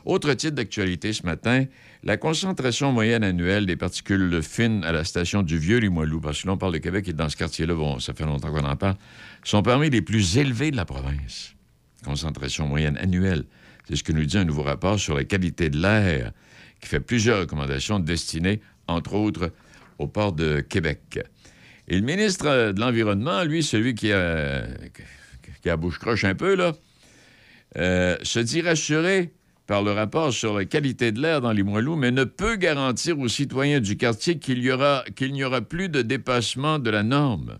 Autre 0.06 0.32
titre 0.32 0.54
d'actualité 0.54 1.12
ce 1.12 1.24
matin, 1.26 1.66
la 2.02 2.16
concentration 2.16 2.92
moyenne 2.92 3.22
annuelle 3.22 3.66
des 3.66 3.76
particules 3.76 4.42
fines 4.42 4.84
à 4.84 4.92
la 4.92 5.04
station 5.04 5.42
du 5.42 5.58
Vieux-Limoilou, 5.58 6.20
parce 6.20 6.40
que 6.40 6.46
là, 6.46 6.54
on 6.54 6.56
parle 6.56 6.72
de 6.72 6.78
Québec 6.78 7.06
et 7.08 7.12
dans 7.12 7.28
ce 7.28 7.36
quartier-là, 7.36 7.74
bon, 7.74 7.98
ça 7.98 8.14
fait 8.14 8.24
longtemps 8.24 8.50
qu'on 8.52 8.64
en 8.64 8.76
parle, 8.76 8.96
sont 9.44 9.62
parmi 9.62 9.90
les 9.90 10.00
plus 10.00 10.38
élevées 10.38 10.70
de 10.70 10.76
la 10.76 10.86
province. 10.86 11.54
Concentration 12.02 12.66
moyenne 12.66 12.96
annuelle. 12.96 13.44
C'est 13.86 13.96
ce 13.96 14.04
que 14.04 14.12
nous 14.12 14.24
dit 14.24 14.38
un 14.38 14.44
nouveau 14.44 14.62
rapport 14.62 14.98
sur 14.98 15.14
la 15.14 15.24
qualité 15.24 15.68
de 15.68 15.78
l'air 15.78 16.32
qui 16.80 16.88
fait 16.88 17.00
plusieurs 17.00 17.40
recommandations 17.40 17.98
destinées, 17.98 18.60
entre 18.86 19.14
autres, 19.14 19.52
au 19.98 20.06
port 20.06 20.32
de 20.32 20.60
Québec. 20.60 21.18
Et 21.88 21.96
le 21.96 22.02
ministre 22.02 22.46
euh, 22.46 22.72
de 22.72 22.80
l'Environnement, 22.80 23.44
lui, 23.44 23.62
celui 23.62 23.94
qui 23.94 24.12
a, 24.12 24.66
bouche 25.76 25.98
croche 25.98 26.24
un 26.24 26.34
peu, 26.34 26.54
là, 26.54 26.72
euh, 27.76 28.16
se 28.22 28.38
dit 28.38 28.60
rassuré 28.60 29.32
par 29.66 29.82
le 29.82 29.92
rapport 29.92 30.32
sur 30.32 30.56
la 30.56 30.64
qualité 30.64 31.10
de 31.12 31.20
l'air 31.20 31.40
dans 31.40 31.52
les 31.52 31.62
Moilous, 31.62 31.96
mais 31.96 32.12
ne 32.12 32.24
peut 32.24 32.56
garantir 32.56 33.18
aux 33.18 33.28
citoyens 33.28 33.80
du 33.80 33.96
quartier 33.96 34.38
qu'il 34.38 34.62
y 34.62 34.70
aura, 34.70 35.04
qu'il 35.16 35.32
n'y 35.32 35.44
aura 35.44 35.60
plus 35.60 35.88
de 35.88 36.02
dépassement 36.02 36.78
de 36.78 36.90
la 36.90 37.02
norme. 37.02 37.58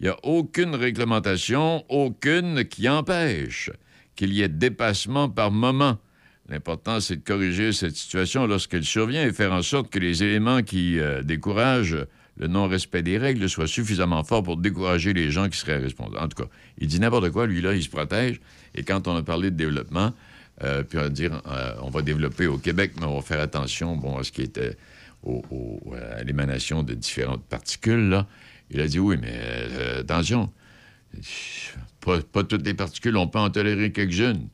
Il 0.00 0.04
n'y 0.04 0.08
a 0.08 0.16
aucune 0.24 0.74
réglementation, 0.74 1.84
aucune 1.88 2.64
qui 2.64 2.88
empêche 2.88 3.70
qu'il 4.16 4.32
y 4.32 4.42
ait 4.42 4.48
dépassement 4.48 5.28
par 5.28 5.50
moment. 5.50 5.98
L'important, 6.48 6.98
c'est 6.98 7.16
de 7.16 7.22
corriger 7.22 7.72
cette 7.72 7.94
situation 7.94 8.46
lorsqu'elle 8.46 8.84
survient 8.84 9.24
et 9.24 9.32
faire 9.32 9.52
en 9.52 9.62
sorte 9.62 9.88
que 9.88 10.00
les 10.00 10.24
éléments 10.24 10.62
qui 10.62 10.98
euh, 10.98 11.22
découragent 11.22 11.98
le 12.36 12.46
non-respect 12.46 13.02
des 13.02 13.18
règles 13.18 13.48
soient 13.48 13.66
suffisamment 13.66 14.24
forts 14.24 14.42
pour 14.42 14.56
décourager 14.56 15.12
les 15.12 15.30
gens 15.30 15.48
qui 15.48 15.58
seraient 15.58 15.78
responsables. 15.78 16.18
En 16.18 16.28
tout 16.28 16.42
cas, 16.42 16.48
il 16.78 16.86
dit 16.86 17.00
n'importe 17.00 17.30
quoi, 17.30 17.46
lui, 17.46 17.60
là, 17.60 17.74
il 17.74 17.82
se 17.82 17.88
protège. 17.90 18.40
Et 18.74 18.82
quand 18.82 19.08
on 19.08 19.16
a 19.16 19.22
parlé 19.22 19.50
de 19.50 19.56
développement, 19.56 20.12
euh, 20.62 20.82
puis 20.82 20.98
on 20.98 21.02
va 21.02 21.08
dire, 21.08 21.42
euh, 21.46 21.74
on 21.82 21.90
va 21.90 22.02
développer 22.02 22.46
au 22.46 22.56
Québec, 22.58 22.92
mais 22.98 23.06
on 23.06 23.16
va 23.16 23.22
faire 23.22 23.40
attention 23.40 23.96
bon, 23.96 24.18
à 24.18 24.24
ce 24.24 24.32
qui 24.32 24.42
était 24.42 24.76
au- 25.22 25.42
à 26.16 26.22
l'émanation 26.22 26.82
de 26.82 26.94
différentes 26.94 27.44
particules, 27.44 28.08
là. 28.08 28.26
Il 28.70 28.80
a 28.80 28.86
dit 28.86 28.98
oui, 28.98 29.16
mais 29.20 29.32
euh, 29.34 30.00
attention, 30.00 30.50
pas, 32.00 32.22
toutes 32.44 32.64
les 32.64 32.74
particules, 32.74 33.16
on 33.16 33.26
peut 33.26 33.38
en 33.38 33.50
tolérer 33.50 33.92
quelques-unes. 33.92 34.48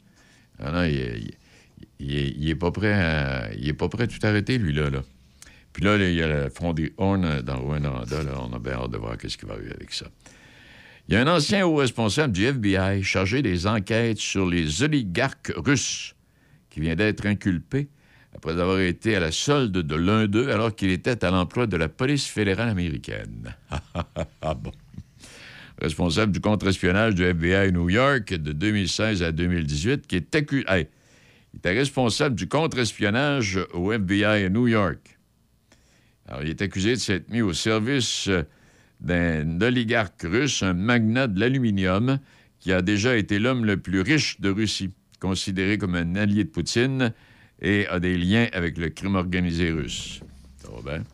Ah 0.58 0.88
il, 0.88 0.96
il- 0.96 1.34
il 2.00 2.42
il 2.42 2.48
est 2.48 2.54
pas 2.54 2.70
prêt 2.70 2.92
à, 2.94 3.50
il 3.54 3.74
pas 3.76 3.88
prêt 3.88 4.04
à 4.04 4.06
tout 4.06 4.18
arrêter, 4.22 4.58
lui, 4.58 4.72
là. 4.72 4.90
là. 4.90 5.02
Puis 5.76 5.84
là, 5.84 5.98
il 5.98 6.14
y 6.14 6.22
a 6.22 6.26
le 6.26 6.48
front 6.48 6.72
des 6.72 6.94
Horn 6.96 7.42
dans 7.42 7.60
là, 7.70 8.40
on 8.40 8.54
a 8.54 8.58
bien 8.58 8.72
hâte 8.72 8.92
de 8.92 8.96
voir 8.96 9.18
qu'est-ce 9.18 9.36
qui 9.36 9.44
va 9.44 9.52
arriver 9.52 9.74
avec 9.74 9.92
ça. 9.92 10.06
Il 11.06 11.12
y 11.12 11.18
a 11.18 11.20
un 11.20 11.26
ancien 11.26 11.66
haut 11.66 11.76
responsable 11.76 12.32
du 12.32 12.46
FBI 12.46 13.02
chargé 13.02 13.42
des 13.42 13.66
enquêtes 13.66 14.16
sur 14.16 14.48
les 14.48 14.82
oligarques 14.82 15.52
russes 15.54 16.14
qui 16.70 16.80
vient 16.80 16.94
d'être 16.94 17.26
inculpé 17.26 17.88
après 18.34 18.52
avoir 18.52 18.80
été 18.80 19.16
à 19.16 19.20
la 19.20 19.30
solde 19.30 19.72
de 19.72 19.94
l'un 19.94 20.26
d'eux 20.26 20.50
alors 20.50 20.74
qu'il 20.74 20.88
était 20.88 21.22
à 21.22 21.30
l'emploi 21.30 21.66
de 21.66 21.76
la 21.76 21.90
police 21.90 22.24
fédérale 22.24 22.70
américaine. 22.70 23.54
ah 24.40 24.54
bon. 24.54 24.72
Responsable 25.78 26.32
du 26.32 26.40
contre-espionnage 26.40 27.16
du 27.16 27.22
FBI 27.22 27.70
New 27.70 27.90
York 27.90 28.32
de 28.32 28.52
2016 28.52 29.22
à 29.22 29.30
2018, 29.30 30.06
qui 30.06 30.16
est 30.16 30.34
accusé. 30.34 30.64
Il 30.72 31.58
était 31.58 31.72
responsable 31.72 32.34
du 32.34 32.48
contre-espionnage 32.48 33.60
au 33.74 33.92
FBI 33.92 34.48
New 34.48 34.68
York. 34.68 35.15
Alors, 36.28 36.42
il 36.42 36.50
est 36.50 36.62
accusé 36.62 36.92
de 36.92 37.00
s'être 37.00 37.30
mis 37.30 37.42
au 37.42 37.52
service 37.52 38.28
euh, 38.28 38.42
d'un 39.00 39.60
oligarque 39.60 40.22
russe, 40.22 40.62
un 40.62 40.72
magnat 40.72 41.26
de 41.28 41.38
l'aluminium, 41.38 42.18
qui 42.58 42.72
a 42.72 42.82
déjà 42.82 43.16
été 43.16 43.38
l'homme 43.38 43.64
le 43.64 43.76
plus 43.76 44.00
riche 44.00 44.40
de 44.40 44.50
Russie, 44.50 44.90
considéré 45.20 45.78
comme 45.78 45.94
un 45.94 46.16
allié 46.16 46.44
de 46.44 46.48
Poutine 46.48 47.12
et 47.60 47.86
a 47.86 48.00
des 48.00 48.16
liens 48.16 48.48
avec 48.52 48.76
le 48.78 48.88
crime 48.88 49.14
organisé 49.14 49.70
russe. 49.70 50.20
Ça 50.58 50.68
va 50.70 50.96
bien? 50.96 51.04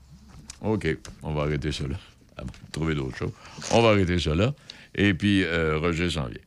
OK, 0.62 0.86
on 1.22 1.34
va 1.34 1.42
arrêter 1.42 1.70
là. 1.88 1.96
Ah, 2.38 2.44
Trouver 2.70 2.94
d'autres 2.94 3.16
choses. 3.16 3.32
On 3.72 3.82
va 3.82 3.90
arrêter 3.90 4.16
là. 4.34 4.54
Et 4.94 5.14
puis, 5.14 5.42
euh, 5.44 5.78
Roger 5.78 6.08
s'en 6.08 6.26
vient. 6.26 6.38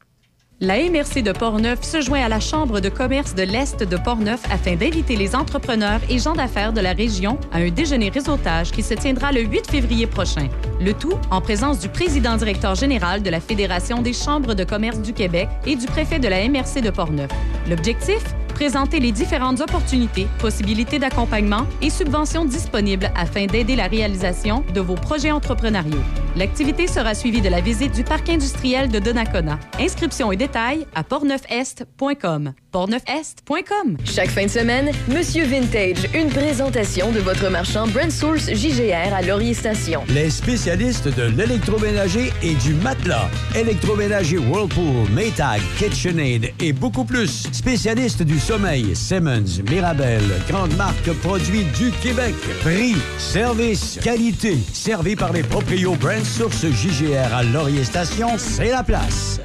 La 0.62 0.78
MRC 0.78 1.22
de 1.22 1.34
Portneuf 1.34 1.84
se 1.84 1.99
joint 1.99 2.24
à 2.24 2.30
la 2.30 2.39
Chambre 2.39 2.80
de 2.80 2.88
commerce 2.88 3.36
de 3.36 3.43
l'Est 3.43 3.84
de 3.84 3.97
Portneuf 3.97 4.41
afin 4.49 4.78
d'inviter 4.78 5.18
les 5.18 5.36
entrepreneurs 5.36 5.99
et 6.10 6.18
gens 6.18 6.32
d'affaires 6.32 6.72
de 6.72 6.80
la 6.80 6.93
région 6.93 7.38
à 7.51 7.58
un 7.58 7.70
déjeuner 7.72 8.08
réseautage 8.08 8.72
qui 8.72 8.82
se 8.82 8.93
tiendra 8.93 9.34
le 9.34 9.41
8 9.41 9.70
février 9.70 10.08
prochain. 10.08 10.47
Le 10.80 10.93
tout 10.93 11.20
en 11.30 11.41
présence 11.41 11.80
du 11.80 11.89
président 11.89 12.38
directeur 12.38 12.74
général 12.76 13.22
de 13.22 13.30
la 13.30 13.41
Fédération 13.41 14.01
des 14.01 14.14
chambres 14.14 14.53
de 14.53 14.64
commerce 14.64 15.01
du 15.01 15.12
Québec 15.12 15.49
et 15.66 15.76
du 15.76 15.88
préfet 15.88 16.20
de 16.20 16.30
la 16.30 16.47
MRC 16.47 16.82
de 16.82 16.89
Portneuf. 16.89 17.32
L'objectif? 17.70 18.24
Présenter 18.53 19.01
les 19.01 19.12
différentes 19.12 19.60
opportunités, 19.60 20.28
possibilités 20.39 20.99
d'accompagnement 20.99 21.68
et 21.82 21.89
subventions 21.89 22.45
disponibles 22.45 23.12
afin 23.14 23.47
d'aider 23.47 23.76
la 23.76 23.88
réalisation 23.88 24.64
de 24.74 24.80
vos 24.80 24.95
projets 24.95 25.32
entrepreneuriaux. 25.32 25.99
L'activité 26.36 26.88
sera 26.88 27.13
suivie 27.13 27.39
de 27.39 27.47
la 27.47 27.61
visite 27.61 27.95
du 27.95 28.03
parc 28.03 28.27
industriel 28.27 28.89
de 28.89 28.99
Donnacona. 28.99 29.57
Inscriptions 29.79 30.33
et 30.33 30.36
détails 30.36 30.86
à 30.93 31.01
portneufest.com. 31.03 32.53
portneufest.com. 32.71 33.97
Chaque 34.03 34.29
fin 34.29 34.43
de 34.43 34.49
semaine, 34.49 34.91
Monsieur 35.07 35.45
Vintage, 35.45 36.09
une 36.13 36.27
présentation 36.27 37.13
de 37.13 37.19
votre 37.19 37.49
marchand 37.49 37.88
Brand 37.88 38.11
Source 38.11 38.49
JGR 38.53 39.13
à 39.13 39.21
Laurier 39.21 39.53
Station. 39.53 40.03
Les 40.09 40.29
spécialistes 40.29 41.07
de 41.07 41.23
l'électroménager 41.23 42.33
et 42.43 42.55
du 42.55 42.73
matelas. 42.73 43.29
Électroménager 43.55 44.38
Whirlpool, 44.38 45.09
Maytag, 45.11 45.61
KitchenAid 45.79 46.51
et 46.59 46.73
beaucoup 46.73 47.05
plus. 47.05 47.47
Spécialistes 47.53 48.23
du 48.23 48.39
sommeil, 48.39 48.93
Simmons, 48.93 49.63
Mirabel, 49.69 50.21
grande 50.49 50.75
marque 50.75 51.13
produits 51.21 51.63
du 51.77 51.91
Québec. 52.03 52.36
Prix, 52.59 52.95
service, 53.19 53.99
qualité. 54.03 54.57
Servi 54.73 55.15
par 55.15 55.31
les 55.31 55.43
proprios 55.43 55.95
Brand 55.95 56.24
Source 56.26 56.65
JGR 56.65 57.34
à 57.34 57.43
Laurier 57.43 57.84
Station, 57.84 58.38
c'est 58.38 58.71
la 58.71 58.84
place. 58.84 59.39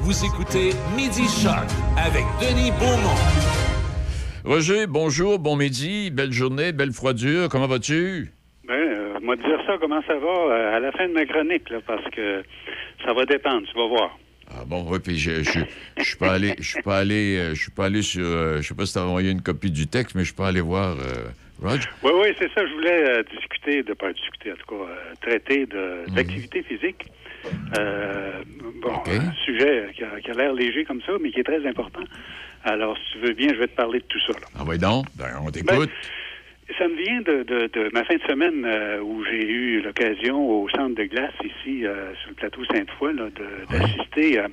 Vous 0.00 0.24
écoutez 0.24 0.70
Midi 0.96 1.28
Choc 1.28 1.68
avec 1.96 2.24
Denis 2.40 2.70
Beaumont. 2.80 3.20
Roger, 4.44 4.86
bonjour, 4.86 5.38
bon 5.38 5.56
midi, 5.56 6.10
belle 6.10 6.32
journée, 6.32 6.72
belle 6.72 6.92
froidure. 6.92 7.48
Comment 7.50 7.66
vas-tu? 7.66 8.32
Ben, 8.66 8.74
euh, 8.74 9.18
moi 9.20 9.36
dire 9.36 9.60
ça, 9.66 9.74
comment 9.78 10.00
ça 10.06 10.14
va 10.14 10.26
euh, 10.26 10.76
à 10.76 10.80
la 10.80 10.90
fin 10.92 11.06
de 11.06 11.12
ma 11.12 11.26
chronique, 11.26 11.68
là, 11.68 11.78
parce 11.86 12.08
que 12.10 12.42
ça 13.04 13.12
va 13.12 13.26
dépendre, 13.26 13.66
tu 13.70 13.78
vas 13.78 13.86
voir. 13.86 14.18
Ah 14.48 14.64
bon, 14.66 14.86
oui, 14.88 14.98
puis 15.00 15.18
je, 15.18 15.42
je, 15.42 16.04
suis 16.04 16.16
pas 16.16 16.32
allé, 16.32 16.54
je 16.58 16.68
suis 16.68 16.82
pas 16.82 16.98
allé, 16.98 17.36
euh, 17.36 17.54
je 17.54 17.62
suis 17.62 17.70
pas 17.70 17.86
allé 17.86 18.02
sur, 18.02 18.24
euh, 18.24 18.62
je 18.62 18.68
sais 18.68 18.74
pas 18.74 18.86
si 18.86 18.92
tu 18.92 18.98
as 18.98 19.02
envoyé 19.04 19.30
une 19.30 19.42
copie 19.42 19.70
du 19.70 19.86
texte, 19.86 20.14
mais 20.14 20.22
je 20.22 20.26
suis 20.26 20.34
pas 20.36 20.48
allé 20.48 20.60
voir 20.60 20.96
euh, 20.96 21.28
Roger. 21.62 21.88
Oui, 22.02 22.10
oui, 22.20 22.28
c'est 22.38 22.50
ça. 22.52 22.66
Je 22.66 22.72
voulais 22.74 23.08
euh, 23.10 23.22
discuter, 23.34 23.82
de 23.82 23.94
pas 23.94 24.12
discuter, 24.12 24.52
en 24.52 24.56
tout 24.56 24.76
cas, 24.76 24.82
euh, 24.90 25.14
traiter 25.20 25.66
de, 25.66 26.04
d'activité 26.14 26.62
physique. 26.62 27.06
Euh, 27.78 28.42
bon, 28.82 28.92
un 29.06 29.32
sujet 29.44 29.88
qui 29.94 30.04
a, 30.04 30.20
qui 30.20 30.30
a 30.30 30.34
l'air 30.34 30.52
léger 30.52 30.84
comme 30.84 31.00
ça, 31.02 31.12
mais 31.20 31.30
qui 31.30 31.40
est 31.40 31.44
très 31.44 31.64
important. 31.66 32.02
Alors, 32.64 32.96
si 32.98 33.12
tu 33.12 33.26
veux 33.26 33.32
bien, 33.34 33.48
je 33.54 33.58
vais 33.60 33.68
te 33.68 33.76
parler 33.76 34.00
de 34.00 34.04
tout 34.04 34.20
ça. 34.20 34.32
Là. 34.32 34.46
Ah 34.58 34.64
oui, 34.66 34.78
donc, 34.78 35.06
ben, 35.16 35.26
on 35.44 35.50
t'écoute. 35.50 35.90
Ça 36.78 36.88
me 36.88 36.96
vient 36.96 37.20
de, 37.20 37.44
de, 37.44 37.68
de 37.72 37.90
ma 37.94 38.04
fin 38.04 38.16
de 38.16 38.22
semaine 38.22 38.64
euh, 38.66 39.00
où 39.00 39.24
j'ai 39.24 39.46
eu 39.48 39.80
l'occasion 39.82 40.36
au 40.50 40.68
centre 40.70 40.96
de 40.96 41.04
glace 41.04 41.32
ici 41.44 41.86
euh, 41.86 42.12
sur 42.16 42.30
le 42.30 42.34
plateau 42.34 42.64
Sainte-Foy 42.64 43.14
d'assister 43.70 44.40
à, 44.40 44.48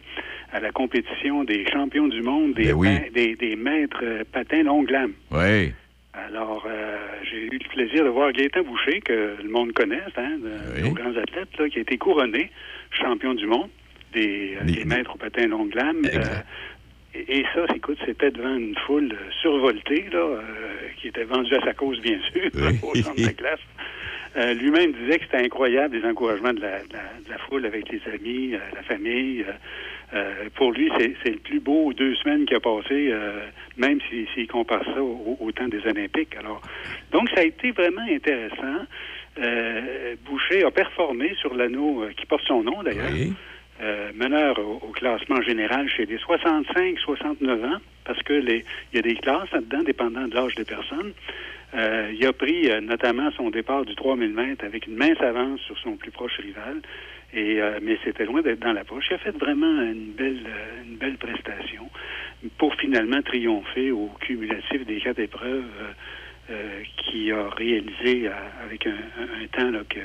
à 0.51 0.59
la 0.59 0.69
compétition 0.69 1.43
des 1.43 1.65
champions 1.71 2.07
du 2.07 2.21
monde 2.21 2.53
des, 2.53 2.65
Ben 2.65 2.73
oui. 2.75 2.89
des, 3.15 3.35
des 3.35 3.55
maîtres 3.55 4.03
patins 4.31 4.61
longue 4.61 4.91
lame. 4.91 5.13
Oui. 5.31 5.73
Alors, 6.15 6.63
euh, 6.67 6.97
j'ai 7.23 7.45
eu 7.45 7.49
le 7.49 7.69
plaisir 7.69 8.03
de 8.03 8.09
voir 8.09 8.31
Gaëtan 8.31 8.61
Boucher, 8.61 9.01
que 9.01 9.37
le 9.41 9.49
monde 9.49 9.73
connaît, 9.73 10.01
hein, 10.15 10.37
de- 10.37 10.81
nos 10.83 10.91
grands 10.93 11.15
athlètes, 11.17 11.57
là, 11.57 11.67
qui 11.69 11.79
a 11.79 11.81
été 11.81 11.97
couronné 11.97 12.51
champion 12.91 13.33
du 13.33 13.47
monde 13.47 13.69
des, 14.13 14.55
euh, 14.55 14.65
des 14.71 14.85
maîtres 14.85 15.15
au 15.15 15.17
patin 15.17 15.47
longue 15.47 15.73
lame. 15.73 16.05
Euh, 16.05 16.41
et, 17.15 17.39
et 17.39 17.45
ça, 17.55 17.65
écoute, 17.75 17.97
c'était 18.05 18.29
devant 18.29 18.55
une 18.55 18.75
foule 18.85 19.11
survoltée, 19.41 20.05
là, 20.11 20.19
euh, 20.19 20.41
qui 20.97 21.07
était 21.07 21.23
vendue 21.23 21.55
à 21.55 21.61
sa 21.61 21.73
cause, 21.73 21.99
bien 22.01 22.19
sûr, 22.31 22.51
au 22.83 22.95
centre 22.95 23.15
de 23.15 23.31
classe. 23.35 23.59
Euh, 24.35 24.53
Lui-même 24.53 24.93
disait 24.93 25.17
que 25.17 25.25
c'était 25.25 25.43
incroyable 25.45 25.97
les 25.97 26.07
encouragements 26.07 26.53
de 26.53 26.61
la, 26.61 26.79
de 26.83 26.93
la- 26.93 27.19
de 27.25 27.29
la 27.29 27.37
foule 27.39 27.65
avec 27.65 27.89
les 27.89 28.01
amis, 28.13 28.53
euh, 28.53 28.59
la 28.75 28.83
famille. 28.83 29.45
Euh, 30.13 30.49
pour 30.55 30.71
lui, 30.71 30.91
c'est 31.23 31.31
le 31.31 31.39
plus 31.39 31.59
beau 31.59 31.91
deux 31.93 32.13
semaines 32.15 32.45
qu'il 32.45 32.57
a 32.57 32.59
passé, 32.59 33.09
euh, 33.11 33.39
même 33.77 33.99
s'il 34.09 34.27
s'il 34.33 34.47
compare 34.47 34.83
ça 34.85 35.01
au, 35.01 35.37
au 35.39 35.51
temps 35.51 35.67
des 35.67 35.85
Olympiques. 35.87 36.35
Alors, 36.37 36.61
donc, 37.11 37.29
ça 37.29 37.41
a 37.41 37.43
été 37.43 37.71
vraiment 37.71 38.05
intéressant. 38.09 38.85
Euh, 39.39 40.15
Boucher 40.25 40.63
a 40.63 40.71
performé 40.71 41.33
sur 41.39 41.55
l'anneau 41.55 42.05
qui 42.15 42.25
porte 42.27 42.43
son 42.47 42.63
nom, 42.63 42.83
d'ailleurs. 42.83 43.11
Meneur 44.13 44.59
au, 44.59 44.79
au 44.87 44.91
classement 44.91 45.41
général 45.41 45.89
chez 45.89 46.05
les 46.05 46.17
65-69 46.17 47.65
ans, 47.65 47.79
parce 48.05 48.21
que 48.23 48.31
les, 48.31 48.63
il 48.93 48.95
y 48.95 48.99
a 48.99 49.01
des 49.01 49.15
classes 49.15 49.51
là-dedans, 49.51 49.83
dépendant 49.83 50.25
de 50.27 50.33
l'âge 50.35 50.55
des 50.55 50.63
personnes. 50.63 51.11
Il 51.73 52.25
a 52.25 52.31
pris 52.31 52.69
notamment 52.81 53.29
son 53.31 53.49
départ 53.49 53.83
du 53.83 53.93
3000 53.95 54.31
mètres 54.31 54.63
avec 54.63 54.87
une 54.87 54.95
mince 54.95 55.19
avance 55.19 55.59
sur 55.61 55.77
son 55.79 55.97
plus 55.97 56.11
proche 56.11 56.37
rival. 56.37 56.81
Et, 57.35 57.61
euh, 57.61 57.79
mais 57.81 57.97
c'était 58.03 58.25
loin 58.25 58.41
d'être 58.41 58.59
dans 58.59 58.73
la 58.73 58.83
poche. 58.83 59.05
Il 59.09 59.15
a 59.15 59.17
fait 59.17 59.35
vraiment 59.37 59.81
une 59.81 60.11
belle, 60.11 60.43
euh, 60.45 60.83
une 60.87 60.97
belle 60.97 61.17
prestation 61.17 61.89
pour 62.57 62.75
finalement 62.75 63.21
triompher 63.23 63.91
au 63.91 64.09
cumulatif 64.19 64.85
des 64.85 64.97
quatre 64.99 65.19
épreuves 65.19 65.63
euh, 65.81 66.51
euh, 66.51 66.81
qui 66.97 67.31
a 67.31 67.49
réalisé 67.49 68.29
avec 68.63 68.85
un, 68.85 68.91
un- 68.91 69.43
un 69.43 69.47
temps 69.51 69.71
là, 69.71 69.79
que 69.89 69.99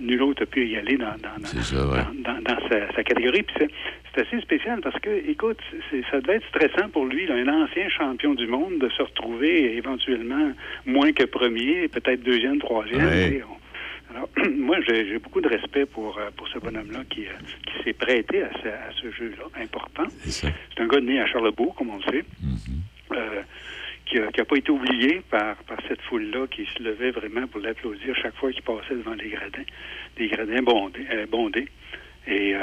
nul 0.00 0.22
autre 0.22 0.42
a 0.42 0.46
pu 0.46 0.66
y 0.66 0.76
aller 0.76 0.96
dans, 0.96 1.14
dans, 1.22 1.38
dans, 1.40 1.46
ça, 1.62 1.86
ouais. 1.86 2.00
dans, 2.22 2.40
dans 2.42 2.68
sa, 2.68 2.92
sa 2.94 3.04
catégorie. 3.04 3.44
Puis 3.44 3.54
c'est, 3.58 3.70
assez 4.20 4.40
spécial 4.42 4.80
parce 4.80 4.98
que, 5.00 5.10
écoute, 5.28 5.58
ça 6.10 6.20
devait 6.20 6.34
être 6.36 6.46
stressant 6.48 6.88
pour 6.90 7.06
lui, 7.06 7.26
là, 7.26 7.34
un 7.34 7.48
ancien 7.48 7.88
champion 7.88 8.34
du 8.34 8.46
monde, 8.46 8.78
de 8.78 8.88
se 8.90 9.02
retrouver 9.02 9.76
éventuellement 9.76 10.52
moins 10.86 11.12
que 11.12 11.24
premier, 11.24 11.88
peut-être 11.88 12.22
deuxième, 12.22 12.58
troisième. 12.58 13.06
Ouais. 13.06 13.42
On- 13.48 13.63
alors, 14.14 14.28
moi, 14.56 14.78
j'ai, 14.86 15.18
beaucoup 15.18 15.40
de 15.40 15.48
respect 15.48 15.86
pour, 15.86 16.18
euh, 16.18 16.30
pour 16.36 16.46
ce 16.48 16.58
bonhomme-là 16.58 17.00
qui, 17.10 17.26
euh, 17.26 17.32
qui 17.66 17.82
s'est 17.84 17.92
prêté 17.92 18.42
à 18.42 18.50
ce, 18.62 18.68
à 18.68 18.90
ce 19.00 19.10
jeu-là 19.10 19.44
important. 19.60 20.04
C'est 20.24 20.52
un 20.78 20.86
gars 20.86 21.00
né 21.00 21.20
à 21.20 21.26
Charlebourg, 21.26 21.74
comme 21.74 21.90
on 21.90 21.96
le 21.96 22.12
sait. 22.12 22.24
Euh, 23.12 23.42
qui 24.06 24.18
n'a 24.18 24.44
pas 24.44 24.56
été 24.56 24.70
oublié 24.70 25.22
par, 25.30 25.56
par 25.64 25.78
cette 25.88 26.00
foule-là 26.02 26.46
qui 26.48 26.66
se 26.66 26.82
levait 26.82 27.10
vraiment 27.10 27.46
pour 27.46 27.60
l'applaudir 27.60 28.14
chaque 28.14 28.36
fois 28.36 28.52
qu'il 28.52 28.62
passait 28.62 28.94
devant 28.94 29.14
les 29.14 29.30
gradins, 29.30 29.64
des 30.16 30.28
gradins 30.28 30.62
bondés. 30.62 31.06
euh, 31.10 31.26
bondés. 31.26 31.68
Et 32.26 32.54
euh, 32.54 32.60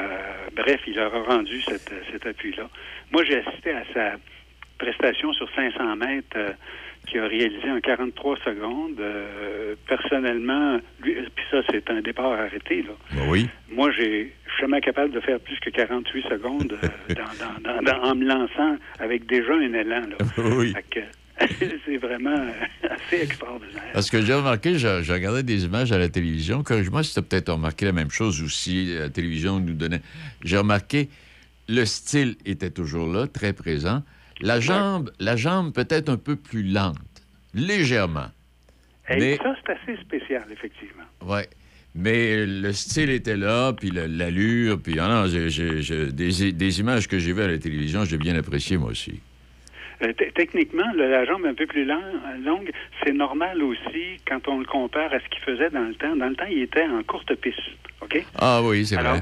bref, 0.56 0.82
il 0.88 0.95
leur 0.95 1.14
a 1.14 1.24
rendu 1.24 1.62
cette, 1.62 1.91
cet 2.12 2.26
appui-là. 2.26 2.70
Moi, 3.12 3.24
j'ai 3.26 3.39
assisté 3.39 3.72
à 3.72 3.84
sa 3.93 4.18
prestation 4.78 5.34
sur 5.34 5.49
500 5.54 5.95
mètres 5.95 6.56
qui 7.08 7.18
a 7.20 7.28
réalisé 7.28 7.70
en 7.70 7.80
43 7.82 8.38
secondes. 8.45 8.99
Euh, 8.99 9.76
personnellement, 9.88 10.80
lui, 11.04 11.16
puis 11.36 11.45
ça, 11.52 11.58
c'est 11.70 11.89
un 11.89 12.02
départ 12.02 12.32
arrêté. 12.34 12.84
Là. 12.84 12.91
Ben 13.14 13.30
oui. 13.30 13.49
Moi, 13.72 13.91
j'ai, 13.91 14.34
je 14.47 14.52
suis 14.54 14.62
jamais 14.62 14.82
capable 14.82 15.12
de 15.14 15.20
faire 15.20 15.39
plus 15.39 15.60
que 15.60 15.70
48 15.70 16.24
secondes 16.30 16.78
euh, 16.84 16.88
dans, 17.16 17.24
dans- 17.74 17.74
dans- 17.74 17.82
dans- 17.82 18.04
en 18.12 18.16
me 18.16 18.26
lançant 18.26 18.78
avec 18.99 19.26
déjà 19.26 19.54
un 19.54 19.74
élan. 19.74 20.02
Là. 20.02 20.18
Oui. 20.38 20.74
C'est 21.86 21.97
vraiment 21.97 22.38
euh, 22.38 22.52
assez 22.88 23.24
extraordinaire. 23.24 23.82
Parce 23.93 24.12
que 24.12 24.22
j'ai 24.22 24.34
remarqué, 24.34 24.78
je, 24.78 25.02
je 25.02 25.12
regardais 25.12 25.41
des 25.41 25.66
images 25.66 25.91
à 25.91 25.97
la 25.97 26.08
télévision. 26.08 26.62
Corrige-moi 26.62 27.02
si 27.04 27.14
tu 27.14 27.20
as 27.20 27.24
peut-être 27.24 27.52
remarqué 27.52 27.86
la 27.86 27.93
même 27.93 28.12
chose 28.12 28.43
aussi. 28.43 28.93
La 28.99 29.10
télévision 29.10 29.60
nous 29.60 29.74
donnait. 29.74 30.02
J'ai 30.43 30.58
remarqué, 30.58 31.10
le 31.68 31.84
style 31.86 32.36
était 32.45 32.70
toujours 32.70 33.12
là, 33.12 33.26
très 33.26 33.54
présent. 33.54 34.04
La 34.42 34.60
jambe, 34.60 35.12
la 35.20 35.36
jambe 35.36 35.74
peut-être 35.74 36.10
un 36.10 36.18
peu 36.18 36.36
plus 36.36 36.64
lente, 36.64 36.98
légèrement. 37.54 38.28
Et 39.10 39.18
Mais, 39.18 39.38
ça, 39.38 39.56
c'est 39.66 39.74
assez 39.74 40.02
spécial, 40.02 40.44
effectivement. 40.52 41.04
ouais. 41.26 41.48
Mais 41.94 42.46
le 42.46 42.72
style 42.72 43.10
était 43.10 43.36
là, 43.36 43.74
puis 43.74 43.92
l'allure, 43.92 44.80
puis 44.82 44.98
ah 44.98 45.10
non, 45.10 45.28
des, 45.28 46.52
des 46.54 46.80
images 46.80 47.08
que 47.10 47.20
j'ai 47.20 47.34
vues 47.34 47.42
à 47.42 47.48
la 47.48 47.58
télévision, 47.58 48.06
j'ai 48.06 48.18
bien 48.18 48.34
apprécié 48.38 48.78
moi 48.78 48.92
aussi. 48.92 49.20
Euh, 50.02 50.14
te- 50.14 50.32
techniquement, 50.32 50.89
le- 50.96 51.12
la 51.12 51.26
jambe 51.26 51.46
un 51.46 51.54
peu 51.54 51.66
plus 51.68 51.84
long- 51.84 52.00
longue, 52.46 52.72
c'est 53.04 53.12
normal 53.12 53.62
aussi 53.62 54.20
quand 54.26 54.48
on 54.48 54.60
le 54.60 54.66
compare 54.66 55.12
à 55.14 55.20
ce 55.20 55.26
qu'il 55.30 55.44
faisait 55.44 55.70
dans 55.70 55.84
le 55.84 55.94
temps. 55.96 56.16
Dans 56.16 56.30
le 56.30 56.36
temps, 56.36 56.46
il 56.50 56.62
était 56.62 56.86
en 56.88 57.04
courte 57.04 57.36
piste. 57.36 57.60
OK? 58.00 58.24
Ah 58.39 58.62
oui, 58.64 58.86
c'est 58.86 58.96
vrai. 58.96 59.22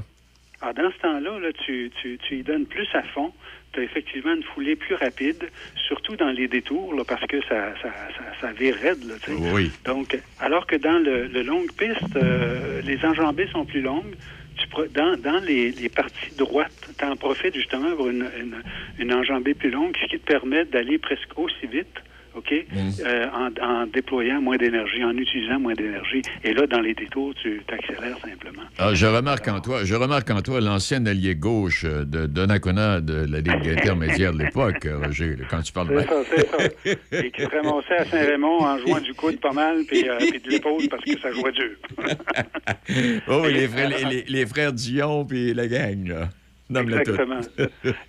Alors, 0.61 0.73
dans 0.75 0.91
ce 0.91 0.97
temps-là, 1.01 1.39
là, 1.39 1.49
tu, 1.65 1.91
tu, 2.01 2.19
tu 2.19 2.37
y 2.37 2.43
donnes 2.43 2.67
plus 2.67 2.87
à 2.93 3.01
fond. 3.01 3.33
Tu 3.71 3.79
as 3.81 3.83
effectivement 3.83 4.33
une 4.33 4.43
foulée 4.43 4.75
plus 4.75 4.95
rapide, 4.95 5.49
surtout 5.87 6.15
dans 6.15 6.31
les 6.31 6.47
détours, 6.47 6.93
là, 6.95 7.03
parce 7.07 7.25
que 7.27 7.39
ça, 7.41 7.73
ça, 7.81 7.91
ça, 8.17 8.23
ça 8.41 8.51
vire 8.51 8.75
raide. 8.75 9.03
Là. 9.03 9.13
Oui. 9.53 9.71
Donc, 9.85 10.17
alors 10.39 10.65
que 10.65 10.75
dans 10.75 10.97
le, 10.97 11.27
le 11.27 11.41
longue 11.43 11.71
piste, 11.73 12.15
euh, 12.15 12.81
les 12.81 13.03
enjambées 13.05 13.47
sont 13.51 13.65
plus 13.65 13.81
longues. 13.81 14.15
Tu 14.57 14.67
dans, 14.93 15.15
dans 15.17 15.39
les, 15.45 15.71
les 15.71 15.87
parties 15.87 16.35
droites, 16.37 16.89
tu 16.97 17.05
en 17.05 17.15
profites 17.15 17.55
justement 17.55 17.95
pour 17.95 18.09
une, 18.09 18.27
une, 18.37 18.55
une 18.97 19.13
enjambée 19.13 19.53
plus 19.53 19.69
longue, 19.69 19.95
ce 20.01 20.07
qui 20.07 20.19
te 20.19 20.25
permet 20.25 20.65
d'aller 20.65 20.97
presque 20.97 21.37
aussi 21.37 21.67
vite. 21.67 22.01
OK? 22.35 22.53
Euh, 22.53 23.25
en, 23.33 23.49
en 23.65 23.85
déployant 23.87 24.41
moins 24.41 24.57
d'énergie, 24.57 25.03
en 25.03 25.15
utilisant 25.17 25.59
moins 25.59 25.73
d'énergie. 25.73 26.21
Et 26.43 26.53
là, 26.53 26.67
dans 26.67 26.79
les 26.81 26.93
détours, 26.93 27.33
tu 27.41 27.61
t'accélères 27.67 28.17
simplement. 28.19 28.61
Ah, 28.77 28.93
je 28.93 29.05
remarque 29.05 29.47
en 29.47 29.59
toi, 29.59 29.83
je 29.83 29.95
remarque 29.95 30.29
en 30.29 30.41
toi 30.41 30.61
l'ancien 30.61 31.05
allié 31.05 31.35
gauche 31.35 31.83
euh, 31.85 32.05
de 32.05 32.25
Donnacona 32.27 33.01
de 33.01 33.25
la 33.29 33.39
Ligue 33.39 33.69
intermédiaire 33.77 34.33
de 34.33 34.39
l'époque, 34.39 34.85
euh, 34.85 34.99
Roger, 34.99 35.35
quand 35.49 35.61
tu 35.61 35.73
parles 35.73 35.87
C'est 35.89 36.07
ça, 36.07 36.21
c'est 36.35 36.49
ça. 36.49 37.23
Et 37.23 37.31
qui 37.31 37.41
se 37.41 37.47
ramassait 37.49 37.97
à 37.97 38.05
Saint-Raymond 38.05 38.59
en 38.61 38.77
jouant 38.79 38.99
du 38.99 39.13
coude 39.13 39.39
pas 39.39 39.51
mal, 39.53 39.83
puis, 39.87 40.07
euh, 40.07 40.17
puis 40.19 40.39
de 40.39 40.49
l'épaule 40.49 40.87
parce 40.89 41.03
que 41.03 41.19
ça 41.19 41.31
jouait 41.31 41.51
dur. 41.51 41.71
oh, 43.27 43.45
les 43.47 43.67
frères, 43.67 43.89
les, 43.89 44.05
les- 44.05 44.25
les 44.27 44.45
frères 44.45 44.73
Dion 44.73 45.25
puis 45.25 45.53
la 45.53 45.67
gang, 45.67 46.07
là. 46.07 46.29
Exactement. 46.69 47.39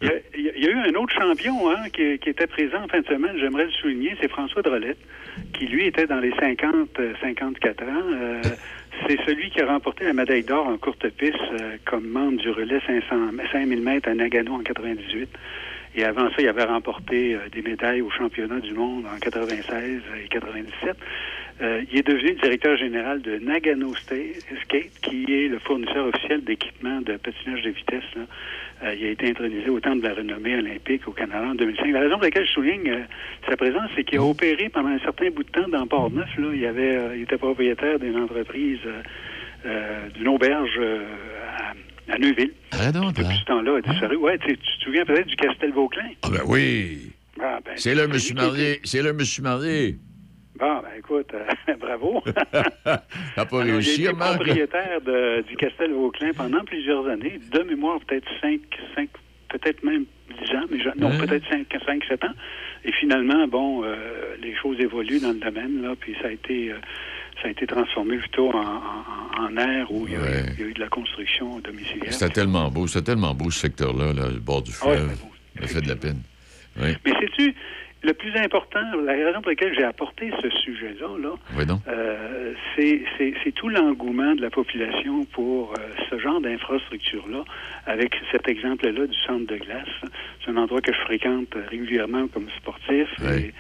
Il 0.03 0.09
y, 0.09 0.11
a, 0.11 0.15
il 0.37 0.65
y 0.65 0.67
eu 0.67 0.77
un 0.77 0.95
autre 0.95 1.15
champion 1.15 1.71
hein, 1.71 1.89
qui, 1.93 2.19
qui 2.19 2.29
était 2.29 2.47
présent 2.47 2.83
en 2.85 2.89
fin 2.89 3.01
de 3.01 3.07
semaine, 3.07 3.37
j'aimerais 3.39 3.65
le 3.65 3.71
souligner, 3.73 4.17
c'est 4.21 4.29
François 4.29 4.63
Drolette, 4.63 4.99
qui 5.55 5.67
lui 5.67 5.87
était 5.87 6.07
dans 6.07 6.21
les 6.21 6.33
50, 6.33 6.99
euh, 6.99 7.13
54 7.21 7.83
ans. 7.83 7.87
Euh, 7.89 8.43
c'est 9.09 9.19
celui 9.25 9.51
qui 9.51 9.61
a 9.61 9.67
remporté 9.67 10.05
la 10.05 10.13
médaille 10.13 10.45
d'or 10.45 10.67
en 10.67 10.77
courte 10.77 11.09
piste 11.11 11.37
euh, 11.61 11.77
comme 11.87 12.07
membre 12.09 12.39
du 12.39 12.51
relais 12.51 12.81
500, 12.87 13.33
5000 13.51 13.83
mètres 13.83 14.09
à 14.09 14.15
Nagano 14.15 14.55
en 14.55 14.63
98. 14.63 15.29
Et 15.97 16.05
avant 16.05 16.29
ça, 16.31 16.37
il 16.39 16.49
avait 16.49 16.65
remporté 16.65 17.35
euh, 17.35 17.49
des 17.51 17.63
médailles 17.63 18.01
aux 18.01 18.11
championnats 18.11 18.61
du 18.61 18.75
monde 18.75 19.05
en 19.07 19.19
96 19.19 20.03
et 20.23 20.29
97. 20.29 20.97
Euh, 21.63 21.83
il 21.93 21.99
est 21.99 22.07
devenu 22.07 22.33
directeur 22.35 22.77
général 22.79 23.21
de 23.21 23.37
Nagano 23.39 23.95
Skate, 23.95 24.91
qui 25.03 25.25
est 25.31 25.49
le 25.49 25.59
fournisseur 25.59 26.07
officiel 26.07 26.43
d'équipements 26.43 27.03
de 27.03 27.17
patinage 27.19 27.63
de 27.63 27.71
vitesse. 27.71 28.05
là. 28.17 28.23
Euh, 28.83 28.95
il 28.99 29.05
a 29.07 29.11
été 29.11 29.29
intronisé 29.29 29.69
au 29.69 29.79
temps 29.79 29.95
de 29.95 30.03
la 30.03 30.15
renommée 30.15 30.57
olympique 30.57 31.07
au 31.07 31.11
Canada 31.13 31.49
en 31.51 31.55
2005. 31.55 31.93
La 31.93 32.01
raison 32.01 32.15
pour 32.15 32.23
laquelle 32.23 32.47
je 32.47 32.53
souligne 32.53 32.89
euh, 32.91 33.01
sa 33.47 33.57
présence, 33.59 33.91
c'est 33.95 34.05
qu'il 34.05 34.19
a 34.19 34.23
opéré 34.25 34.71
pendant 34.71 34.89
un 34.89 34.99
certain 35.01 35.29
bout 35.31 35.43
de 35.45 35.51
temps 35.51 35.69
dans 35.69 35.87
Port-Neuf. 35.87 36.31
Là. 36.39 36.47
Il, 36.55 36.65
avait, 36.65 36.99
il 37.17 37.23
était 37.25 37.37
propriétaire 37.37 37.99
d'une 37.99 38.17
entreprise, 38.17 38.79
d'une 40.15 40.29
auberge 40.29 40.81
à, 42.09 42.15
à 42.15 42.19
Neuville. 42.19 42.53
Ah, 42.73 42.91
donc, 42.91 43.19
là. 43.19 43.25
Depuis 43.25 43.37
ce 43.39 43.45
temps-là, 43.45 43.77
a 43.77 43.81
disparu. 43.83 44.17
Ouais, 44.17 44.39
tu, 44.39 44.57
te 44.57 44.63
souviens 44.83 45.05
peut-être 45.05 45.27
du 45.27 45.37
Castel 45.37 45.73
Vauclin? 45.73 46.09
Ah, 46.23 46.29
ben 46.31 46.41
oui. 46.47 47.13
Ah, 47.39 47.59
ben, 47.63 47.73
C'est 47.77 47.95
là, 47.95 48.05
je 48.05 48.09
me 48.09 48.19
suis 48.19 48.33
était- 48.33 48.41
marié. 48.43 48.81
C'est 48.85 49.03
là, 49.03 49.09
je 49.11 49.15
me 49.15 49.25
suis 49.25 49.43
marié. 49.43 49.97
Bon, 50.61 50.81
ben 50.83 50.91
écoute, 50.99 51.29
euh, 51.33 51.75
bravo. 51.81 52.23
T'as 52.85 53.45
pas 53.47 53.63
Alors, 53.63 53.65
j'ai 53.65 53.73
réussi, 53.73 54.05
été 54.05 54.13
Marc? 54.13 54.35
propriétaire 54.35 55.01
de- 55.01 55.43
du 55.49 55.57
Castel 55.57 55.93
Vauclin 55.93 56.33
pendant 56.37 56.63
plusieurs 56.65 57.07
années, 57.09 57.41
de 57.53 57.63
mémoire 57.63 57.99
peut-être 58.07 58.29
5, 58.43 58.61
5 58.95 59.09
peut-être 59.49 59.83
même 59.83 60.05
10 60.45 60.55
ans, 60.55 60.65
mais 60.71 60.79
je- 60.79 61.01
non, 61.01 61.11
Hein? 61.11 61.19
peut-être 61.27 61.49
5, 61.49 61.67
5, 61.87 62.05
7 62.07 62.25
ans. 62.25 62.35
Et 62.85 62.93
finalement, 62.93 63.49
bon, 63.49 63.83
euh, 63.85 64.37
les 64.43 64.55
choses 64.55 64.79
évoluent 64.81 65.21
dans 65.21 65.33
le 65.33 65.41
domaine, 65.41 65.81
là, 65.83 65.95
puis 65.99 66.15
ça 66.21 66.29
a 66.29 66.31
été, 66.31 66.71
euh, 66.73 66.77
ça 67.41 67.49
a 67.49 67.51
été 67.51 67.67
transformé 67.67 68.19
plutôt 68.19 68.51
en, 68.55 68.61
en, 68.61 69.43
en 69.45 69.57
aire 69.57 69.91
où 69.91 70.07
il 70.07 70.13
y, 70.13 70.17
a, 70.17 70.21
Ouais. 70.21 70.45
il 70.59 70.61
y 70.61 70.63
a 70.65 70.67
eu 70.67 70.75
de 70.75 70.81
la 70.81 70.89
construction 70.89 71.59
domiciliaire. 71.61 72.13
C'était 72.13 72.33
tellement 72.35 72.71
beau, 72.71 72.87
c'était 72.87 73.07
tellement 73.13 73.35
beau 73.35 73.51
ce 73.51 73.61
secteur-là, 73.61 74.13
là, 74.13 74.29
le 74.31 74.39
bord 74.41 74.63
du 74.63 74.73
Ah 74.83 74.89
ouais, 74.89 74.97
fleuve. 74.99 75.19
Ça 75.63 75.67
fait 75.67 75.81
de 75.81 75.89
la 75.89 75.97
peine. 75.97 76.21
Oui. 76.81 76.91
Mais 77.05 77.13
sais-tu, 77.13 77.55
le 78.03 78.15
plus 78.15 78.35
important, 78.37 78.81
la 79.05 79.13
raison 79.13 79.43
pour 79.43 79.51
laquelle 79.51 79.75
j'ai 79.75 79.85
apporté 79.85 80.33
ce 80.41 80.49
sujet-là, 80.49 81.09
là, 81.21 81.33
Oui. 81.57 81.65
Euh, 81.89 82.55
c'est 82.77 83.53
tout 83.53 83.69
l'engouement 83.69 84.35
de 84.35 84.41
la 84.41 84.51
population 84.51 85.25
pour 85.27 85.73
euh, 85.73 85.83
ce 86.09 86.19
genre 86.19 86.41
d'infrastructure-là, 86.41 87.45
avec 87.87 88.17
cet 88.33 88.49
exemple-là 88.49 89.07
du 89.07 89.19
centre 89.19 89.47
de 89.47 89.57
glace. 89.57 89.89
C'est 90.43 90.51
un 90.51 90.57
endroit 90.57 90.81
que 90.81 90.93
je 90.93 91.01
fréquente 91.01 91.55
régulièrement 91.69 92.27
comme 92.29 92.49
sportif. 92.59 93.09
Et, 93.39 93.53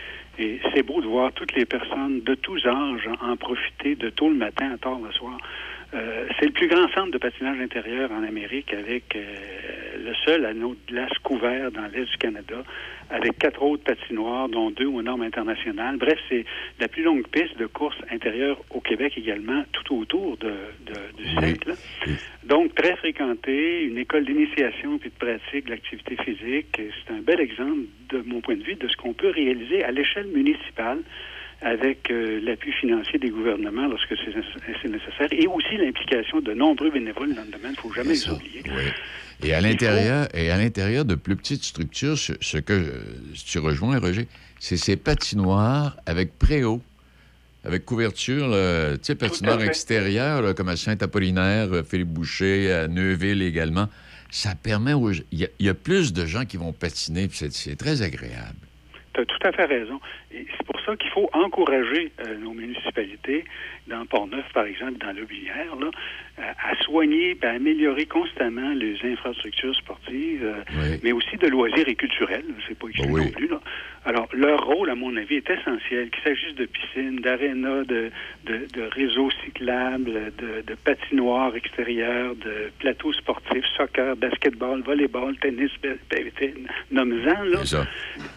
et 0.42 0.60
c'est 0.72 0.82
beau 0.82 1.02
de 1.02 1.06
voir 1.06 1.32
toutes 1.32 1.54
les 1.54 1.66
personnes 1.66 2.22
de 2.22 2.34
tous 2.34 2.64
âges 2.66 3.08
en 3.20 3.36
profiter 3.36 3.94
de 3.94 4.08
tôt 4.08 4.30
le 4.30 4.36
matin 4.36 4.70
à 4.72 4.78
tard 4.78 4.98
le 5.04 5.12
soir. 5.12 5.36
Euh, 5.92 6.26
c'est 6.38 6.46
le 6.46 6.52
plus 6.52 6.68
grand 6.68 6.88
centre 6.90 7.10
de 7.10 7.18
patinage 7.18 7.58
intérieur 7.60 8.12
en 8.12 8.22
Amérique 8.22 8.72
avec 8.72 9.16
euh, 9.16 9.24
le 10.04 10.14
seul 10.24 10.44
anneau 10.46 10.76
de 10.86 10.92
glace 10.92 11.12
couvert 11.24 11.72
dans 11.72 11.86
l'est 11.88 12.04
du 12.04 12.16
Canada, 12.18 12.62
avec 13.10 13.38
quatre 13.38 13.60
autres 13.60 13.82
patinoires, 13.82 14.48
dont 14.48 14.70
deux 14.70 14.86
aux 14.86 15.02
normes 15.02 15.22
internationales. 15.22 15.96
Bref, 15.96 16.16
c'est 16.28 16.44
la 16.78 16.86
plus 16.86 17.02
longue 17.02 17.26
piste 17.26 17.58
de 17.58 17.66
course 17.66 17.96
intérieure 18.12 18.62
au 18.70 18.80
Québec 18.80 19.14
également, 19.16 19.64
tout 19.72 19.96
autour 19.98 20.36
de, 20.36 20.52
de- 20.86 21.16
du 21.22 21.28
cercle. 21.40 21.74
Donc, 22.44 22.72
très 22.76 22.94
fréquenté, 22.96 23.82
une 23.82 23.98
école 23.98 24.24
d'initiation 24.26 24.96
puis 24.98 25.10
de 25.10 25.14
pratique 25.16 25.64
de 25.66 25.70
l'activité 25.70 26.16
physique. 26.22 26.68
C'est 26.78 27.12
un 27.12 27.20
bel 27.20 27.40
exemple, 27.40 27.80
de 28.10 28.22
mon 28.26 28.40
point 28.40 28.54
de 28.56 28.62
vue, 28.62 28.76
de 28.76 28.86
ce 28.86 28.96
qu'on 28.96 29.12
peut 29.12 29.30
réaliser 29.30 29.82
à 29.82 29.90
l'échelle 29.90 30.28
municipale 30.28 31.00
avec 31.62 32.10
euh, 32.10 32.40
l'appui 32.42 32.72
financier 32.72 33.18
des 33.18 33.30
gouvernements 33.30 33.86
lorsque 33.86 34.14
c'est 34.16 34.88
nécessaire 34.88 35.28
et 35.30 35.46
aussi 35.46 35.76
l'implication 35.76 36.40
de 36.40 36.54
nombreux 36.54 36.90
bénévoles 36.90 37.34
dans 37.34 37.42
le 37.42 37.50
domaine. 37.50 37.72
Il 37.72 37.86
ne 37.86 37.90
faut 37.90 37.92
jamais 37.92 38.14
les 38.14 38.28
oublier. 38.30 38.62
Et 39.42 39.54
à 39.54 39.60
l'intérieur, 39.60 40.28
et 40.34 40.50
à 40.50 40.56
l'intérieur 40.56 41.04
de 41.04 41.14
plus 41.14 41.36
petites 41.36 41.64
structures, 41.64 42.16
ce, 42.16 42.32
ce 42.40 42.58
que 42.58 42.72
euh, 42.72 43.02
tu 43.46 43.58
rejoins, 43.58 43.98
Roger, 43.98 44.26
c'est 44.58 44.76
ces 44.76 44.96
patinoires 44.96 45.96
avec 46.06 46.38
préau, 46.38 46.82
avec 47.64 47.84
couverture, 47.84 48.48
tu 48.94 48.98
sais, 49.02 49.14
patinoire 49.14 49.62
extérieure, 49.62 50.40
là, 50.40 50.54
comme 50.54 50.68
à 50.68 50.76
Saint-Apollinaire, 50.76 51.72
euh, 51.72 51.82
Philippe 51.82 52.08
Boucher, 52.08 52.72
à 52.72 52.88
Neuville 52.88 53.42
également. 53.42 53.88
Ça 54.30 54.54
permet 54.54 54.94
aux... 54.94 55.10
Il 55.12 55.22
y, 55.32 55.48
y 55.58 55.68
a 55.68 55.74
plus 55.74 56.12
de 56.14 56.24
gens 56.24 56.46
qui 56.46 56.56
vont 56.56 56.72
patiner, 56.72 57.28
c'est 57.32 57.76
très 57.76 58.00
agréable. 58.00 58.56
Tu 59.12 59.20
as 59.20 59.24
tout 59.24 59.38
à 59.42 59.52
fait 59.52 59.64
raison. 59.64 60.00
Et 60.32 60.46
c'est 60.56 60.66
pour 60.66 60.80
ça 60.82 60.96
qu'il 60.96 61.10
faut 61.10 61.28
encourager 61.32 62.12
euh, 62.20 62.36
nos 62.38 62.52
municipalités, 62.52 63.44
dans 63.88 64.06
Port-Neuf, 64.06 64.44
par 64.54 64.64
exemple, 64.64 64.98
dans 64.98 65.12
l'Aubinière, 65.12 65.74
là, 65.80 65.90
à, 66.38 66.70
à 66.70 66.76
soigner, 66.82 67.36
et 67.42 67.46
à 67.46 67.50
améliorer 67.50 68.06
constamment 68.06 68.72
les 68.74 68.96
infrastructures 69.04 69.74
sportives, 69.74 70.44
euh, 70.44 70.96
mais 71.02 71.12
aussi 71.12 71.36
de 71.36 71.48
loisirs 71.48 71.88
et 71.88 71.96
culturels. 71.96 72.44
C'est 72.68 72.78
pas 72.78 72.88
exclu 72.88 73.10
non 73.12 73.30
plus. 73.30 73.48
Là. 73.48 73.60
Alors, 74.06 74.28
leur 74.32 74.64
rôle, 74.64 74.88
à 74.88 74.94
mon 74.94 75.14
avis, 75.16 75.36
est 75.36 75.50
essentiel, 75.50 76.08
qu'il 76.10 76.22
s'agisse 76.22 76.54
de 76.54 76.64
piscines, 76.64 77.20
d'arénas, 77.20 77.84
de, 77.84 78.10
de, 78.46 78.66
de 78.72 78.82
réseaux 78.92 79.30
cyclables, 79.44 80.32
de, 80.38 80.62
de 80.66 80.74
patinoires 80.74 81.54
extérieures, 81.54 82.34
de 82.36 82.70
plateaux 82.78 83.12
sportifs, 83.12 83.66
soccer, 83.76 84.16
basketball, 84.16 84.80
volleyball, 84.82 85.36
tennis, 85.38 85.70
nomme-en, 86.90 87.44
là. 87.44 87.58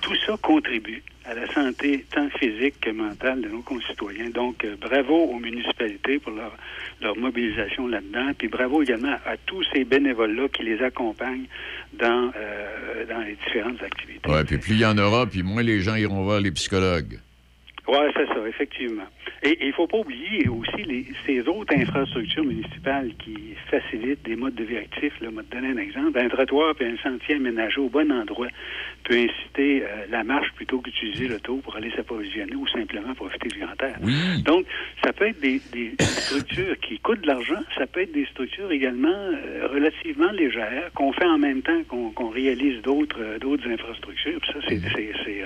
Tout 0.02 0.16
ça 0.26 0.36
contribue 0.42 1.02
à 1.26 1.34
la 1.34 1.52
santé 1.54 2.06
tant 2.12 2.30
physique 2.38 2.80
que 2.82 2.90
mentale 2.90 3.42
de 3.42 3.50
nos 3.50 3.62
concitoyens. 3.62 4.30
Donc, 4.30 4.64
euh, 4.66 4.76
bravo 4.80 5.16
aux 5.16 5.40
municipalités 5.40 6.20
pour 6.20 6.34
leur, 6.34 6.56
leur 7.02 7.18
mobilisation 7.18 7.88
là-dedans, 7.88 8.32
puis 8.38 8.48
bravo 8.48 8.82
également 8.84 9.16
à 9.26 9.38
tous 9.46 9.64
ces 9.74 9.86
bénévoles-là 9.86 10.50
qui 10.50 10.64
les 10.64 10.82
accompagnent 10.82 11.46
dans, 11.98 12.32
euh, 12.36 13.06
dans 13.08 13.22
les 13.22 13.36
différentes 13.36 13.82
activités. 13.82 14.30
Ouais, 14.30 14.44
puis 14.44 14.58
plus 14.58 14.74
il 14.74 14.82
y 14.82 14.86
en 14.86 14.98
aura, 14.98 15.26
puis 15.26 15.44
moins 15.44 15.64
les 15.64 15.82
gens 15.82 15.96
iront 15.96 16.24
voir 16.24 16.42
les 16.42 16.52
psychologues. 16.52 17.20
Oui, 17.88 17.98
c'est 18.16 18.28
ça, 18.28 18.48
effectivement. 18.48 19.04
Et 19.42 19.58
il 19.60 19.68
ne 19.68 19.74
faut 19.74 19.88
pas 19.88 19.98
oublier 19.98 20.48
aussi 20.48 20.84
les, 20.86 21.06
ces 21.26 21.42
autres 21.50 21.76
infrastructures 21.76 22.46
municipales 22.46 23.12
qui 23.20 23.56
facilitent 23.70 24.24
des 24.24 24.38
modes 24.38 24.56
de 24.56 24.64
vie 24.64 24.78
actifs. 24.78 25.20
Là, 25.20 25.28
je 25.30 25.36
vais 25.36 25.44
te 25.44 25.56
donner 25.56 25.68
un 25.68 25.78
exemple. 25.78 26.18
Un 26.18 26.30
trottoir 26.30 26.76
et 26.80 26.86
un 26.86 26.98
sentier 26.98 27.36
aménagé 27.36 27.82
au 27.82 27.90
bon 27.90 28.10
endroit 28.10 28.48
peut 29.04 29.16
inciter 29.16 29.84
euh, 29.84 30.06
la 30.10 30.24
marche 30.24 30.50
plutôt 30.54 30.80
qu'utiliser 30.80 31.28
l'auto 31.28 31.58
pour 31.58 31.76
aller 31.76 31.92
s'approvisionner 31.92 32.56
ou 32.56 32.66
simplement 32.68 33.14
profiter 33.16 33.50
du 33.50 33.60
grand 33.60 33.82
air. 33.82 33.98
Donc, 34.46 34.66
ça 35.04 35.12
peut 35.12 35.28
être 35.28 35.42
des, 35.42 35.62
des 35.74 35.94
structures 36.00 36.80
qui 36.80 37.00
coûtent 37.00 37.22
de 37.22 37.28
l'argent, 37.28 37.60
ça 37.78 37.86
peut 37.86 38.02
être 38.02 38.14
des 38.14 38.26
structures 38.28 38.72
également 38.72 39.10
euh, 39.10 39.68
relativement 39.70 40.32
légères 40.32 40.90
qu'on 40.96 41.12
fait 41.12 41.26
en 41.26 41.38
même 41.38 41.62
temps 41.62 41.84
qu'on 41.90 42.12
qu'on 42.12 42.30
réalise 42.30 42.82
d'autres 42.82 43.20
euh, 43.20 43.40
d'autres 43.40 43.70
infrastructures. 43.70 44.40
Puis 44.40 44.52
ça, 44.54 44.60
c'est 44.70 45.44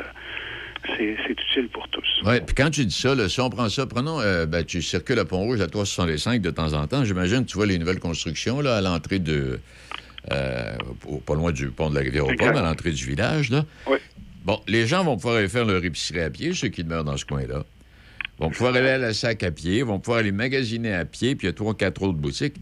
c'est- 0.96 1.18
utile 1.30 1.70
pour 1.70 1.88
tous. 1.90 2.04
Oui, 2.26 2.40
puis 2.46 2.56
quand 2.56 2.70
tu 2.70 2.86
dis 2.86 2.96
ça, 2.96 3.14
là, 3.16 3.28
si 3.30 3.40
on 3.42 3.50
prend 3.50 3.68
ça, 3.70 3.86
prenons, 3.86 4.20
euh, 4.22 4.46
ben, 4.46 4.64
tu 4.64 4.82
circules 4.82 5.20
à 5.20 5.26
Pont-Rouge 5.26 5.60
à 5.62 5.68
365 5.68 6.42
de 6.42 6.50
temps 6.52 6.74
en 6.74 6.88
temps. 6.88 7.04
J'imagine, 7.04 7.46
tu 7.46 7.56
vois 7.58 7.66
les 7.66 7.78
nouvelles 7.78 8.00
constructions 8.00 8.62
là, 8.62 8.78
à 8.78 8.82
l'entrée 8.82 9.20
de. 9.20 9.60
euh, 10.32 10.76
pas 11.26 11.36
loin 11.36 11.52
du 11.52 11.68
pont 11.70 11.90
de 11.90 11.96
la 11.96 12.02
rivière 12.02 12.24
au 12.26 12.28
pont, 12.28 12.34
Exact. 12.34 12.58
à 12.58 12.62
l'entrée 12.62 12.92
du 12.92 13.06
village. 13.06 13.50
Là. 13.50 13.66
Oui. 13.88 13.98
Bon, 14.46 14.62
les 14.68 14.88
gens 14.88 15.04
vont 15.04 15.16
pouvoir 15.18 15.36
aller 15.38 15.48
faire 15.50 15.66
leur 15.66 15.84
épicerie 15.84 16.22
à 16.22 16.30
pied, 16.30 16.54
ceux 16.54 16.70
qui 16.70 16.84
demeurent 16.84 17.04
dans 17.04 17.18
ce 17.18 17.26
coin-là. 17.26 17.64
Vont 18.40 18.50
pouvoir 18.50 18.76
aller 18.76 18.90
à 18.90 18.98
la 18.98 19.14
sac 19.14 19.42
à 19.44 19.52
pied, 19.52 19.82
vont 19.84 20.00
pouvoir 20.00 20.20
aller 20.20 20.32
magasiner 20.32 20.94
à 20.94 21.06
pied, 21.06 21.36
puis 21.36 21.48
il 21.48 21.50
y 21.50 21.52
a 21.52 21.54
trois, 21.54 21.74
quatre 21.76 22.02
autres 22.04 22.18
boutiques. 22.18 22.56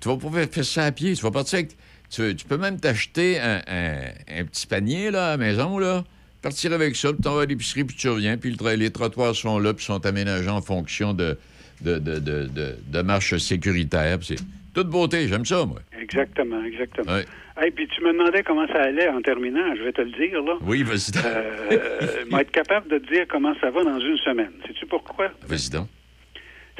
Tu 0.00 0.08
vas 0.08 0.16
pouvoir 0.16 0.44
faire 0.50 0.64
ça 0.64 0.84
à 0.84 0.92
pied. 0.92 1.14
Tu 1.14 1.22
vas 1.22 1.30
partir 1.30 1.58
avec. 1.58 1.76
Tu, 2.10 2.34
tu 2.34 2.46
peux 2.46 2.56
même 2.56 2.80
t'acheter 2.80 3.38
un, 3.40 3.60
un- 3.66 4.40
un 4.40 4.44
petit 4.44 4.66
panier 4.66 5.10
là, 5.10 5.28
à 5.28 5.30
la 5.32 5.36
maison, 5.36 5.78
là. 5.78 6.04
Partir 6.48 6.72
avec 6.72 6.96
ça, 6.96 7.12
puis 7.12 7.20
t'en 7.20 7.34
vas 7.34 7.42
à 7.42 7.44
l'épicerie, 7.44 7.84
puis 7.84 7.94
tu 7.94 8.08
reviens, 8.08 8.38
puis 8.38 8.50
le 8.58 8.74
les 8.76 8.90
trottoirs 8.90 9.34
sont 9.34 9.58
là, 9.58 9.74
puis 9.74 9.84
sont 9.84 10.06
aménagés 10.06 10.48
en 10.48 10.62
fonction 10.62 11.12
de, 11.12 11.36
de, 11.82 11.98
de, 11.98 12.18
de, 12.18 12.48
de- 12.86 13.02
marches 13.02 13.36
sécuritaires. 13.36 14.16
C'est 14.22 14.36
toute 14.72 14.88
beauté, 14.88 15.28
j'aime 15.28 15.44
ça, 15.44 15.66
moi. 15.66 15.80
Exactement, 16.00 16.64
exactement. 16.64 17.12
Ouais. 17.12 17.26
Hey, 17.60 17.70
puis 17.70 17.86
tu 17.88 18.02
me 18.02 18.12
demandais 18.14 18.42
comment 18.42 18.66
ça 18.68 18.80
allait 18.84 19.10
en 19.10 19.20
terminant, 19.20 19.76
je 19.76 19.82
vais 19.82 19.92
te 19.92 20.00
le 20.00 20.10
dire, 20.12 20.40
là. 20.42 20.54
Oui, 20.62 20.82
vas-y 20.84 21.10
donc. 21.12 21.22
Euh, 21.26 22.24
m'a 22.30 22.40
être 22.40 22.50
capable 22.50 22.88
de 22.88 22.96
te 22.96 23.12
dire 23.12 23.26
comment 23.28 23.52
ça 23.60 23.70
va 23.70 23.84
dans 23.84 24.00
une 24.00 24.16
semaine. 24.16 24.52
Sais-tu 24.66 24.86
pourquoi? 24.86 25.28
Vas-y 25.46 25.68
donc. 25.68 25.88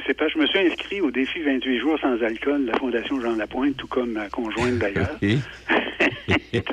C'est 0.07 0.15
parce 0.15 0.33
que 0.33 0.39
je 0.39 0.41
me 0.41 0.47
suis 0.47 0.59
inscrit 0.59 1.01
au 1.01 1.11
défi 1.11 1.43
28 1.43 1.79
jours 1.79 1.99
sans 2.01 2.19
alcool 2.23 2.65
de 2.65 2.71
la 2.71 2.77
Fondation 2.79 3.21
Jean 3.21 3.35
Lapointe, 3.35 3.77
tout 3.77 3.85
comme 3.85 4.13
ma 4.13 4.29
conjointe 4.29 4.79
d'ailleurs. 4.79 5.15
tu 5.19 5.37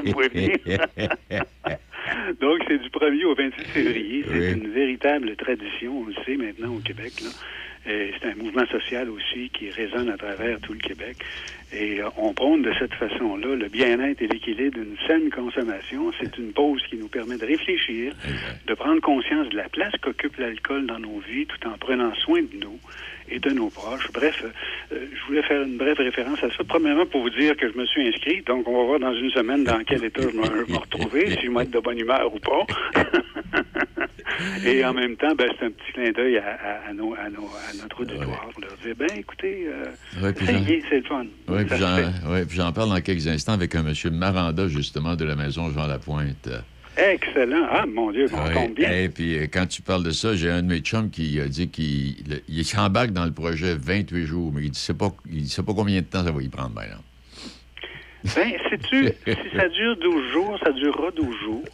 me 0.02 0.12
vois 0.14 0.28
venir. 0.28 0.56
Donc, 2.40 2.60
c'est 2.68 2.78
du 2.78 2.88
1er 2.88 3.24
au 3.24 3.34
26 3.34 3.64
février. 3.70 4.24
C'est 4.28 4.38
Oui. 4.38 4.52
une 4.52 4.68
véritable 4.70 5.36
tradition, 5.36 6.00
on 6.00 6.06
le 6.06 6.14
sait 6.24 6.36
maintenant 6.36 6.74
au 6.74 6.80
Québec. 6.80 7.12
là. 7.22 7.30
Et 7.88 8.12
C'est 8.20 8.28
un 8.28 8.34
mouvement 8.34 8.66
social 8.66 9.08
aussi 9.10 9.48
qui 9.50 9.70
résonne 9.70 10.08
à 10.08 10.16
travers 10.16 10.60
tout 10.60 10.72
le 10.72 10.80
Québec. 10.80 11.16
Et 11.72 12.00
euh, 12.00 12.08
on 12.16 12.32
prône 12.32 12.62
de 12.62 12.72
cette 12.78 12.94
façon-là 12.94 13.54
le 13.54 13.68
bien-être 13.68 14.22
et 14.22 14.28
l'équilibre 14.28 14.78
d'une 14.78 14.96
saine 15.06 15.30
consommation. 15.30 16.12
C'est 16.20 16.36
une 16.38 16.52
pause 16.52 16.82
qui 16.88 16.96
nous 16.96 17.08
permet 17.08 17.36
de 17.36 17.46
réfléchir, 17.46 18.12
de 18.66 18.74
prendre 18.74 19.00
conscience 19.00 19.48
de 19.50 19.56
la 19.56 19.68
place 19.68 19.92
qu'occupe 20.02 20.36
l'alcool 20.36 20.86
dans 20.86 20.98
nos 20.98 21.20
vies, 21.20 21.46
tout 21.46 21.68
en 21.68 21.76
prenant 21.78 22.14
soin 22.14 22.42
de 22.42 22.56
nous 22.60 22.78
et 23.28 23.38
de 23.38 23.50
nos 23.50 23.70
proches. 23.70 24.10
Bref, 24.12 24.44
euh, 24.92 25.06
je 25.12 25.26
voulais 25.26 25.42
faire 25.42 25.62
une 25.62 25.76
brève 25.76 25.98
référence 25.98 26.42
à 26.42 26.50
ça. 26.50 26.64
Premièrement, 26.68 27.06
pour 27.06 27.22
vous 27.22 27.30
dire 27.30 27.56
que 27.56 27.70
je 27.70 27.76
me 27.76 27.86
suis 27.86 28.06
inscrit. 28.06 28.42
Donc, 28.42 28.66
on 28.68 28.76
va 28.78 28.84
voir 28.84 29.00
dans 29.00 29.14
une 29.14 29.30
semaine 29.30 29.64
dans 29.64 29.82
quel 29.84 30.04
état 30.04 30.22
je 30.22 30.28
vais 30.28 30.72
me 30.72 30.78
retrouver, 30.78 31.30
si 31.30 31.46
je 31.46 31.50
vais 31.50 31.62
être 31.62 31.70
de 31.70 31.80
bonne 31.80 31.98
humeur 31.98 32.32
ou 32.34 32.38
pas. 32.38 32.66
Et 34.64 34.84
en 34.84 34.92
même 34.94 35.16
temps, 35.16 35.34
ben, 35.36 35.48
c'est 35.58 35.66
un 35.66 35.70
petit 35.70 35.92
clin 35.92 36.10
d'œil 36.12 36.38
à, 36.38 36.48
à- 36.48 36.90
à 36.90 36.92
nos- 36.92 37.14
à 37.14 37.28
nos- 37.30 37.46
à 37.46 37.82
notre 37.82 38.00
auditoire 38.02 38.48
pour 38.52 38.60
leur 38.60 38.76
dire, 38.84 38.94
ben 38.98 39.08
écoutez, 39.16 39.66
euh, 39.68 39.84
Ouais, 40.22 40.34
c'est 40.38 40.96
le 40.96 41.02
fun. 41.02 41.24
Oui, 41.48 41.64
puis 41.64 41.76
j'en 42.56 42.66
ouais, 42.66 42.72
parle 42.72 42.88
dans 42.90 43.00
quelques 43.00 43.26
instants 43.28 43.52
avec 43.54 43.74
un 43.74 43.82
monsieur 43.82 44.10
Maranda, 44.10 44.68
justement, 44.68 45.14
de 45.16 45.24
la 45.24 45.36
maison 45.36 45.70
Jean 45.70 45.86
Lapointe. 45.86 46.48
Excellent. 46.96 47.66
Ah, 47.70 47.84
mon 47.86 48.10
Dieu, 48.10 48.26
on 48.32 48.44
Ouais. 48.46 48.54
tombe 48.54 48.74
bien. 48.74 48.90
Et 48.90 49.08
puis, 49.10 49.36
euh, 49.36 49.46
quand 49.52 49.66
tu 49.66 49.82
parles 49.82 50.02
de 50.02 50.12
ça, 50.12 50.34
j'ai 50.34 50.48
un 50.50 50.62
de 50.62 50.68
mes 50.68 50.78
chums 50.80 51.10
qui 51.10 51.38
a 51.40 51.46
dit 51.46 51.68
qu'il 51.68 52.64
s'embarque 52.64 53.10
dans 53.10 53.26
le 53.26 53.32
projet 53.32 53.74
28 53.74 54.24
jours, 54.26 54.50
mais 54.54 54.62
il 54.62 54.70
ne 54.70 54.74
sait, 54.74 54.94
pas- 54.94 55.14
il 55.30 55.46
sait 55.46 55.62
pas 55.62 55.74
combien 55.74 56.00
de 56.00 56.06
temps 56.06 56.24
ça 56.24 56.32
va 56.32 56.42
y 56.42 56.48
prendre, 56.48 56.74
là. 56.76 56.96
Ben, 58.34 58.52
sais-tu, 58.70 59.08
si 59.26 59.56
ça 59.56 59.68
dure 59.68 59.96
12 59.96 60.32
jours, 60.32 60.58
ça 60.64 60.72
durera 60.72 61.10
12 61.10 61.40
jours. 61.40 61.64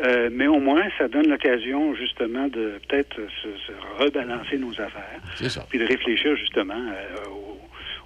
Euh, 0.00 0.28
mais 0.32 0.46
au 0.46 0.60
moins, 0.60 0.82
ça 0.98 1.08
donne 1.08 1.28
l'occasion, 1.28 1.94
justement, 1.94 2.48
de 2.48 2.78
peut-être 2.88 3.16
se, 3.16 3.48
se 3.66 4.02
rebalancer 4.02 4.58
nos 4.58 4.72
affaires. 4.72 5.20
C'est 5.36 5.48
ça. 5.48 5.64
Puis 5.68 5.78
de 5.78 5.86
réfléchir, 5.86 6.36
justement, 6.36 6.74
euh, 6.74 7.30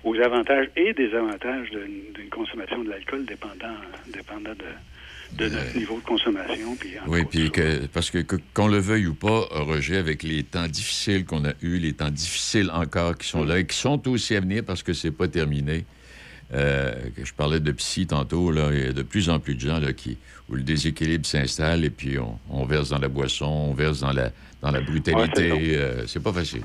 aux, 0.05 0.11
aux 0.11 0.21
avantages 0.21 0.69
et 0.77 0.93
désavantages 0.95 1.71
d'une 1.71 2.13
d'une 2.15 2.31
consommation 2.31 2.83
de 2.83 2.91
l'alcool 2.91 3.25
dépendant, 3.25 3.75
dépendant 4.13 4.53
de, 4.53 5.45
de 5.45 5.49
notre 5.49 5.77
niveau 5.77 5.99
de 5.99 6.05
consommation. 6.05 6.77
Puis, 6.77 6.91
Oui, 7.07 7.25
puis 7.25 7.51
que, 7.51 7.87
parce 7.87 8.11
que, 8.11 8.19
qu'on 8.55 8.69
le 8.69 8.79
veuille 8.79 9.07
ou 9.07 9.15
pas, 9.15 9.47
Roger, 9.51 9.97
avec 9.97 10.23
les 10.23 10.43
temps 10.43 10.67
difficiles 10.67 11.25
qu'on 11.25 11.45
a 11.45 11.53
eus, 11.63 11.79
les 11.79 11.93
temps 11.93 12.11
difficiles 12.11 12.71
encore 12.73 13.17
qui 13.19 13.29
sont 13.29 13.45
là 13.45 13.59
et 13.59 13.67
qui 13.67 13.77
sont 13.77 14.07
aussi 14.09 14.37
à 14.37 14.41
venir 14.41 14.63
parce 14.67 14.83
que 14.83 14.93
c'est 14.93 15.11
pas 15.11 15.29
terminé. 15.29 15.85
Euh, 16.53 16.93
que 17.17 17.25
je 17.25 17.33
parlais 17.33 17.61
de 17.61 17.71
psy 17.71 18.09
tantôt, 18.09 18.51
là, 18.51 18.71
il 18.73 18.85
y 18.85 18.89
a 18.89 18.93
de 18.93 19.03
plus 19.03 19.31
en 19.31 19.39
plus 19.39 19.55
de 19.55 19.61
gens 19.61 19.79
là, 19.79 19.93
qui, 19.93 20.19
où 20.49 20.55
le 20.57 20.63
déséquilibre 20.63 21.25
s'installe 21.25 21.85
et 21.85 21.91
puis 21.91 22.19
on, 22.19 22.39
on 22.51 22.65
verse 22.65 22.89
dans 22.89 22.99
la 22.99 23.07
boisson, 23.09 23.47
on 23.47 23.73
verse 23.73 24.01
dans 24.01 24.13
la, 24.13 24.31
dans 24.61 24.73
la 24.73 24.81
brutalité. 24.81 25.53
Ouais, 25.53 25.59
c'est 25.63 25.77
euh, 25.77 26.07
c'est 26.09 26.23
pas 26.23 26.33
facile. 26.33 26.63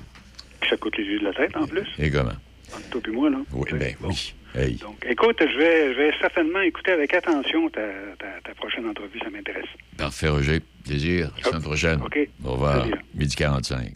Ça 0.67 0.75
coûte 0.77 0.97
les 0.97 1.03
yeux 1.03 1.19
de 1.19 1.25
la 1.25 1.33
tête, 1.33 1.55
en 1.55 1.67
plus. 1.67 1.85
Et 1.99 2.09
comment? 2.09 2.31
Entre 2.75 2.89
toi 2.89 3.01
et 3.05 3.11
moi, 3.11 3.29
là. 3.29 3.37
Oui, 3.53 3.69
ben 3.73 3.95
oui. 4.01 4.33
Hey. 4.55 4.75
Donc, 4.75 5.05
écoute, 5.07 5.37
je 5.39 5.57
vais, 5.57 5.93
je 5.93 5.97
vais 5.97 6.11
certainement 6.19 6.61
écouter 6.61 6.91
avec 6.91 7.13
attention 7.13 7.69
ta, 7.69 7.81
ta, 8.17 8.25
ta 8.43 8.55
prochaine 8.55 8.87
entrevue, 8.87 9.19
ça 9.19 9.29
m'intéresse. 9.29 9.65
Parfait, 9.97 10.29
Roger. 10.29 10.61
Plaisir. 10.83 11.27
À 11.27 11.41
la 11.41 11.49
semaine 11.49 11.61
prochaine. 11.61 12.01
OK. 12.01 12.17
Au 12.43 12.53
revoir. 12.53 12.87
Midi 13.13 13.35
45. 13.35 13.93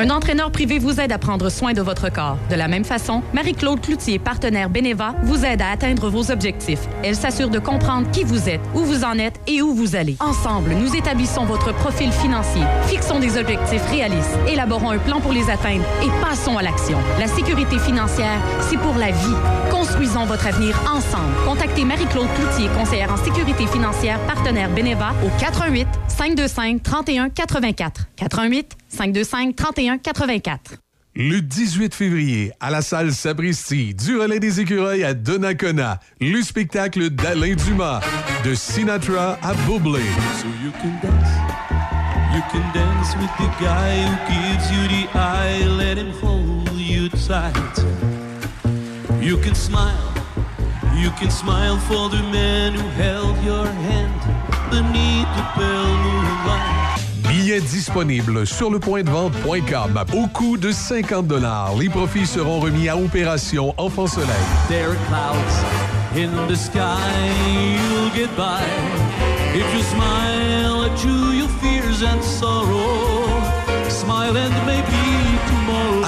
Un 0.00 0.08
entraîneur 0.08 0.50
privé 0.50 0.78
vous 0.78 0.98
aide 0.98 1.12
à 1.12 1.18
prendre 1.18 1.50
soin 1.50 1.74
de 1.74 1.82
votre 1.82 2.10
corps. 2.10 2.38
De 2.48 2.54
la 2.54 2.68
même 2.68 2.86
façon, 2.86 3.22
Marie-Claude 3.34 3.82
Cloutier, 3.82 4.18
partenaire 4.18 4.70
Beneva, 4.70 5.14
vous 5.24 5.44
aide 5.44 5.60
à 5.60 5.68
atteindre 5.72 6.08
vos 6.08 6.30
objectifs. 6.30 6.88
Elle 7.04 7.14
s'assure 7.14 7.50
de 7.50 7.58
comprendre 7.58 8.10
qui 8.10 8.24
vous 8.24 8.48
êtes, 8.48 8.62
où 8.74 8.78
vous 8.78 9.04
en 9.04 9.18
êtes 9.18 9.38
et 9.46 9.60
où 9.60 9.74
vous 9.74 9.96
allez. 9.96 10.16
Ensemble, 10.20 10.70
nous 10.70 10.96
établissons 10.96 11.44
votre 11.44 11.74
profil 11.74 12.12
financier, 12.12 12.62
fixons 12.86 13.18
des 13.20 13.36
objectifs 13.36 13.84
réalistes, 13.90 14.38
élaborons 14.48 14.88
un 14.88 14.98
plan 14.98 15.20
pour 15.20 15.34
les 15.34 15.50
atteindre 15.50 15.84
et 16.02 16.24
passons 16.24 16.56
à 16.56 16.62
l'action. 16.62 16.96
La 17.18 17.26
sécurité 17.26 17.78
financière, 17.78 18.40
c'est 18.70 18.78
pour 18.78 18.94
la 18.94 19.10
vie. 19.10 19.36
Construisons 19.80 20.26
votre 20.26 20.46
avenir 20.46 20.78
ensemble. 20.82 21.32
Contactez 21.46 21.86
Marie-Claude 21.86 22.28
Cloutier, 22.34 22.68
conseillère 22.76 23.10
en 23.10 23.16
sécurité 23.16 23.66
financière, 23.66 24.20
partenaire 24.26 24.68
Beneva, 24.68 25.14
au 25.24 25.30
88 25.40 25.88
525 26.06 26.82
31 26.82 27.30
84. 27.30 28.08
88 28.14 28.76
525 28.88 29.56
31 29.56 29.96
84. 29.96 30.72
Le 31.16 31.40
18 31.40 31.94
février, 31.94 32.52
à 32.60 32.70
la 32.70 32.82
salle 32.82 33.10
Sapristi, 33.12 33.94
du 33.94 34.18
relais 34.18 34.38
des 34.38 34.60
écureuils 34.60 35.02
à 35.02 35.14
Donnacona, 35.14 35.98
le 36.20 36.42
spectacle 36.42 37.08
d'Alain 37.08 37.54
Dumas, 37.54 38.00
de 38.44 38.54
Sinatra 38.54 39.38
à 39.42 39.54
Bublé. 39.66 40.02
So 40.42 40.48
you 40.62 40.72
can 40.82 40.92
dance, 41.02 41.30
you 42.34 42.42
can 42.52 42.70
dance 42.74 43.16
with 43.16 43.30
the 43.38 43.48
guy 43.58 44.02
who 44.04 44.14
gives 44.28 44.70
you 44.70 44.88
the 44.88 45.08
eye, 45.16 45.64
let 45.64 45.96
him 45.96 46.12
hold 46.22 46.70
you 46.78 47.08
tight. 47.08 48.09
You 49.20 49.36
can 49.36 49.54
smile, 49.54 50.14
you 50.96 51.10
can 51.18 51.30
smile 51.30 51.76
for 51.80 52.08
the 52.08 52.22
man 52.32 52.72
who 52.72 52.88
held 52.88 53.36
your 53.44 53.66
hand 53.66 54.20
beneath 54.70 55.28
the 55.36 55.44
pale 55.54 55.96
moonlight. 55.98 57.00
Billets 57.28 57.60
disponibles 57.60 58.46
sur 58.46 58.70
lepointdevente.com 58.70 60.04
au 60.14 60.26
coût 60.28 60.56
de 60.56 60.72
50 60.72 61.30
Les 61.78 61.90
profits 61.90 62.26
seront 62.26 62.60
remis 62.60 62.88
à 62.88 62.96
Opération 62.96 63.74
Enfant 63.76 64.06
Soleil. 64.06 64.30
There 64.68 64.88
are 64.88 64.96
clouds 65.08 65.64
in 66.16 66.30
the 66.48 66.56
sky, 66.56 66.98
you'll 67.76 68.10
get 68.14 68.34
by. 68.38 68.62
If 69.54 69.66
you 69.74 69.82
smile 69.82 70.84
at 70.84 71.04
you, 71.04 71.40
your 71.40 71.48
fears 71.60 72.02
and 72.02 72.22
sorrow. 72.24 73.42
Smile 73.90 74.36
and 74.38 74.66
maybe. 74.66 74.99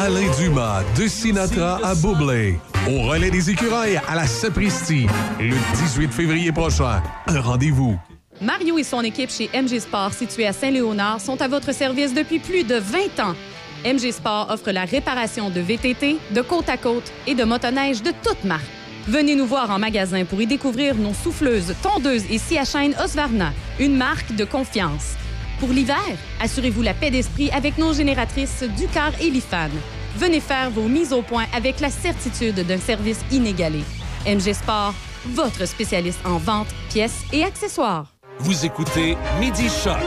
Alain 0.02 0.28
Dumas, 0.36 0.82
de 0.98 1.06
Sinatra 1.06 1.78
à 1.80 1.94
Bublé. 1.94 2.58
Au 2.90 3.02
relais 3.02 3.30
des 3.30 3.50
écureuils 3.50 4.00
à 4.08 4.16
la 4.16 4.26
Sapristi, 4.26 5.06
le 5.38 5.54
18 5.76 6.12
février 6.12 6.50
prochain. 6.50 7.00
Un 7.28 7.40
rendez-vous. 7.40 7.96
Mario 8.40 8.78
et 8.78 8.82
son 8.82 9.02
équipe 9.02 9.30
chez 9.30 9.48
MG 9.54 9.78
Sport, 9.78 10.12
située 10.12 10.48
à 10.48 10.52
Saint-Léonard, 10.52 11.20
sont 11.20 11.40
à 11.40 11.46
votre 11.46 11.72
service 11.72 12.12
depuis 12.14 12.40
plus 12.40 12.64
de 12.64 12.74
20 12.74 13.20
ans. 13.20 13.36
MG 13.84 14.10
Sport 14.10 14.48
offre 14.50 14.72
la 14.72 14.86
réparation 14.86 15.50
de 15.50 15.60
VTT, 15.60 16.16
de 16.32 16.40
côte 16.40 16.68
à 16.68 16.78
côte 16.78 17.12
et 17.28 17.36
de 17.36 17.44
motoneige 17.44 18.02
de 18.02 18.10
toutes 18.24 18.42
marques. 18.42 18.64
Venez 19.06 19.36
nous 19.36 19.46
voir 19.46 19.70
en 19.70 19.78
magasin 19.78 20.24
pour 20.24 20.42
y 20.42 20.48
découvrir 20.48 20.96
nos 20.96 21.14
souffleuses, 21.14 21.76
tondeuses 21.80 22.28
et 22.28 22.38
scie 22.38 22.58
à 22.58 22.64
chaîne 22.64 22.96
Osvarna, 23.00 23.52
une 23.78 23.96
marque 23.96 24.34
de 24.34 24.44
confiance. 24.44 25.14
Pour 25.62 25.70
l'hiver, 25.70 26.18
assurez-vous 26.40 26.82
la 26.82 26.92
paix 26.92 27.12
d'esprit 27.12 27.48
avec 27.52 27.78
nos 27.78 27.92
génératrices 27.92 28.64
Ducar 28.76 29.12
et 29.20 29.30
Lifan. 29.30 29.70
Venez 30.16 30.40
faire 30.40 30.72
vos 30.72 30.88
mises 30.88 31.12
au 31.12 31.22
point 31.22 31.44
avec 31.54 31.78
la 31.78 31.88
certitude 31.88 32.66
d'un 32.66 32.78
service 32.78 33.20
inégalé. 33.30 33.84
MG 34.26 34.54
Sport, 34.54 34.92
votre 35.24 35.64
spécialiste 35.66 36.18
en 36.26 36.38
vente, 36.38 36.66
pièces 36.88 37.22
et 37.32 37.44
accessoires. 37.44 38.12
Vous 38.40 38.66
écoutez 38.66 39.16
Midi 39.38 39.68
Choc 39.68 39.98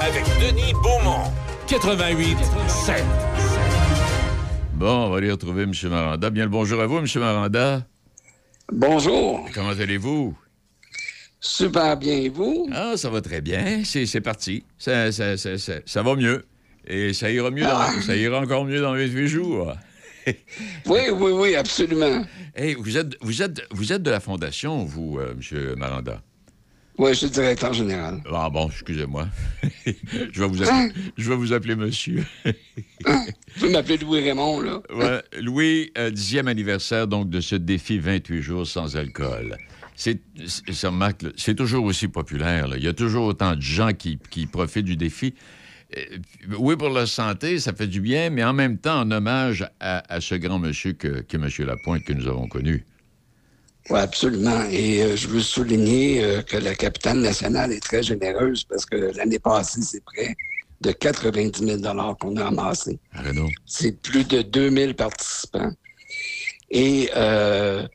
avec 0.00 0.24
Denis 0.40 0.72
Beaumont. 0.82 1.30
88 1.66 2.38
7. 2.66 3.04
Bon, 4.72 5.04
on 5.04 5.10
va 5.10 5.18
aller 5.18 5.30
retrouver 5.30 5.64
M. 5.64 5.72
Maranda. 5.90 6.30
Bien 6.30 6.44
le 6.44 6.50
bonjour 6.50 6.80
à 6.80 6.86
vous, 6.86 6.96
M. 6.96 7.06
Maranda. 7.16 7.82
Bonjour. 8.72 9.46
Comment 9.52 9.68
allez-vous? 9.78 10.34
Super 11.46 11.96
bien, 11.98 12.14
et 12.16 12.30
vous? 12.30 12.66
Ah, 12.72 12.96
ça 12.96 13.10
va 13.10 13.20
très 13.20 13.42
bien. 13.42 13.82
C'est 13.84 14.06
c'est 14.06 14.22
parti. 14.22 14.64
Ça, 14.78 15.12
ça, 15.12 15.36
ça, 15.36 15.58
ça- 15.58 15.80
ça 15.84 16.02
va 16.02 16.14
mieux. 16.16 16.42
Et 16.86 17.12
ça 17.12 17.30
ira 17.30 17.50
mieux 17.50 17.64
dans- 17.64 17.68
Ah. 17.70 17.92
ça 18.00 18.16
ira 18.16 18.40
encore 18.40 18.64
mieux 18.64 18.80
dans 18.80 18.94
28 18.94 19.28
jours. 19.28 19.72
Oui, 20.86 21.00
oui, 21.12 21.32
oui, 21.32 21.54
absolument. 21.54 22.24
Hey, 22.56 22.74
vous 22.78 22.96
êtes, 22.96 23.14
vous 23.20 23.42
êtes, 23.42 23.60
vous 23.70 23.92
êtes 23.92 24.02
de 24.02 24.10
la 24.10 24.20
Fondation, 24.20 24.82
vous, 24.86 25.18
euh, 25.18 25.34
M. 25.52 25.74
Maranda? 25.76 26.22
Oui, 26.96 27.10
je 27.10 27.18
suis 27.18 27.30
directeur 27.30 27.74
général. 27.74 28.22
Ah 28.32 28.48
bon, 28.48 28.68
excusez-moi. 28.68 29.28
je, 29.84 30.40
vais 30.40 30.46
vous 30.48 30.62
appeler, 30.62 30.92
je 31.18 31.28
vais 31.28 31.36
vous 31.36 31.52
appeler 31.52 31.76
monsieur. 31.76 32.24
M'appeler 33.70 33.98
Louis 33.98 34.20
Raymond, 34.22 34.60
là. 34.60 34.80
Ouais, 34.94 35.22
Louis, 35.42 35.92
euh, 35.98 36.10
dixième 36.10 36.48
anniversaire 36.48 37.06
donc 37.06 37.28
de 37.28 37.40
ce 37.42 37.56
défi 37.56 37.98
28 37.98 38.40
jours 38.40 38.66
sans 38.66 38.96
alcool. 38.96 39.58
C'est, 39.96 40.18
c'est- 41.36 41.54
toujours 41.54 41.84
aussi 41.84 42.08
populaire. 42.08 42.66
là. 42.68 42.76
Il 42.76 42.82
y 42.84 42.88
a 42.88 42.92
toujours 42.92 43.26
autant 43.26 43.54
de 43.54 43.60
gens 43.62 43.92
qui, 43.92 44.18
qui 44.30 44.46
profitent 44.46 44.84
du 44.86 44.96
défi. 44.96 45.34
Euh, 45.96 46.02
oui, 46.58 46.76
pour 46.76 46.88
la 46.90 47.06
santé, 47.06 47.60
ça 47.60 47.72
fait 47.72 47.86
du 47.86 48.00
bien, 48.00 48.28
mais 48.30 48.42
en 48.42 48.52
même 48.52 48.78
temps, 48.78 49.00
en 49.00 49.10
hommage 49.10 49.68
à, 49.80 50.02
à 50.12 50.20
ce 50.20 50.34
grand 50.34 50.58
monsieur 50.58 50.92
que, 50.94 51.20
que 51.22 51.36
M. 51.36 51.48
Lapointe 51.66 52.02
que 52.04 52.12
nous 52.12 52.26
avons 52.26 52.48
connu. 52.48 52.84
Oui, 53.90 53.98
absolument. 54.00 54.64
Et 54.70 55.02
euh, 55.02 55.14
je 55.16 55.28
veux 55.28 55.40
souligner 55.42 56.24
euh, 56.24 56.42
que 56.42 56.56
la 56.56 56.74
capitale 56.74 57.18
nationale 57.18 57.70
est 57.72 57.80
très 57.82 58.02
généreuse 58.02 58.64
parce 58.64 58.86
que 58.86 58.96
l'année 59.16 59.38
passée, 59.38 59.82
c'est 59.82 60.02
près 60.02 60.34
de 60.80 60.90
90 60.90 61.64
000 61.82 62.14
qu'on 62.18 62.36
a 62.36 62.46
amassé. 62.46 62.98
C'est 63.66 64.00
plus 64.02 64.24
de 64.26 64.42
2000 64.42 64.94
participants. 64.96 65.70
Et 66.70 67.10
euh, 67.14 67.86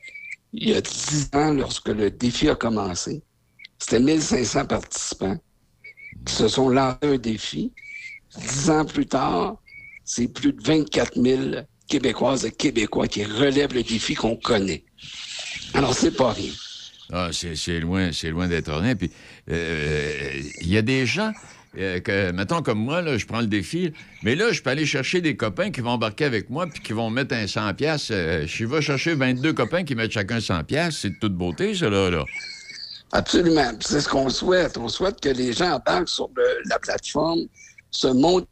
il 0.52 0.70
y 0.70 0.74
a 0.74 0.80
10 0.80 1.30
ans, 1.34 1.52
lorsque 1.52 1.88
le 1.88 2.10
défi 2.10 2.48
a 2.48 2.54
commencé, 2.54 3.22
c'était 3.78 4.00
1500 4.00 4.66
participants 4.66 5.38
qui 6.24 6.34
se 6.34 6.48
sont 6.48 6.68
lancés 6.68 6.98
un 7.02 7.18
défi. 7.18 7.72
10 8.36 8.70
ans 8.70 8.84
plus 8.84 9.06
tard, 9.06 9.56
c'est 10.04 10.28
plus 10.28 10.52
de 10.52 10.62
24 10.62 11.20
000 11.20 11.40
Québécoises 11.88 12.44
et 12.44 12.52
Québécois 12.52 13.08
qui 13.08 13.24
relèvent 13.24 13.74
le 13.74 13.82
défi 13.82 14.14
qu'on 14.14 14.36
connaît. 14.36 14.84
Alors, 15.74 15.94
c'est 15.94 16.16
pas 16.16 16.32
rien. 16.32 16.52
Ah, 17.12 17.30
c'est 17.32 17.80
loin, 17.80 18.10
loin 18.24 18.46
d'être 18.46 18.72
rien. 18.72 18.94
Puis, 18.94 19.10
euh, 19.50 20.42
il 20.60 20.68
y 20.68 20.76
a 20.76 20.82
des 20.82 21.06
gens, 21.06 21.32
euh, 21.78 22.00
que, 22.00 22.32
mettons 22.32 22.62
comme 22.62 22.78
moi, 22.78 23.02
là, 23.02 23.16
je 23.16 23.26
prends 23.26 23.40
le 23.40 23.46
défi, 23.46 23.92
mais 24.22 24.34
là, 24.34 24.52
je 24.52 24.62
peux 24.62 24.70
aller 24.70 24.86
chercher 24.86 25.20
des 25.20 25.36
copains 25.36 25.70
qui 25.70 25.80
vont 25.80 25.90
embarquer 25.90 26.24
avec 26.24 26.50
moi 26.50 26.66
puis 26.66 26.80
qui 26.80 26.92
vont 26.92 27.10
mettre 27.10 27.34
un 27.34 27.46
100 27.46 27.74
pièces. 27.74 28.08
je 28.08 28.64
vais 28.64 28.82
chercher 28.82 29.14
22 29.14 29.52
copains 29.52 29.84
qui 29.84 29.94
mettent 29.94 30.12
chacun 30.12 30.40
100 30.40 30.64
pièces. 30.64 30.98
C'est 30.98 31.10
de 31.10 31.18
toute 31.20 31.34
beauté, 31.34 31.74
ça, 31.74 31.88
là. 31.88 32.24
Absolument. 33.12 33.72
C'est 33.80 34.00
ce 34.00 34.08
qu'on 34.08 34.28
souhaite. 34.28 34.78
On 34.78 34.88
souhaite 34.88 35.20
que 35.20 35.28
les 35.28 35.52
gens 35.52 35.72
embarquent 35.72 36.08
sur 36.08 36.30
la 36.66 36.78
plateforme, 36.78 37.46
se 37.90 38.06
montent 38.06 38.48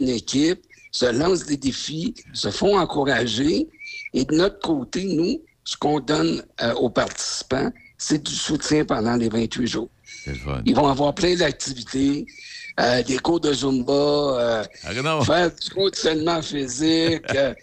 une 0.00 0.08
équipe, 0.08 0.62
se 0.90 1.06
lancent 1.06 1.46
des 1.46 1.56
défis, 1.56 2.14
se 2.32 2.50
font 2.50 2.78
encourager. 2.78 3.68
Et 4.14 4.24
de 4.24 4.34
notre 4.34 4.58
côté, 4.60 5.04
nous, 5.04 5.42
ce 5.64 5.76
qu'on 5.76 6.00
donne 6.00 6.42
euh, 6.62 6.74
aux 6.74 6.90
participants, 6.90 7.70
c'est 7.98 8.22
du 8.22 8.34
soutien 8.34 8.84
pendant 8.84 9.16
les 9.16 9.28
28 9.28 9.66
jours. 9.66 9.88
Ils 10.64 10.74
vont 10.74 10.88
avoir 10.88 11.14
plein 11.14 11.34
d'activités, 11.36 12.26
euh, 12.80 13.02
des 13.02 13.18
cours 13.18 13.40
de 13.40 13.52
Zumba, 13.52 13.92
euh, 13.92 14.64
faire 15.24 15.50
du 15.54 15.70
conditionnement 15.70 16.40
physique. 16.42 17.22
euh, 17.34 17.54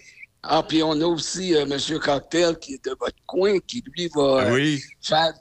ah, 0.43 0.64
puis 0.68 0.82
on 0.84 0.99
a 1.01 1.05
aussi 1.05 1.53
M. 1.53 1.74
Cocktail 2.01 2.57
qui 2.60 2.76
est 2.76 2.86
de 2.86 2.95
votre 2.99 3.18
coin, 3.26 3.60
qui 3.60 3.84
lui 3.95 4.10
va, 4.16 4.51
Oui. 4.51 4.82
faire, 5.01 5.34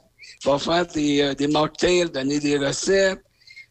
va 0.43 0.57
faire 0.59 0.85
des, 0.87 1.33
des 1.35 1.47
mocktails, 1.47 2.09
donner 2.09 2.39
des 2.39 2.57
recettes. 2.57 3.21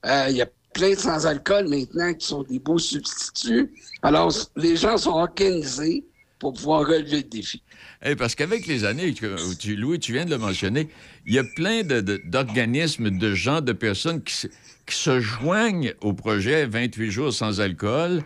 Il 0.05 0.36
y 0.36 0.42
a 0.42 0.46
plein 0.72 0.90
de 0.90 0.94
sans-alcool 0.99 1.68
maintenant 1.68 2.14
qui 2.14 2.26
sont 2.26 2.44
des 2.44 2.59
beaux 2.59 2.78
substituts. 2.78 3.74
Alors, 4.03 4.32
les 4.57 4.76
gens 4.76 4.96
sont 4.96 5.11
organisés 5.11 6.05
pour 6.39 6.53
pouvoir 6.55 6.80
relever 6.86 7.16
le 7.18 7.22
défi. 7.22 7.62
Hey, 8.03 8.14
parce 8.16 8.34
qu'avec 8.34 8.66
les 8.66 8.84
années, 8.84 9.12
tu, 9.59 9.76
Louis, 9.76 9.99
tu 9.99 10.12
viens 10.12 10.24
de 10.24 10.30
le 10.30 10.39
mentionner, 10.39 10.89
il 11.26 11.34
y 11.34 11.39
a 11.39 11.45
plein 11.57 11.82
de- 11.82 12.01
de- 12.01 12.20
d'organismes, 12.24 13.11
de, 13.11 13.34
gens, 13.34 13.61
de 13.61 13.72
personnes 13.72 14.22
qui, 14.22 14.34
se- 14.34 14.47
qui 14.86 14.95
se 14.95 15.20
joignent 15.20 15.95
au 16.01 16.12
projet 16.12 16.66
28 16.66 17.11
jours 17.11 17.32
sans 17.32 17.61
alcool. 17.61 18.22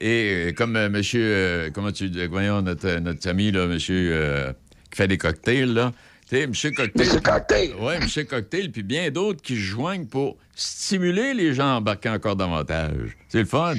Et 0.00 0.48
euh, 0.48 0.52
comme 0.52 0.76
euh, 0.76 0.88
monsieur, 0.88 1.22
euh, 1.24 1.70
comment 1.72 1.90
tu 1.90 2.08
dis, 2.10 2.26
voyons, 2.26 2.62
notre, 2.62 2.98
notre 3.00 3.28
ami, 3.28 3.50
là, 3.50 3.66
monsieur, 3.66 4.10
euh, 4.12 4.52
qui 4.90 4.96
fait 4.98 5.08
des 5.08 5.18
cocktails, 5.18 5.72
là. 5.72 5.92
Tu 6.28 6.36
sais, 6.36 6.46
monsieur 6.48 6.70
Cocktail. 6.72 7.06
Monsieur 7.06 7.20
Cocktail. 7.20 7.70
Oui, 7.78 7.92
monsieur 8.00 8.24
Cocktail, 8.24 8.72
puis 8.72 8.82
bien 8.82 9.10
d'autres 9.12 9.40
qui 9.42 9.54
se 9.54 9.60
joignent 9.60 10.06
pour 10.06 10.36
stimuler 10.56 11.34
les 11.34 11.54
gens 11.54 11.68
à 11.68 11.76
embarquer 11.76 12.08
encore 12.08 12.34
davantage. 12.34 13.16
C'est 13.28 13.38
le 13.38 13.44
fun. 13.44 13.74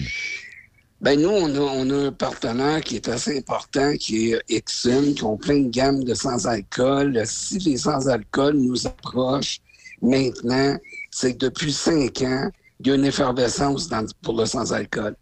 Ben 1.00 1.22
nous, 1.22 1.30
on 1.30 1.56
a, 1.56 1.60
on 1.60 1.90
a 1.92 2.08
un 2.08 2.12
partenaire 2.12 2.82
qui 2.82 2.96
est 2.96 3.08
assez 3.08 3.38
important, 3.38 3.94
qui 3.98 4.32
est 4.32 4.42
Exum, 4.50 5.14
qui 5.14 5.24
ont 5.24 5.38
plein 5.38 5.60
de 5.60 5.70
gammes 5.70 6.04
de 6.04 6.14
sans-alcool. 6.16 7.22
Si 7.26 7.60
les 7.60 7.78
sans-alcool 7.78 8.56
nous 8.56 8.88
approchent 8.88 9.60
maintenant, 10.02 10.76
c'est 11.12 11.34
que 11.34 11.46
depuis 11.46 11.72
cinq 11.72 12.22
ans, 12.24 12.50
il 12.80 12.88
y 12.88 12.92
a 12.92 12.96
une 12.96 13.06
effervescence 13.06 13.88
dans- 13.90 14.06
pour 14.24 14.38
le 14.40 14.46
sans-alcool. 14.48 15.16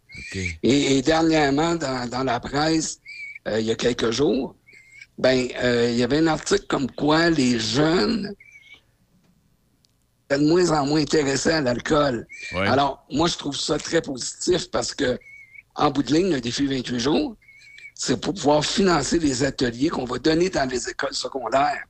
Et, 0.62 0.96
et 0.96 1.02
dernièrement, 1.02 1.74
dans, 1.74 2.08
dans 2.08 2.24
la 2.24 2.40
presse, 2.40 2.98
euh, 3.46 3.60
il 3.60 3.66
y 3.66 3.70
a 3.70 3.74
quelques 3.74 4.10
jours, 4.10 4.54
ben 5.18 5.48
euh, 5.62 5.90
il 5.90 5.98
y 5.98 6.02
avait 6.02 6.18
un 6.18 6.26
article 6.26 6.66
comme 6.68 6.90
quoi 6.90 7.28
les 7.30 7.58
jeunes 7.58 8.34
sont 10.30 10.38
de 10.38 10.46
moins 10.46 10.70
en 10.70 10.86
moins 10.86 11.00
intéressés 11.00 11.50
à 11.50 11.60
l'alcool. 11.60 12.26
Ouais. 12.52 12.66
Alors, 12.66 13.04
moi, 13.10 13.28
je 13.28 13.36
trouve 13.36 13.56
ça 13.56 13.78
très 13.78 14.00
positif 14.02 14.70
parce 14.70 14.94
que, 14.94 15.18
en 15.76 15.90
bout 15.90 16.02
de 16.02 16.12
ligne, 16.12 16.32
le 16.32 16.40
défi 16.40 16.66
28 16.66 16.98
jours, 16.98 17.36
c'est 17.94 18.20
pour 18.20 18.34
pouvoir 18.34 18.64
financer 18.64 19.18
les 19.18 19.42
ateliers 19.42 19.88
qu'on 19.88 20.04
va 20.04 20.18
donner 20.18 20.50
dans 20.50 20.68
les 20.68 20.88
écoles 20.88 21.14
secondaires 21.14 21.84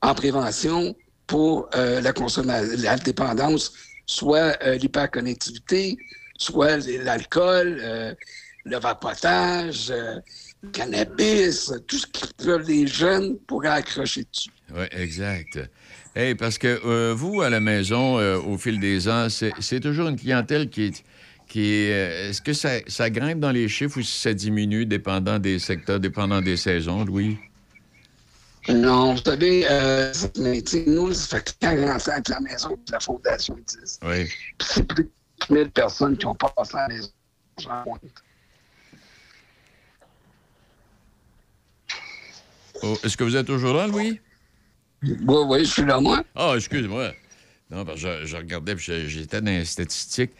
en 0.00 0.14
prévention 0.14 0.94
pour 1.26 1.68
euh, 1.74 2.00
la 2.00 2.12
consommation, 2.12 2.76
la 2.82 2.96
dépendance, 2.96 3.72
soit 4.06 4.56
euh, 4.62 4.76
l'hyperconnectivité, 4.76 5.96
soit 6.38 6.76
l'alcool, 7.02 7.78
euh, 7.80 8.14
le 8.64 8.78
vapotage, 8.78 9.92
le 10.62 10.70
cannabis, 10.70 11.72
tout 11.86 11.98
ce 11.98 12.06
qui 12.06 12.24
peut 12.38 12.62
les 12.66 12.86
jeunes 12.86 13.38
pourraient 13.46 13.68
accrocher 13.68 14.24
dessus. 14.32 14.50
Oui, 14.74 14.84
exact. 14.90 15.58
Hey, 16.16 16.34
parce 16.34 16.56
que 16.56 17.12
vous, 17.12 17.42
à 17.42 17.50
la 17.50 17.60
maison, 17.60 18.16
au 18.38 18.56
fil 18.56 18.80
des 18.80 19.08
ans, 19.08 19.28
c'est 19.28 19.80
toujours 19.80 20.08
une 20.08 20.18
clientèle 20.18 20.70
qui 20.70 20.84
est. 20.84 21.04
Euh, 21.56 22.30
Est-ce 22.30 22.42
que 22.42 22.52
ça, 22.52 22.70
ça 22.86 23.10
grimpe 23.10 23.40
dans 23.40 23.50
les 23.52 23.68
chiffres 23.68 23.98
ou 23.98 24.02
si 24.02 24.18
ça 24.18 24.34
diminue 24.34 24.86
dépendant 24.86 25.38
des 25.38 25.58
secteurs, 25.58 26.00
dépendant 26.00 26.40
des 26.40 26.56
saisons, 26.56 27.04
Louis? 27.04 27.38
Non, 28.68 29.14
vous 29.14 29.22
savez, 29.22 29.66
euh, 29.70 30.12
mais, 30.38 30.62
nous, 30.86 31.12
ça 31.12 31.36
fait 31.36 31.56
40 31.60 32.08
ans 32.08 32.22
que 32.22 32.32
la 32.32 32.40
maison 32.40 32.70
de 32.70 32.92
la 32.92 33.00
Fondation 33.00 33.58
existe. 33.58 34.02
Oui. 34.04 34.26
C'est 34.60 34.86
plus 34.86 35.04
de 35.04 35.54
1000 35.54 35.70
personnes 35.70 36.16
qui 36.16 36.26
ont 36.26 36.34
passé 36.34 36.76
à 36.76 36.88
la 36.88 36.94
maison. 36.94 37.10
Oh, 42.82 42.98
Est-ce 43.04 43.16
que 43.16 43.24
vous 43.24 43.36
êtes 43.36 43.46
toujours 43.46 43.74
là, 43.74 43.86
Louis? 43.86 44.20
Oui, 45.02 45.16
oui, 45.46 45.64
je 45.64 45.70
suis 45.70 45.84
là, 45.84 46.00
moi. 46.00 46.24
Ah, 46.34 46.54
excuse-moi. 46.56 47.12
Non, 47.74 47.84
parce 47.84 48.00
que 48.00 48.20
je, 48.22 48.26
je 48.26 48.36
regardais, 48.36 48.76
j'étais 48.78 49.40
dans 49.40 49.50
les 49.50 49.64
statistiques. 49.64 50.30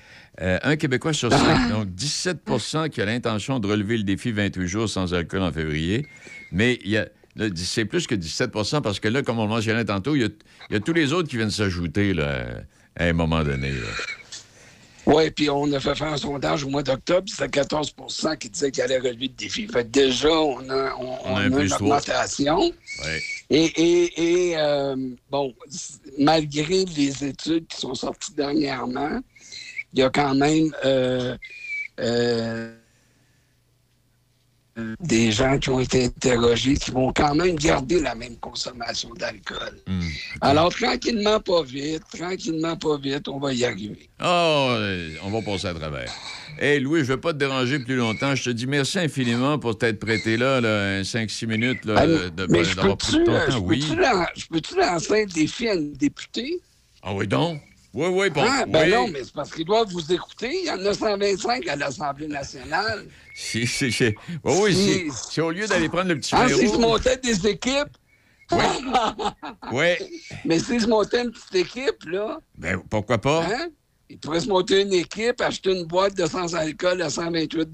Euh, 0.40 0.58
un 0.62 0.76
Québécois 0.76 1.12
sur 1.12 1.32
cinq, 1.32 1.68
donc 1.70 1.88
17% 1.88 2.90
qui 2.90 3.00
a 3.00 3.04
l'intention 3.04 3.58
de 3.60 3.66
relever 3.66 3.96
le 3.96 4.04
défi 4.04 4.32
28 4.32 4.66
jours 4.68 4.88
sans 4.88 5.14
alcool 5.14 5.42
en 5.42 5.52
février. 5.52 6.06
Mais 6.52 6.78
il 6.84 6.90
y 6.90 6.96
a, 6.96 7.08
là, 7.36 7.46
c'est 7.56 7.84
plus 7.84 8.06
que 8.06 8.14
17% 8.14 8.82
parce 8.82 9.00
que 9.00 9.08
là, 9.08 9.22
comme 9.22 9.38
on 9.38 9.44
le 9.44 9.48
mentionnait 9.48 9.84
tantôt, 9.84 10.14
il 10.14 10.22
y 10.22 10.24
a, 10.24 10.28
il 10.70 10.74
y 10.74 10.76
a 10.76 10.80
tous 10.80 10.92
les 10.92 11.12
autres 11.12 11.28
qui 11.28 11.36
viennent 11.36 11.50
s'ajouter 11.50 12.14
à 12.20 13.04
un 13.04 13.12
moment 13.12 13.42
donné. 13.42 13.70
là. 13.70 13.86
Oui, 15.06 15.30
puis 15.30 15.50
on 15.50 15.70
a 15.72 15.80
fait 15.80 15.94
faire 15.94 16.12
un 16.12 16.16
sondage 16.16 16.64
au 16.64 16.70
mois 16.70 16.82
d'octobre, 16.82 17.28
c'était 17.28 17.60
14% 17.60 18.38
qui 18.38 18.48
disaient 18.48 18.70
qu'ils 18.70 18.82
allaient 18.82 18.98
relever 18.98 19.28
le 19.28 19.34
défi. 19.34 19.66
Fait 19.66 19.84
que 19.84 19.88
déjà, 19.88 20.30
on 20.30 20.68
a, 20.70 20.94
on, 20.94 21.18
On 21.24 21.36
a 21.36 21.48
on 21.48 21.56
a 21.56 21.62
une 21.62 21.72
augmentation. 21.72 22.58
Ouais. 22.58 23.22
Et, 23.50 23.64
et, 23.64 24.50
et, 24.50 24.56
euh, 24.56 24.96
bon, 25.30 25.54
malgré 26.18 26.84
les 26.84 27.24
études 27.24 27.66
qui 27.66 27.78
sont 27.78 27.94
sorties 27.94 28.32
dernièrement, 28.34 29.20
il 29.92 30.00
y 30.00 30.02
a 30.02 30.10
quand 30.10 30.34
même 30.34 30.74
euh, 30.84 31.36
euh, 32.00 32.74
des 35.00 35.30
gens 35.30 35.58
qui 35.58 35.70
ont 35.70 35.78
été 35.80 36.04
interrogés 36.06 36.74
qui 36.76 36.90
vont 36.90 37.12
quand 37.12 37.34
même 37.34 37.54
garder 37.56 38.00
la 38.00 38.14
même 38.14 38.36
consommation 38.38 39.10
d'alcool. 39.14 39.78
Hmm. 39.86 40.00
Alors, 40.40 40.74
tranquillement, 40.74 41.38
pas 41.40 41.62
vite, 41.62 42.02
tranquillement, 42.12 42.76
pas 42.76 42.98
vite, 42.98 43.28
on 43.28 43.38
va 43.38 43.52
y 43.52 43.64
arriver. 43.64 44.08
Oh, 44.22 44.74
on 45.22 45.30
va 45.30 45.42
passer 45.42 45.68
à 45.68 45.74
travers. 45.74 46.12
Hey, 46.58 46.80
Louis, 46.80 47.00
je 47.00 47.04
ne 47.04 47.08
veux 47.14 47.20
pas 47.20 47.32
te 47.32 47.38
déranger 47.38 47.78
plus 47.78 47.96
longtemps. 47.96 48.34
Je 48.34 48.44
te 48.44 48.50
dis 48.50 48.66
merci 48.66 48.98
infiniment 48.98 49.58
pour 49.58 49.76
t'être 49.78 49.98
prêté 50.00 50.36
là, 50.36 50.60
là 50.60 51.02
5-6 51.02 51.46
minutes 51.46 51.84
là, 51.84 51.94
Ah, 51.98 52.06
de, 52.06 52.28
de- 52.30 52.46
mais 52.50 52.64
je 52.64 52.74
d'avoir 52.76 52.96
pris 52.96 53.12
peux-tu 53.12 53.24
ton 53.24 53.32
temps. 53.32 53.50
je 53.52 53.58
Oui. 53.58 53.78
peux-tu 53.80 54.00
lan- 54.00 54.26
je 54.36 54.46
peux-tu 54.46 54.74
lancer 54.76 55.22
un 55.22 55.26
défi 55.26 55.68
à 55.68 55.74
une 55.74 55.92
députée? 55.92 56.60
Ah 57.02 57.12
oui, 57.14 57.26
donc? 57.26 57.60
Oui, 57.94 58.08
oui, 58.10 58.30
bon. 58.30 58.42
Ah, 58.44 58.64
ben 58.66 58.84
oui. 58.84 58.90
non, 58.90 59.08
mais 59.08 59.22
c'est 59.22 59.32
parce 59.32 59.52
qu'ils 59.52 59.64
doivent 59.64 59.88
vous 59.90 60.12
écouter. 60.12 60.50
Il 60.52 60.66
y 60.66 60.70
en 60.70 60.84
a 60.84 60.92
125 60.92 61.66
à 61.68 61.76
l'Assemblée 61.76 62.26
nationale. 62.26 63.06
Si, 63.34 63.66
si, 63.66 63.92
si. 63.92 64.14
Oui, 64.42 64.52
oui, 64.62 64.74
Si- 64.74 65.10
si, 65.16 65.32
si 65.32 65.40
au 65.40 65.50
lieu 65.52 65.66
d'aller 65.68 65.88
prendre 65.88 66.08
le 66.08 66.16
petit 66.18 66.34
Ah, 66.34 66.48
s'ils 66.48 66.68
se 66.70 66.76
montaient 66.76 67.16
des 67.18 67.46
équipes. 67.46 67.96
Oui. 69.72 69.84
Mais 70.44 70.58
s'ils 70.58 70.80
se 70.82 70.86
montaient 70.88 71.22
une 71.22 71.30
petite 71.30 71.54
équipe, 71.54 72.04
là, 72.06 72.40
Ben, 72.58 72.80
pourquoi 72.90 73.18
pas? 73.18 73.44
hein, 73.44 73.68
ils 74.10 74.18
pourraient 74.18 74.40
se 74.40 74.48
monter 74.48 74.82
une 74.82 74.92
équipe, 74.92 75.40
acheter 75.40 75.72
une 75.72 75.84
boîte 75.84 76.14
de 76.16 76.26
sans 76.26 76.54
alcool 76.54 77.00
à 77.00 77.10
128 77.10 77.68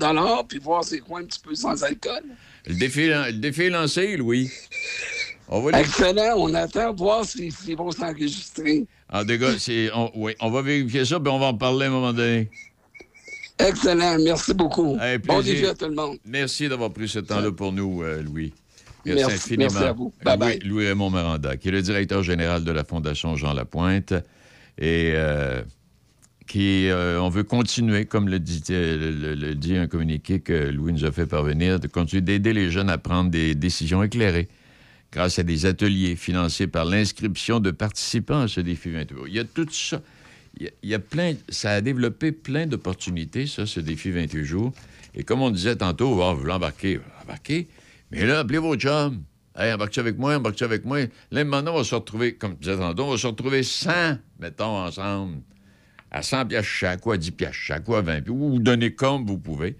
puis 0.49 0.59
voir 0.59 0.85
c'est 0.85 1.01
quoi 1.01 1.21
un 1.21 1.25
petit 1.25 1.41
peu 1.41 1.55
sans 1.55 1.83
alcool. 1.83 2.23
Le 2.67 2.75
défi, 2.75 3.07
le 3.09 3.33
défi 3.33 3.63
est 3.63 3.71
lancé, 3.71 4.17
Louis. 4.17 4.51
On 5.49 5.61
va 5.61 5.81
Excellent. 5.81 6.35
On 6.37 6.55
attend 6.55 6.95
voir 6.95 7.25
s'ils 7.25 7.53
s'ils 7.53 7.77
vont 7.77 7.91
s'enregistrer. 7.91 8.87
Ah, 9.13 9.25
des 9.25 9.39
gars, 9.39 9.59
c'est- 9.59 9.91
on, 9.93 10.11
oui, 10.15 10.33
on 10.41 10.51
va 10.51 10.63
vérifier 10.63 11.05
ça, 11.05 11.19
puis 11.19 11.31
on 11.33 11.39
va 11.39 11.47
en 11.47 11.55
parler 11.55 11.87
à 11.87 11.89
un 11.89 11.93
moment 11.93 12.13
donné. 12.13 12.49
Excellent. 13.59 14.17
Merci 14.23 14.55
beaucoup. 14.55 14.97
Hey, 15.01 15.19
bon 15.19 15.41
à 15.41 15.75
tout 15.75 15.87
le 15.87 15.95
monde. 15.95 16.17
Merci 16.25 16.69
d'avoir 16.69 16.91
pris 16.93 17.09
ce 17.09 17.19
temps-là 17.19 17.51
pour 17.53 17.73
nous, 17.73 18.03
euh, 18.03 18.23
Louis. 18.23 18.55
Merci, 19.05 19.23
Merci- 19.27 19.35
infiniment. 19.55 19.71
merci 19.73 19.85
à 19.89 19.93
vous. 19.93 20.13
Bye-bye. 20.25 20.59
Louis, 20.61 20.69
Louis 20.69 20.87
Raymond 20.89 21.11
Miranda, 21.11 21.57
qui 21.57 21.69
est 21.69 21.73
le 21.73 21.83
directeur 21.83 22.23
général 22.23 22.65
de 22.65 22.71
la 22.73 22.85
Fondation 22.85 23.35
Jean 23.37 23.53
Lapointe 23.53 24.13
et 24.79 25.13
euh, 25.15 25.63
qui, 26.47 26.89
euh, 26.89 27.21
on 27.21 27.29
veut 27.31 27.43
continuer, 27.45 28.05
comme 28.05 28.29
le 28.29 28.39
dit, 28.39 28.63
le 28.69 29.53
dit 29.55 29.77
un 29.77 29.87
communiqué 29.89 30.41
que 30.41 30.53
Louis 30.71 30.93
nous 30.93 31.05
a 31.05 31.13
fait 31.13 31.27
parvenir, 31.27 31.81
de 31.81 31.87
continuer 31.87 32.21
d'aider 32.23 32.53
les 32.53 32.71
jeunes 32.71 32.91
à 32.91 32.99
prendre 32.99 33.31
des 33.31 33.55
décisions 33.55 34.03
éclairées 34.03 34.49
grâce 35.13 35.39
à 35.39 35.43
des 35.43 35.67
ateliers 35.67 36.17
financés 36.17 36.67
par 36.67 36.85
l'inscription 36.85 37.61
de 37.61 37.71
participants 37.71 38.43
à 38.43 38.49
ce 38.49 38.61
défi 38.61 38.91
28 38.91 39.15
jours. 39.17 39.29
Il 39.29 39.35
y 39.35 39.39
a 39.39 39.45
tout 39.45 39.69
ça. 39.71 40.01
Il 40.59 40.71
y 40.83 40.95
a, 40.95 40.99
plein, 40.99 41.35
ça 41.49 41.71
a 41.71 41.81
développé 41.81 42.33
plein 42.33 42.67
d'opportunités, 42.67 43.47
ça, 43.47 43.67
ce 43.67 43.79
défi 43.79 44.11
28 44.11 44.45
jours. 44.45 44.73
Et 45.15 45.23
comme 45.23 45.43
on 45.43 45.51
disait 45.51 45.77
tantôt, 45.77 46.21
oh, 46.21 46.35
vous 46.35 46.41
voulez 46.41 46.53
embarquer, 46.53 47.01
embarquer. 47.23 47.69
Mais 48.11 48.27
là, 48.27 48.41
appelez 48.41 48.59
vos 48.59 48.75
chums. 48.77 49.23
Hey, 49.57 49.73
embarque 49.73 49.97
avec 49.99 50.19
moi, 50.19 50.37
embarque 50.37 50.63
avec 50.63 50.85
moi? 50.85 51.01
Là, 51.31 51.45
maintenant, 51.45 51.75
on 51.75 51.79
va 51.79 51.85
se 51.85 51.95
retrouver, 51.95 52.35
comme 52.35 52.55
tu 52.55 52.61
disais 52.63 52.77
tantôt, 52.77 53.05
on 53.05 53.11
va 53.11 53.17
se 53.17 53.27
retrouver 53.27 53.63
100, 53.63 54.19
mettons, 54.39 54.77
ensemble. 54.85 55.39
À 56.11 56.23
100 56.23 56.47
piastres 56.47 56.69
chaque, 56.69 57.07
à 57.07 57.17
10 57.17 57.31
piastres 57.33 57.57
chaque, 57.57 57.89
à 57.89 58.01
20 58.01 58.05
piastres. 58.05 58.31
Ou 58.31 58.51
vous 58.51 58.59
donnez 58.59 58.93
comme 58.95 59.25
vous 59.27 59.39
pouvez. 59.39 59.77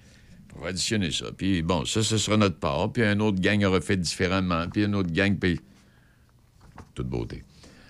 On 0.61 0.65
va 0.65 0.71
additionner 0.71 1.11
ça. 1.11 1.27
Puis 1.37 1.63
bon, 1.63 1.87
ça, 1.87 2.03
ce 2.03 2.19
sera 2.19 2.37
notre 2.37 2.59
part. 2.59 2.93
Puis 2.93 3.03
un 3.03 3.19
autre 3.21 3.41
gang 3.41 3.65
aura 3.65 3.81
fait 3.81 3.97
différemment. 3.97 4.69
Puis 4.69 4.85
un 4.85 4.93
autre 4.93 5.11
gang, 5.11 5.37
puis... 5.37 5.59
Toute 6.95 7.09
beauté. 7.09 7.43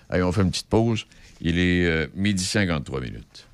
Allez, 0.09 0.23
on 0.23 0.31
fait 0.31 0.41
une 0.41 0.51
petite 0.51 0.69
pause. 0.69 1.05
Il 1.41 1.59
est 1.59 1.85
euh, 1.85 2.07
midi 2.15 2.43
53 2.43 3.01
minutes. 3.01 3.47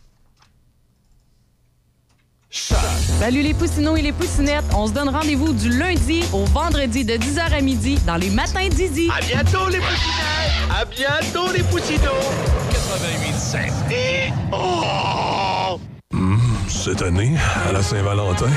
Salut 2.50 3.42
les 3.42 3.54
poussinots 3.54 3.98
et 3.98 4.02
les 4.02 4.12
poussinettes. 4.12 4.66
On 4.74 4.88
se 4.88 4.94
donne 4.94 5.10
rendez-vous 5.10 5.54
du 5.54 5.70
lundi 5.70 6.24
au 6.34 6.46
vendredi 6.46 7.04
de 7.04 7.14
10h 7.14 7.52
à 7.52 7.62
midi 7.62 8.00
dans 8.06 8.16
les 8.16 8.30
matins 8.30 8.68
d'Izzy. 8.70 9.10
À 9.16 9.20
bientôt, 9.22 9.68
les 9.70 9.80
poussinettes! 9.80 10.72
À 10.72 10.86
bientôt, 10.86 11.52
les 11.52 11.64
poussinots! 11.64 12.24
88.5. 12.72 14.34
Oh! 14.54 15.80
Hum, 16.14 16.40
cette 16.68 17.02
année, 17.02 17.36
à 17.68 17.74
la 17.74 17.84
Saint-Valentin, 17.84 18.50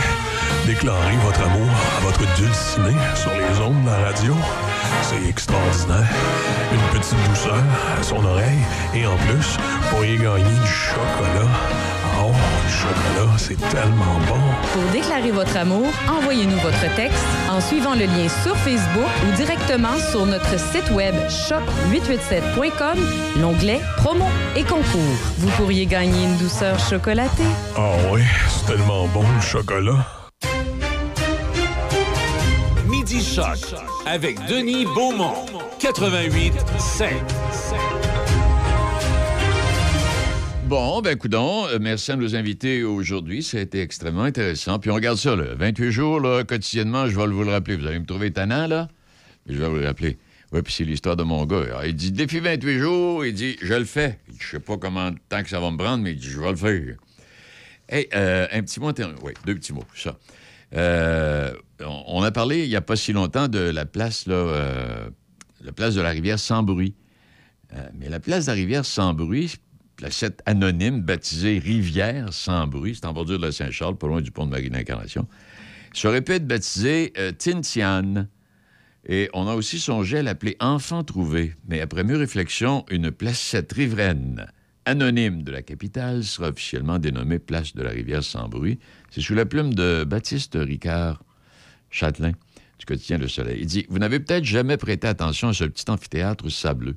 déclarez 0.66 1.16
votre 1.24 1.42
amour 1.42 1.68
à 1.98 2.00
votre 2.00 2.20
dulciné 2.36 2.96
sur 3.14 3.30
les 3.32 3.60
ondes 3.60 3.82
de 3.84 3.90
la 3.90 3.96
radio. 4.06 4.34
C'est 5.02 5.28
extraordinaire. 5.28 6.08
Une 6.72 6.98
petite 6.98 7.16
douceur 7.28 7.62
à 7.98 8.02
son 8.02 8.24
oreille 8.24 8.58
et 8.94 9.06
en 9.06 9.16
plus, 9.16 9.56
vous 9.56 9.88
pourriez 9.90 10.16
gagner 10.16 10.44
du 10.44 10.68
chocolat. 10.68 11.50
Oh, 12.22 12.32
le 12.64 12.70
chocolat, 12.70 13.38
c'est 13.38 13.60
tellement 13.70 14.18
bon. 14.28 14.40
Pour 14.72 14.82
déclarer 14.92 15.30
votre 15.30 15.56
amour, 15.56 15.86
envoyez-nous 16.08 16.58
votre 16.58 16.94
texte 16.94 17.24
en 17.50 17.60
suivant 17.60 17.94
le 17.94 18.04
lien 18.04 18.28
sur 18.42 18.56
Facebook 18.58 19.08
ou 19.26 19.36
directement 19.36 19.96
sur 20.10 20.26
notre 20.26 20.58
site 20.58 20.90
web 20.90 21.14
choc887.com, 21.28 22.98
l'onglet 23.40 23.80
Promo 23.96 24.26
et 24.54 24.64
concours. 24.64 25.16
Vous 25.38 25.50
pourriez 25.50 25.86
gagner 25.86 26.24
une 26.24 26.36
douceur 26.36 26.78
chocolatée. 26.78 27.42
Ah 27.76 27.92
oui, 28.12 28.22
c'est 28.48 28.74
tellement 28.74 29.06
bon 29.08 29.24
le 29.34 29.40
chocolat. 29.40 30.19
Avec 34.06 34.38
Denis 34.46 34.84
Beaumont. 34.84 35.44
88 35.80 36.52
5. 36.78 37.12
Bon, 40.66 41.00
ben, 41.00 41.18
coudon, 41.18 41.66
euh, 41.66 41.78
merci 41.80 42.12
à 42.12 42.16
nos 42.16 42.36
invités 42.36 42.84
aujourd'hui. 42.84 43.42
Ça 43.42 43.58
a 43.58 43.62
été 43.62 43.80
extrêmement 43.80 44.22
intéressant. 44.22 44.78
Puis 44.78 44.92
on 44.92 44.94
regarde 44.94 45.18
ça, 45.18 45.34
là. 45.34 45.56
28 45.56 45.90
jours, 45.90 46.20
là, 46.20 46.44
quotidiennement, 46.44 47.08
je 47.08 47.16
vais 47.16 47.26
vous 47.26 47.42
le 47.42 47.50
rappeler. 47.50 47.74
Vous 47.74 47.86
allez 47.88 47.98
me 47.98 48.06
trouver 48.06 48.30
tannant, 48.30 48.68
là, 48.68 48.86
je 49.48 49.56
vais 49.56 49.68
vous 49.68 49.76
le 49.78 49.86
rappeler. 49.86 50.16
Oui, 50.52 50.62
puis 50.62 50.72
c'est 50.72 50.84
l'histoire 50.84 51.16
de 51.16 51.24
mon 51.24 51.44
gars. 51.46 51.62
Alors, 51.62 51.84
il 51.84 51.96
dit, 51.96 52.12
défi 52.12 52.38
28 52.38 52.78
jours, 52.78 53.26
il 53.26 53.34
dit, 53.34 53.56
je 53.60 53.74
le 53.74 53.86
fais. 53.86 54.20
Je 54.38 54.50
sais 54.50 54.60
pas 54.60 54.76
comment 54.76 55.10
temps 55.28 55.42
que 55.42 55.48
ça 55.48 55.58
va 55.58 55.72
me 55.72 55.76
prendre, 55.76 56.04
mais 56.04 56.12
il 56.12 56.18
dit, 56.18 56.28
je 56.28 56.38
vais 56.38 56.50
le 56.50 56.56
faire. 56.56 56.94
Hey, 57.88 58.08
euh, 58.14 58.46
un 58.52 58.62
petit 58.62 58.78
mot, 58.78 58.92
oui, 59.24 59.32
deux 59.44 59.56
petits 59.56 59.72
mots, 59.72 59.82
ça. 59.96 60.16
Euh, 60.76 61.52
on, 61.86 62.22
a 62.22 62.30
parlé 62.30 62.64
il 62.64 62.68
n'y 62.68 62.76
a 62.76 62.80
pas 62.80 62.96
si 62.96 63.12
longtemps 63.12 63.48
de 63.48 63.58
la 63.58 63.86
place, 63.86 64.24
euh, 64.28 65.08
de 65.60 66.00
la 66.00 66.10
rivière 66.10 66.38
sans 66.38 66.62
bruit. 66.62 66.94
Euh, 67.74 67.88
mais 67.94 68.08
la 68.08 68.20
place 68.20 68.46
de 68.46 68.50
la 68.50 68.54
rivière 68.54 68.84
sans 68.84 69.14
bruit, 69.14 69.54
placette 69.96 70.42
anonyme 70.46 71.02
baptisée 71.02 71.58
Rivière 71.58 72.32
sans 72.32 72.66
bruit, 72.66 72.94
c'est 72.94 73.06
en 73.06 73.12
bordure 73.12 73.38
de 73.38 73.46
la 73.46 73.52
Saint-Charles, 73.52 73.96
pas 73.96 74.08
loin 74.08 74.20
du 74.20 74.30
pont 74.30 74.46
de 74.46 74.50
Marie-d'Incarnation, 74.50 75.28
ça 75.92 76.08
aurait 76.08 76.22
pu 76.22 76.32
être 76.32 76.46
baptisé 76.46 77.12
euh, 77.18 77.32
Tintiane. 77.32 78.28
Et 79.06 79.30
on 79.32 79.48
a 79.48 79.54
aussi 79.54 79.78
songé 79.78 80.18
à 80.18 80.22
l'appeler 80.22 80.56
Enfant 80.60 81.04
trouvé. 81.04 81.54
Mais 81.68 81.80
après 81.80 82.04
mûre 82.04 82.18
réflexion, 82.18 82.84
une 82.90 83.10
placette 83.10 83.72
riveraine 83.72 84.46
anonyme 84.84 85.42
de 85.42 85.52
la 85.52 85.62
capitale 85.62 86.24
sera 86.24 86.48
officiellement 86.48 86.98
dénommée 86.98 87.38
Place 87.38 87.74
de 87.74 87.82
la 87.82 87.90
Rivière 87.90 88.24
sans 88.24 88.48
bruit. 88.48 88.78
C'est 89.10 89.20
sous 89.20 89.34
la 89.34 89.46
plume 89.46 89.74
de 89.74 90.04
Baptiste 90.04 90.56
Ricard 90.60 91.22
Châtelain 91.90 92.32
du 92.78 92.86
quotidien 92.86 93.18
Le 93.18 93.28
Soleil. 93.28 93.58
Il 93.60 93.66
dit 93.66 93.86
Vous 93.88 93.98
n'avez 93.98 94.20
peut-être 94.20 94.44
jamais 94.44 94.76
prêté 94.76 95.06
attention 95.06 95.48
à 95.48 95.52
ce 95.52 95.64
petit 95.64 95.90
amphithéâtre 95.90 96.50
sableux. 96.50 96.96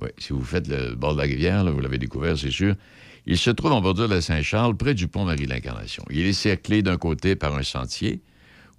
Oui, 0.00 0.08
si 0.18 0.32
vous 0.32 0.42
faites 0.42 0.68
le 0.68 0.94
bord 0.94 1.14
de 1.14 1.18
la 1.18 1.24
rivière, 1.24 1.64
vous 1.70 1.80
l'avez 1.80 1.98
découvert, 1.98 2.38
c'est 2.38 2.50
sûr. 2.50 2.74
Il 3.26 3.36
se 3.36 3.50
trouve 3.50 3.72
en 3.72 3.80
bordure 3.80 4.08
de 4.08 4.14
la 4.14 4.22
Saint-Charles, 4.22 4.76
près 4.76 4.94
du 4.94 5.08
pont 5.08 5.24
Marie-l'Incarnation. 5.24 6.04
Il 6.10 6.24
est 6.24 6.32
cerclé 6.32 6.82
d'un 6.82 6.96
côté 6.96 7.36
par 7.36 7.54
un 7.54 7.62
sentier 7.62 8.22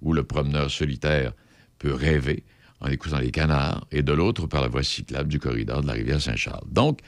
où 0.00 0.12
le 0.12 0.24
promeneur 0.24 0.70
solitaire 0.70 1.32
peut 1.78 1.94
rêver 1.94 2.44
en 2.82 2.88
écoutant 2.88 3.18
les 3.18 3.30
canards, 3.30 3.86
et 3.92 4.02
de 4.02 4.12
l'autre 4.12 4.48
par 4.48 4.60
la 4.60 4.68
voie 4.68 4.82
cyclable 4.82 5.28
du 5.28 5.38
corridor 5.38 5.82
de 5.82 5.86
la 5.86 5.92
rivière 5.92 6.20
Saint-Charles. 6.20 6.66
Donc, 6.68 6.98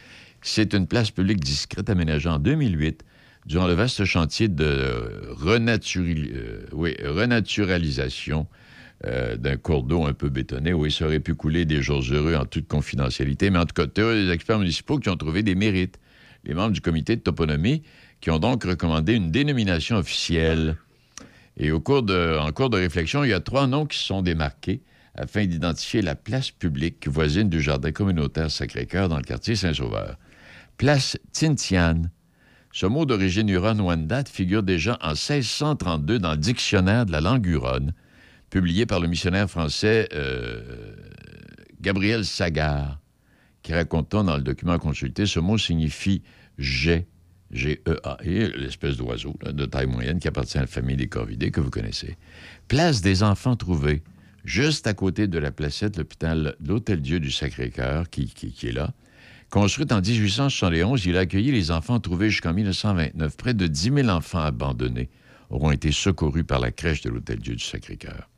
c'est 0.41 0.73
une 0.73 0.87
place 0.87 1.11
publique 1.11 1.41
discrète 1.41 1.91
aménagée 1.91 2.29
en 2.29 2.39
2008 2.39 3.03
durant 3.47 3.67
le 3.67 3.75
vaste 3.75 4.05
chantier 4.05 4.49
de 4.49 4.65
euh, 4.65 5.35
oui, 6.73 6.97
renaturalisation 7.05 8.47
euh, 9.07 9.37
d'un 9.37 9.57
cours 9.57 9.83
d'eau 9.83 10.07
un 10.07 10.15
peu 10.15 10.31
bétonné 10.31 10.73
où 10.73 10.87
il 10.87 10.93
serait 10.93 11.21
pu 11.21 11.35
couler 11.35 11.65
des 11.65 11.83
jours 11.83 12.03
heureux 12.11 12.37
en 12.37 12.47
toute 12.47 12.69
confidentialité. 12.69 13.51
Mais 13.51 13.59
en 13.59 13.67
tout 13.67 13.75
cas, 13.75 13.87
des 13.87 14.31
experts 14.31 14.59
municipaux 14.59 14.99
qui 14.99 15.11
ont 15.11 15.17
trouvé 15.17 15.43
des 15.43 15.55
mérites. 15.55 15.99
Les 16.45 16.55
membres 16.55 16.73
du 16.73 16.81
comité 16.81 17.17
de 17.17 17.21
toponymie 17.21 17.83
qui 18.21 18.31
ont 18.31 18.39
donc 18.39 18.65
recommandé 18.65 19.15
une 19.15 19.31
dénomination 19.31 19.97
officielle. 19.97 20.77
Et 21.57 21.71
au 21.71 21.81
cours 21.81 22.03
de, 22.03 22.39
en 22.39 22.51
cours 22.53 22.71
de 22.71 22.79
réflexion, 22.79 23.25
il 23.25 23.31
y 23.31 23.35
a 23.35 23.41
trois 23.41 23.67
noms 23.67 23.87
qui 23.87 23.99
sont 23.99 24.23
démarqués 24.23 24.83
afin 25.15 25.47
d'identifier 25.47 26.03
la 26.03 26.15
place 26.15 26.51
publique 26.51 27.07
voisine 27.07 27.49
du 27.49 27.61
jardin 27.61 27.93
communautaire 27.93 28.51
Sacré-Cœur 28.51 29.09
dans 29.09 29.17
le 29.17 29.23
quartier 29.23 29.55
Saint-Sauveur. 29.55 30.19
Place 30.77 31.17
Tintiane. 31.33 32.11
Ce 32.75 32.87
mot 32.87 33.07
d'origine 33.07 33.49
huron-wendate 33.49 34.29
figure 34.29 34.65
déjà 34.65 34.99
en 35.01 35.11
1632 35.11 36.19
dans 36.19 36.33
le 36.33 36.37
dictionnaire 36.37 37.07
de 37.07 37.13
la 37.13 37.21
langue 37.21 37.47
huronne, 37.47 37.95
publié 38.51 38.85
par 38.85 38.99
le 38.99 39.07
missionnaire 39.07 39.49
français 39.49 40.09
euh, 40.13 40.97
Gabriel 41.81 42.25
Sagard, 42.25 42.99
qui 43.63 43.73
racontant 43.73 44.25
dans 44.25 44.35
le 44.35 44.43
document 44.43 44.77
consulté, 44.81 45.25
ce 45.25 45.39
mot 45.39 45.57
signifie 45.57 46.25
jet, 46.59 47.07
G-E-A-I, 47.53 48.51
l'espèce 48.57 48.97
d'oiseau 48.97 49.37
de 49.45 49.67
taille 49.67 49.87
moyenne 49.87 50.19
qui 50.19 50.27
appartient 50.27 50.59
à 50.59 50.63
la 50.63 50.67
famille 50.67 50.97
des 50.97 51.07
corvidés 51.07 51.53
que 51.53 51.61
vous 51.61 51.71
connaissez. 51.71 52.17
Place 52.67 53.03
des 53.03 53.23
enfants 53.23 53.55
trouvés, 53.55 54.03
juste 54.45 54.89
à 54.89 54.95
côté 54.95 55.29
de 55.29 55.39
la 55.39 55.53
placette, 55.53 55.97
l'hôpital, 55.97 56.57
l'Hôtel-Dieu 56.59 57.21
du 57.21 57.31
Sacré-Cœur, 57.31 58.11
qui 58.11 58.33
est 58.65 58.73
là. 58.73 58.93
Construite 59.55 59.93
en 59.93 60.01
1871, 60.01 61.07
il 61.07 61.17
a 61.17 61.21
accueilli 61.21 61.53
les 61.53 61.71
enfants 61.71 62.01
trouvés 62.01 62.29
jusqu'en 62.29 62.53
1929. 62.53 63.37
Près 63.37 63.55
de 63.55 63.69
10 63.69 63.93
000 63.95 64.09
enfants 64.09 64.41
abandonnés 64.41 65.11
auront 65.49 65.71
été 65.71 65.93
secourus 65.93 66.43
par 66.43 66.59
la 66.59 66.73
crèche 66.73 67.03
de 67.03 67.11
l'Hôtel-Dieu 67.11 67.55
du 67.55 67.63
Sacré-Cœur. 67.63 68.29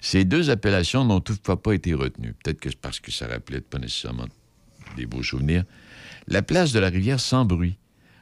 Ces 0.00 0.24
deux 0.24 0.48
appellations 0.48 1.04
n'ont 1.04 1.20
toutefois 1.20 1.62
pas 1.62 1.74
été 1.74 1.92
retenues. 1.92 2.32
Peut-être 2.32 2.58
que 2.58 2.70
c'est 2.70 2.80
parce 2.80 3.00
que 3.00 3.12
ça 3.12 3.26
rappelait 3.26 3.60
pas 3.60 3.78
nécessairement 3.78 4.28
des 4.96 5.04
beaux 5.04 5.22
souvenirs. 5.22 5.64
La 6.26 6.40
place 6.40 6.72
de 6.72 6.80
la 6.80 6.88
rivière 6.88 7.20
sans 7.20 7.44
bruit 7.44 7.76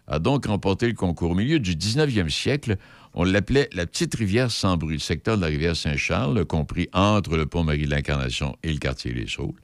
a 0.08 0.18
donc 0.18 0.46
remporté 0.46 0.88
le 0.88 0.94
concours. 0.94 1.30
Au 1.30 1.36
milieu 1.36 1.60
du 1.60 1.76
19e 1.76 2.30
siècle, 2.30 2.78
on 3.14 3.22
l'appelait 3.22 3.68
la 3.74 3.86
petite 3.86 4.16
rivière 4.16 4.50
sans 4.50 4.76
bruit. 4.76 4.96
Le 4.96 5.00
secteur 5.00 5.36
de 5.36 5.42
la 5.42 5.46
rivière 5.46 5.76
Saint-Charles, 5.76 6.44
compris 6.46 6.88
entre 6.92 7.36
le 7.36 7.46
pont 7.46 7.62
Marie 7.62 7.84
de 7.84 7.90
l'Incarnation 7.90 8.56
et 8.64 8.72
le 8.72 8.80
quartier 8.80 9.12
Les 9.12 9.28
Saules. 9.28 9.54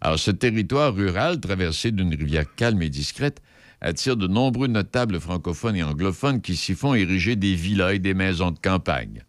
Alors, 0.00 0.18
ce 0.18 0.30
territoire 0.30 0.94
rural, 0.94 1.40
traversé 1.40 1.90
d'une 1.90 2.14
rivière 2.14 2.54
calme 2.54 2.82
et 2.82 2.90
discrète, 2.90 3.42
attire 3.80 4.16
de 4.16 4.26
nombreux 4.26 4.68
notables 4.68 5.20
francophones 5.20 5.76
et 5.76 5.82
anglophones 5.82 6.40
qui 6.40 6.56
s'y 6.56 6.74
font 6.74 6.94
ériger 6.94 7.36
des 7.36 7.54
villas 7.54 7.94
et 7.94 7.98
des 7.98 8.14
maisons 8.14 8.50
de 8.50 8.58
campagne. 8.58 9.24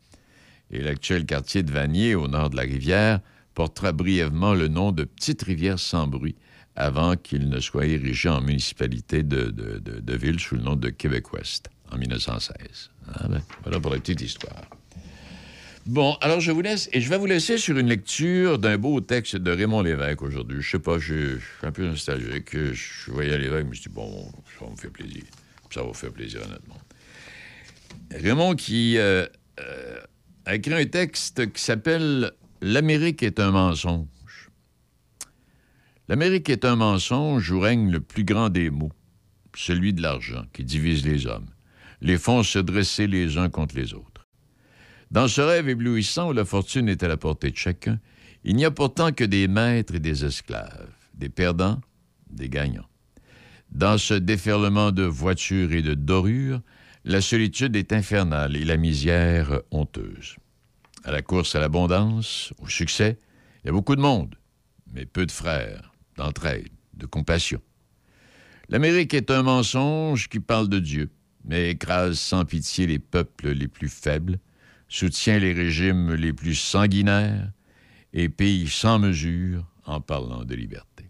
Et 0.71 0.81
l'actuel 0.81 1.25
quartier 1.25 1.63
de 1.63 1.71
Vanier, 1.71 2.15
au 2.15 2.27
nord 2.27 2.49
de 2.49 2.55
la 2.55 2.63
rivière, 2.63 3.19
portera 3.55 3.91
brièvement 3.91 4.53
le 4.53 4.67
nom 4.67 4.91
de 4.91 5.03
Petite 5.03 5.41
Rivière 5.41 5.79
sans 5.79 6.07
bruit 6.07 6.35
avant 6.75 7.15
qu'il 7.15 7.49
ne 7.49 7.59
soit 7.59 7.87
érigé 7.87 8.29
en 8.29 8.41
municipalité 8.41 9.23
de, 9.23 9.53
ville 10.15 10.39
sous 10.39 10.55
le 10.55 10.61
nom 10.61 10.75
de 10.75 10.89
Québec-Ouest 10.89 11.69
en 11.91 11.97
1916. 11.97 12.91
Ah 13.15 13.27
ben, 13.27 13.41
voilà 13.63 13.79
pour 13.79 13.91
la 13.91 13.97
petite 13.97 14.21
histoire. 14.21 14.61
Bon, 15.89 16.15
alors 16.21 16.39
je 16.39 16.51
vous 16.51 16.61
laisse 16.61 16.87
et 16.93 17.01
je 17.01 17.09
vais 17.09 17.17
vous 17.17 17.25
laisser 17.25 17.57
sur 17.57 17.75
une 17.79 17.87
lecture 17.87 18.59
d'un 18.59 18.77
beau 18.77 19.01
texte 19.01 19.37
de 19.37 19.49
Raymond 19.49 19.81
Lévesque 19.81 20.21
aujourd'hui. 20.21 20.61
Je 20.61 20.69
sais 20.69 20.77
pas, 20.77 20.99
je, 20.99 21.39
suis 21.39 21.41
un 21.63 21.71
peu 21.71 21.83
nostalgique. 21.83 22.55
Je 22.55 23.11
voyais 23.11 23.35
Lévesque, 23.39 23.63
je 23.63 23.69
me 23.69 23.73
suis 23.73 23.89
dit, 23.89 23.95
bon, 23.95 24.31
ça 24.59 24.67
me 24.69 24.75
fait 24.75 24.91
plaisir. 24.91 25.23
Ça 25.71 25.81
va 25.81 25.91
faire 25.93 26.11
plaisir, 26.11 26.41
honnêtement. 26.45 26.77
Raymond 28.11 28.53
qui 28.53 28.99
euh, 28.99 29.25
euh, 29.61 29.99
a 30.45 30.53
écrit 30.53 30.75
un 30.75 30.85
texte 30.85 31.51
qui 31.51 31.63
s'appelle 31.63 32.33
L'Amérique 32.61 33.23
est 33.23 33.39
un 33.39 33.49
mensonge. 33.49 34.51
L'Amérique 36.07 36.49
est 36.49 36.65
un 36.65 36.75
mensonge 36.75 37.49
où 37.49 37.59
règne 37.59 37.89
le 37.89 37.99
plus 37.99 38.25
grand 38.25 38.49
des 38.49 38.69
maux, 38.69 38.91
celui 39.55 39.93
de 39.93 40.03
l'argent 40.03 40.43
qui 40.53 40.63
divise 40.63 41.03
les 41.03 41.25
hommes, 41.25 41.49
les 42.01 42.19
font 42.19 42.43
se 42.43 42.59
dresser 42.59 43.07
les 43.07 43.39
uns 43.39 43.49
contre 43.49 43.75
les 43.75 43.95
autres. 43.95 44.08
Dans 45.11 45.27
ce 45.27 45.41
rêve 45.41 45.69
éblouissant 45.69 46.29
où 46.29 46.33
la 46.33 46.45
fortune 46.45 46.87
est 46.87 47.01
à 47.01 47.07
la 47.07 47.17
portée 47.17 47.49
de 47.49 47.57
chacun, 47.57 47.99
il 48.43 48.55
n'y 48.55 48.65
a 48.65 48.71
pourtant 48.71 49.11
que 49.11 49.23
des 49.23 49.47
maîtres 49.47 49.95
et 49.95 49.99
des 49.99 50.23
esclaves, 50.23 50.93
des 51.15 51.29
perdants, 51.29 51.81
des 52.29 52.47
gagnants. 52.47 52.87
Dans 53.71 53.97
ce 53.97 54.13
déferlement 54.13 54.91
de 54.91 55.03
voitures 55.03 55.73
et 55.73 55.81
de 55.81 55.95
dorures, 55.95 56.61
la 57.05 57.21
solitude 57.21 57.75
est 57.75 57.91
infernale 57.91 58.55
et 58.55 58.63
la 58.65 58.77
misère 58.77 59.61
honteuse. 59.71 60.35
À 61.03 61.11
la 61.11 61.23
course 61.23 61.55
à 61.55 61.59
l'abondance, 61.59 62.53
au 62.59 62.67
succès, 62.67 63.17
il 63.63 63.67
y 63.67 63.69
a 63.69 63.73
beaucoup 63.73 63.95
de 63.95 64.01
monde, 64.01 64.35
mais 64.93 65.05
peu 65.05 65.25
de 65.25 65.31
frères, 65.31 65.91
d'entraide, 66.17 66.69
de 66.93 67.07
compassion. 67.07 67.61
L'Amérique 68.69 69.15
est 69.15 69.31
un 69.31 69.41
mensonge 69.41 70.29
qui 70.29 70.39
parle 70.39 70.69
de 70.69 70.79
Dieu, 70.79 71.09
mais 71.45 71.71
écrase 71.71 72.19
sans 72.19 72.45
pitié 72.45 72.85
les 72.85 72.99
peuples 72.99 73.49
les 73.51 73.67
plus 73.67 73.89
faibles, 73.89 74.39
soutient 74.89 75.39
les 75.39 75.53
régimes 75.53 76.13
les 76.13 76.33
plus 76.33 76.55
sanguinaires 76.55 77.51
et 78.13 78.27
pille 78.27 78.67
sans 78.67 78.99
mesure 78.99 79.65
en 79.85 80.01
parlant 80.01 80.43
de 80.43 80.55
liberté. 80.55 81.05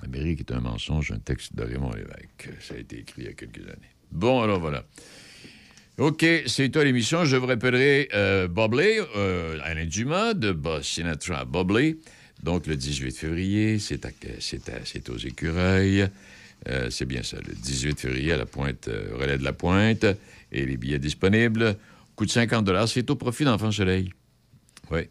L'Amérique 0.00 0.40
est 0.40 0.52
un 0.52 0.60
mensonge, 0.60 1.10
un 1.10 1.18
texte 1.18 1.54
de 1.56 1.64
Raymond 1.64 1.92
Lévesque. 1.92 2.50
Ça 2.60 2.74
a 2.74 2.78
été 2.78 3.00
écrit 3.00 3.22
il 3.22 3.24
y 3.24 3.28
a 3.28 3.32
quelques 3.32 3.66
années. 3.66 3.92
Bon, 4.12 4.40
alors 4.40 4.60
voilà. 4.60 4.84
OK, 5.98 6.24
c'est 6.46 6.68
toi 6.68 6.84
l'émission. 6.84 7.24
Je 7.24 7.36
vous 7.36 7.46
rappellerai 7.46 8.08
euh, 8.14 8.46
Bobley, 8.46 9.00
euh, 9.16 9.58
Alain 9.64 9.86
Dumas, 9.86 10.34
de 10.34 10.52
Boss 10.52 10.86
Sinatra 10.86 11.40
à 11.40 11.44
Bobley. 11.44 11.96
Donc, 12.42 12.68
le 12.68 12.76
18 12.76 13.16
février, 13.16 13.78
c'est 13.80 15.10
aux 15.10 15.16
écureuils. 15.16 16.08
Euh, 16.68 16.90
c'est 16.90 17.04
bien 17.04 17.22
ça, 17.22 17.38
le 17.38 17.54
18 17.54 18.00
février 18.00 18.32
à 18.32 18.36
la 18.36 18.46
pointe, 18.46 18.88
euh, 18.88 19.10
relais 19.14 19.38
de 19.38 19.44
la 19.44 19.52
pointe. 19.52 20.04
Et 20.50 20.64
les 20.64 20.76
billets 20.76 20.98
disponibles, 20.98 21.76
coût 22.18 22.26
de 22.26 22.32
50 22.32 22.68
C'est 22.88 23.08
au 23.10 23.16
profit 23.16 23.44
d'Enfant 23.44 23.70
Soleil. 23.70 24.10
Oui. 24.90 25.02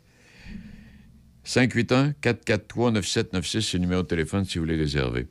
581-443-9796, 1.46 3.62
c'est 3.62 3.78
le 3.78 3.80
numéro 3.80 4.02
de 4.02 4.08
téléphone 4.08 4.44
si 4.44 4.58
vous 4.58 4.66
voulez 4.66 4.76
réserver. 4.76 5.28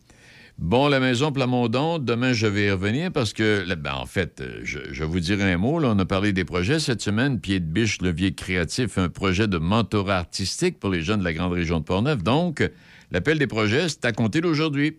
Bon, 0.57 0.89
la 0.89 1.01
maison 1.01 1.33
Plamondon, 1.33 1.99
demain, 1.99 2.33
je 2.33 2.47
vais 2.47 2.69
y 2.69 2.71
revenir 2.71 3.13
parce 3.13 3.35
que, 3.35 3.75
ben, 3.75 3.93
en 3.93 4.07
fait, 4.07 4.43
je, 4.63 4.79
je, 4.91 5.05
vous 5.05 5.21
dirai 5.21 5.53
un 5.53 5.59
mot. 5.59 5.79
Là, 5.79 5.93
on 5.95 5.99
a 5.99 6.07
parlé 6.07 6.33
des 6.33 6.47
projets 6.47 6.79
cette 6.79 7.03
semaine. 7.03 7.41
Pied 7.41 7.61
de 7.61 7.67
biche, 7.67 8.01
levier 8.01 8.35
créatif, 8.35 8.97
un 8.97 9.11
projet 9.11 9.47
de 9.47 9.59
mentorat 9.59 10.17
artistique 10.17 10.81
pour 10.81 10.89
les 10.89 11.03
jeunes 11.03 11.19
de 11.19 11.25
la 11.25 11.35
grande 11.35 11.53
région 11.53 11.81
de 11.81 11.85
Portneuf. 11.85 12.23
Donc, 12.23 12.67
l'appel 13.11 13.39
des 13.39 13.47
projets, 13.47 13.91
c'est 13.91 14.07
à 14.07 14.13
compter 14.13 14.41
d'aujourd'hui. 14.41 14.97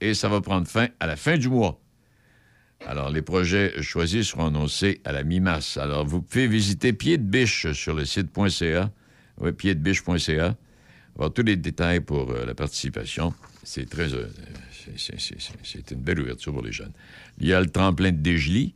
Et 0.00 0.14
ça 0.14 0.28
va 0.28 0.40
prendre 0.40 0.68
fin 0.68 0.86
à 1.00 1.08
la 1.08 1.16
fin 1.16 1.36
du 1.36 1.48
mois. 1.48 1.80
Alors, 2.86 3.10
les 3.10 3.22
projets 3.22 3.82
choisis 3.82 4.28
seront 4.28 4.46
annoncés 4.46 5.00
à 5.04 5.12
la 5.12 5.22
mi-mars. 5.22 5.76
Alors, 5.76 6.06
vous 6.06 6.22
pouvez 6.22 6.48
visiter 6.48 6.92
Pied 6.92 7.18
de 7.18 7.22
biche 7.22 7.70
sur 7.72 7.94
le 7.94 8.04
site.ca. 8.04 8.90
Oui, 9.38 9.52
pieddebiche.ca. 9.52 10.56
Voir 11.16 11.32
tous 11.32 11.42
les 11.42 11.56
détails 11.56 12.00
pour 12.00 12.30
euh, 12.30 12.46
la 12.46 12.54
participation. 12.54 13.34
C'est 13.62 13.88
très. 13.88 14.14
Euh, 14.14 14.26
c'est 15.62 15.90
une 15.90 16.00
belle 16.00 16.20
ouverture 16.20 16.52
pour 16.52 16.62
les 16.62 16.72
jeunes. 16.72 16.92
Il 17.38 17.46
y 17.46 17.52
a 17.52 17.60
le 17.60 17.68
tremplin 17.68 18.12
de 18.12 18.16
Dégely, 18.16 18.74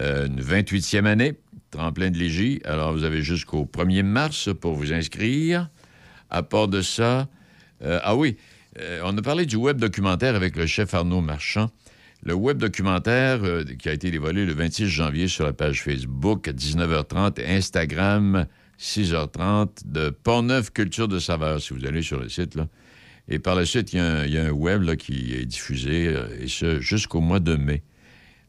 euh, 0.00 0.26
une 0.26 0.40
28e 0.40 1.04
année, 1.04 1.34
tremplin 1.70 2.10
de 2.10 2.16
Légy. 2.16 2.60
Alors, 2.64 2.92
vous 2.92 3.04
avez 3.04 3.22
jusqu'au 3.22 3.64
1er 3.64 4.02
mars 4.02 4.48
pour 4.58 4.74
vous 4.74 4.92
inscrire. 4.92 5.68
À 6.30 6.42
part 6.42 6.68
de 6.68 6.82
ça, 6.82 7.28
ah 7.84 8.16
oui, 8.16 8.36
on 9.04 9.16
a 9.16 9.22
parlé 9.22 9.46
du 9.46 9.54
web 9.54 9.78
documentaire 9.78 10.34
avec 10.34 10.56
le 10.56 10.66
chef 10.66 10.92
Arnaud 10.92 11.20
Marchand. 11.20 11.70
Le 12.26 12.34
web 12.34 12.58
documentaire 12.58 13.44
euh, 13.44 13.62
qui 13.62 13.88
a 13.88 13.92
été 13.92 14.10
dévoilé 14.10 14.44
le 14.44 14.52
26 14.52 14.88
janvier 14.88 15.28
sur 15.28 15.44
la 15.44 15.52
page 15.52 15.84
Facebook 15.84 16.48
à 16.48 16.52
19h30 16.52 17.40
et 17.40 17.54
Instagram 17.54 18.46
6h30 18.80 19.68
de 19.84 20.10
Pont-Neuf 20.10 20.72
Culture 20.72 21.06
de 21.06 21.20
Saveur, 21.20 21.62
si 21.62 21.72
vous 21.72 21.86
allez 21.86 22.02
sur 22.02 22.18
le 22.18 22.28
site, 22.28 22.56
là. 22.56 22.66
Et 23.28 23.38
par 23.38 23.54
la 23.54 23.64
suite, 23.64 23.92
il 23.92 23.98
y 23.98 24.38
a 24.38 24.44
un, 24.44 24.50
web 24.50 24.82
là, 24.82 24.96
qui 24.96 25.34
est 25.34 25.46
diffusé, 25.46 26.08
euh, 26.08 26.26
et 26.40 26.48
ce, 26.48 26.80
jusqu'au 26.80 27.20
mois 27.20 27.38
de 27.38 27.54
mai. 27.54 27.84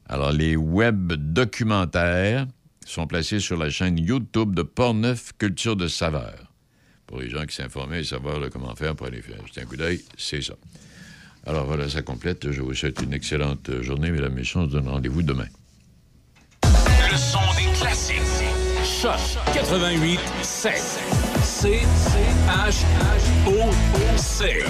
Alors, 0.07 0.32
les 0.32 0.55
web 0.55 1.13
documentaires 1.13 2.47
sont 2.84 3.05
placés 3.05 3.39
sur 3.39 3.57
la 3.57 3.69
chaîne 3.69 3.99
YouTube 3.99 4.55
de 4.55 4.63
Portneuf 4.63 5.34
Culture 5.38 5.75
de 5.75 5.88
Saveur. 5.88 6.51
Pour 7.05 7.19
les 7.19 7.30
gens 7.30 7.45
qui 7.45 7.55
s'informaient 7.55 7.99
et 7.99 8.05
savoir 8.05 8.39
comment 8.49 8.73
faire 8.73 8.95
pour 8.95 9.05
aller 9.05 9.21
faire 9.21 9.45
jeter 9.45 9.61
un 9.61 9.65
coup 9.65 9.78
d'œil, 9.78 10.01
c'est 10.17 10.41
ça. 10.41 10.55
Alors 11.47 11.65
voilà, 11.65 11.87
ça 11.89 12.01
complète. 12.01 12.51
Je 12.51 12.61
vous 12.61 12.73
souhaite 12.73 13.01
une 13.01 13.13
excellente 13.13 13.71
journée, 13.81 14.11
mesdames 14.11 14.33
messieurs. 14.33 14.59
On 14.59 14.65
se 14.67 14.73
donne 14.73 14.89
rendez-vous 14.89 15.21
demain. 15.21 15.47
Le 16.63 17.17
son 17.17 17.39
des 17.55 17.71
classiques. 17.79 18.15
Choc 18.83 19.19
88 19.53 20.19
7. 20.41 20.73
C 21.41 21.79
H 22.49 22.83
H 23.05 23.47
O 23.47 23.71
C. 24.17 24.63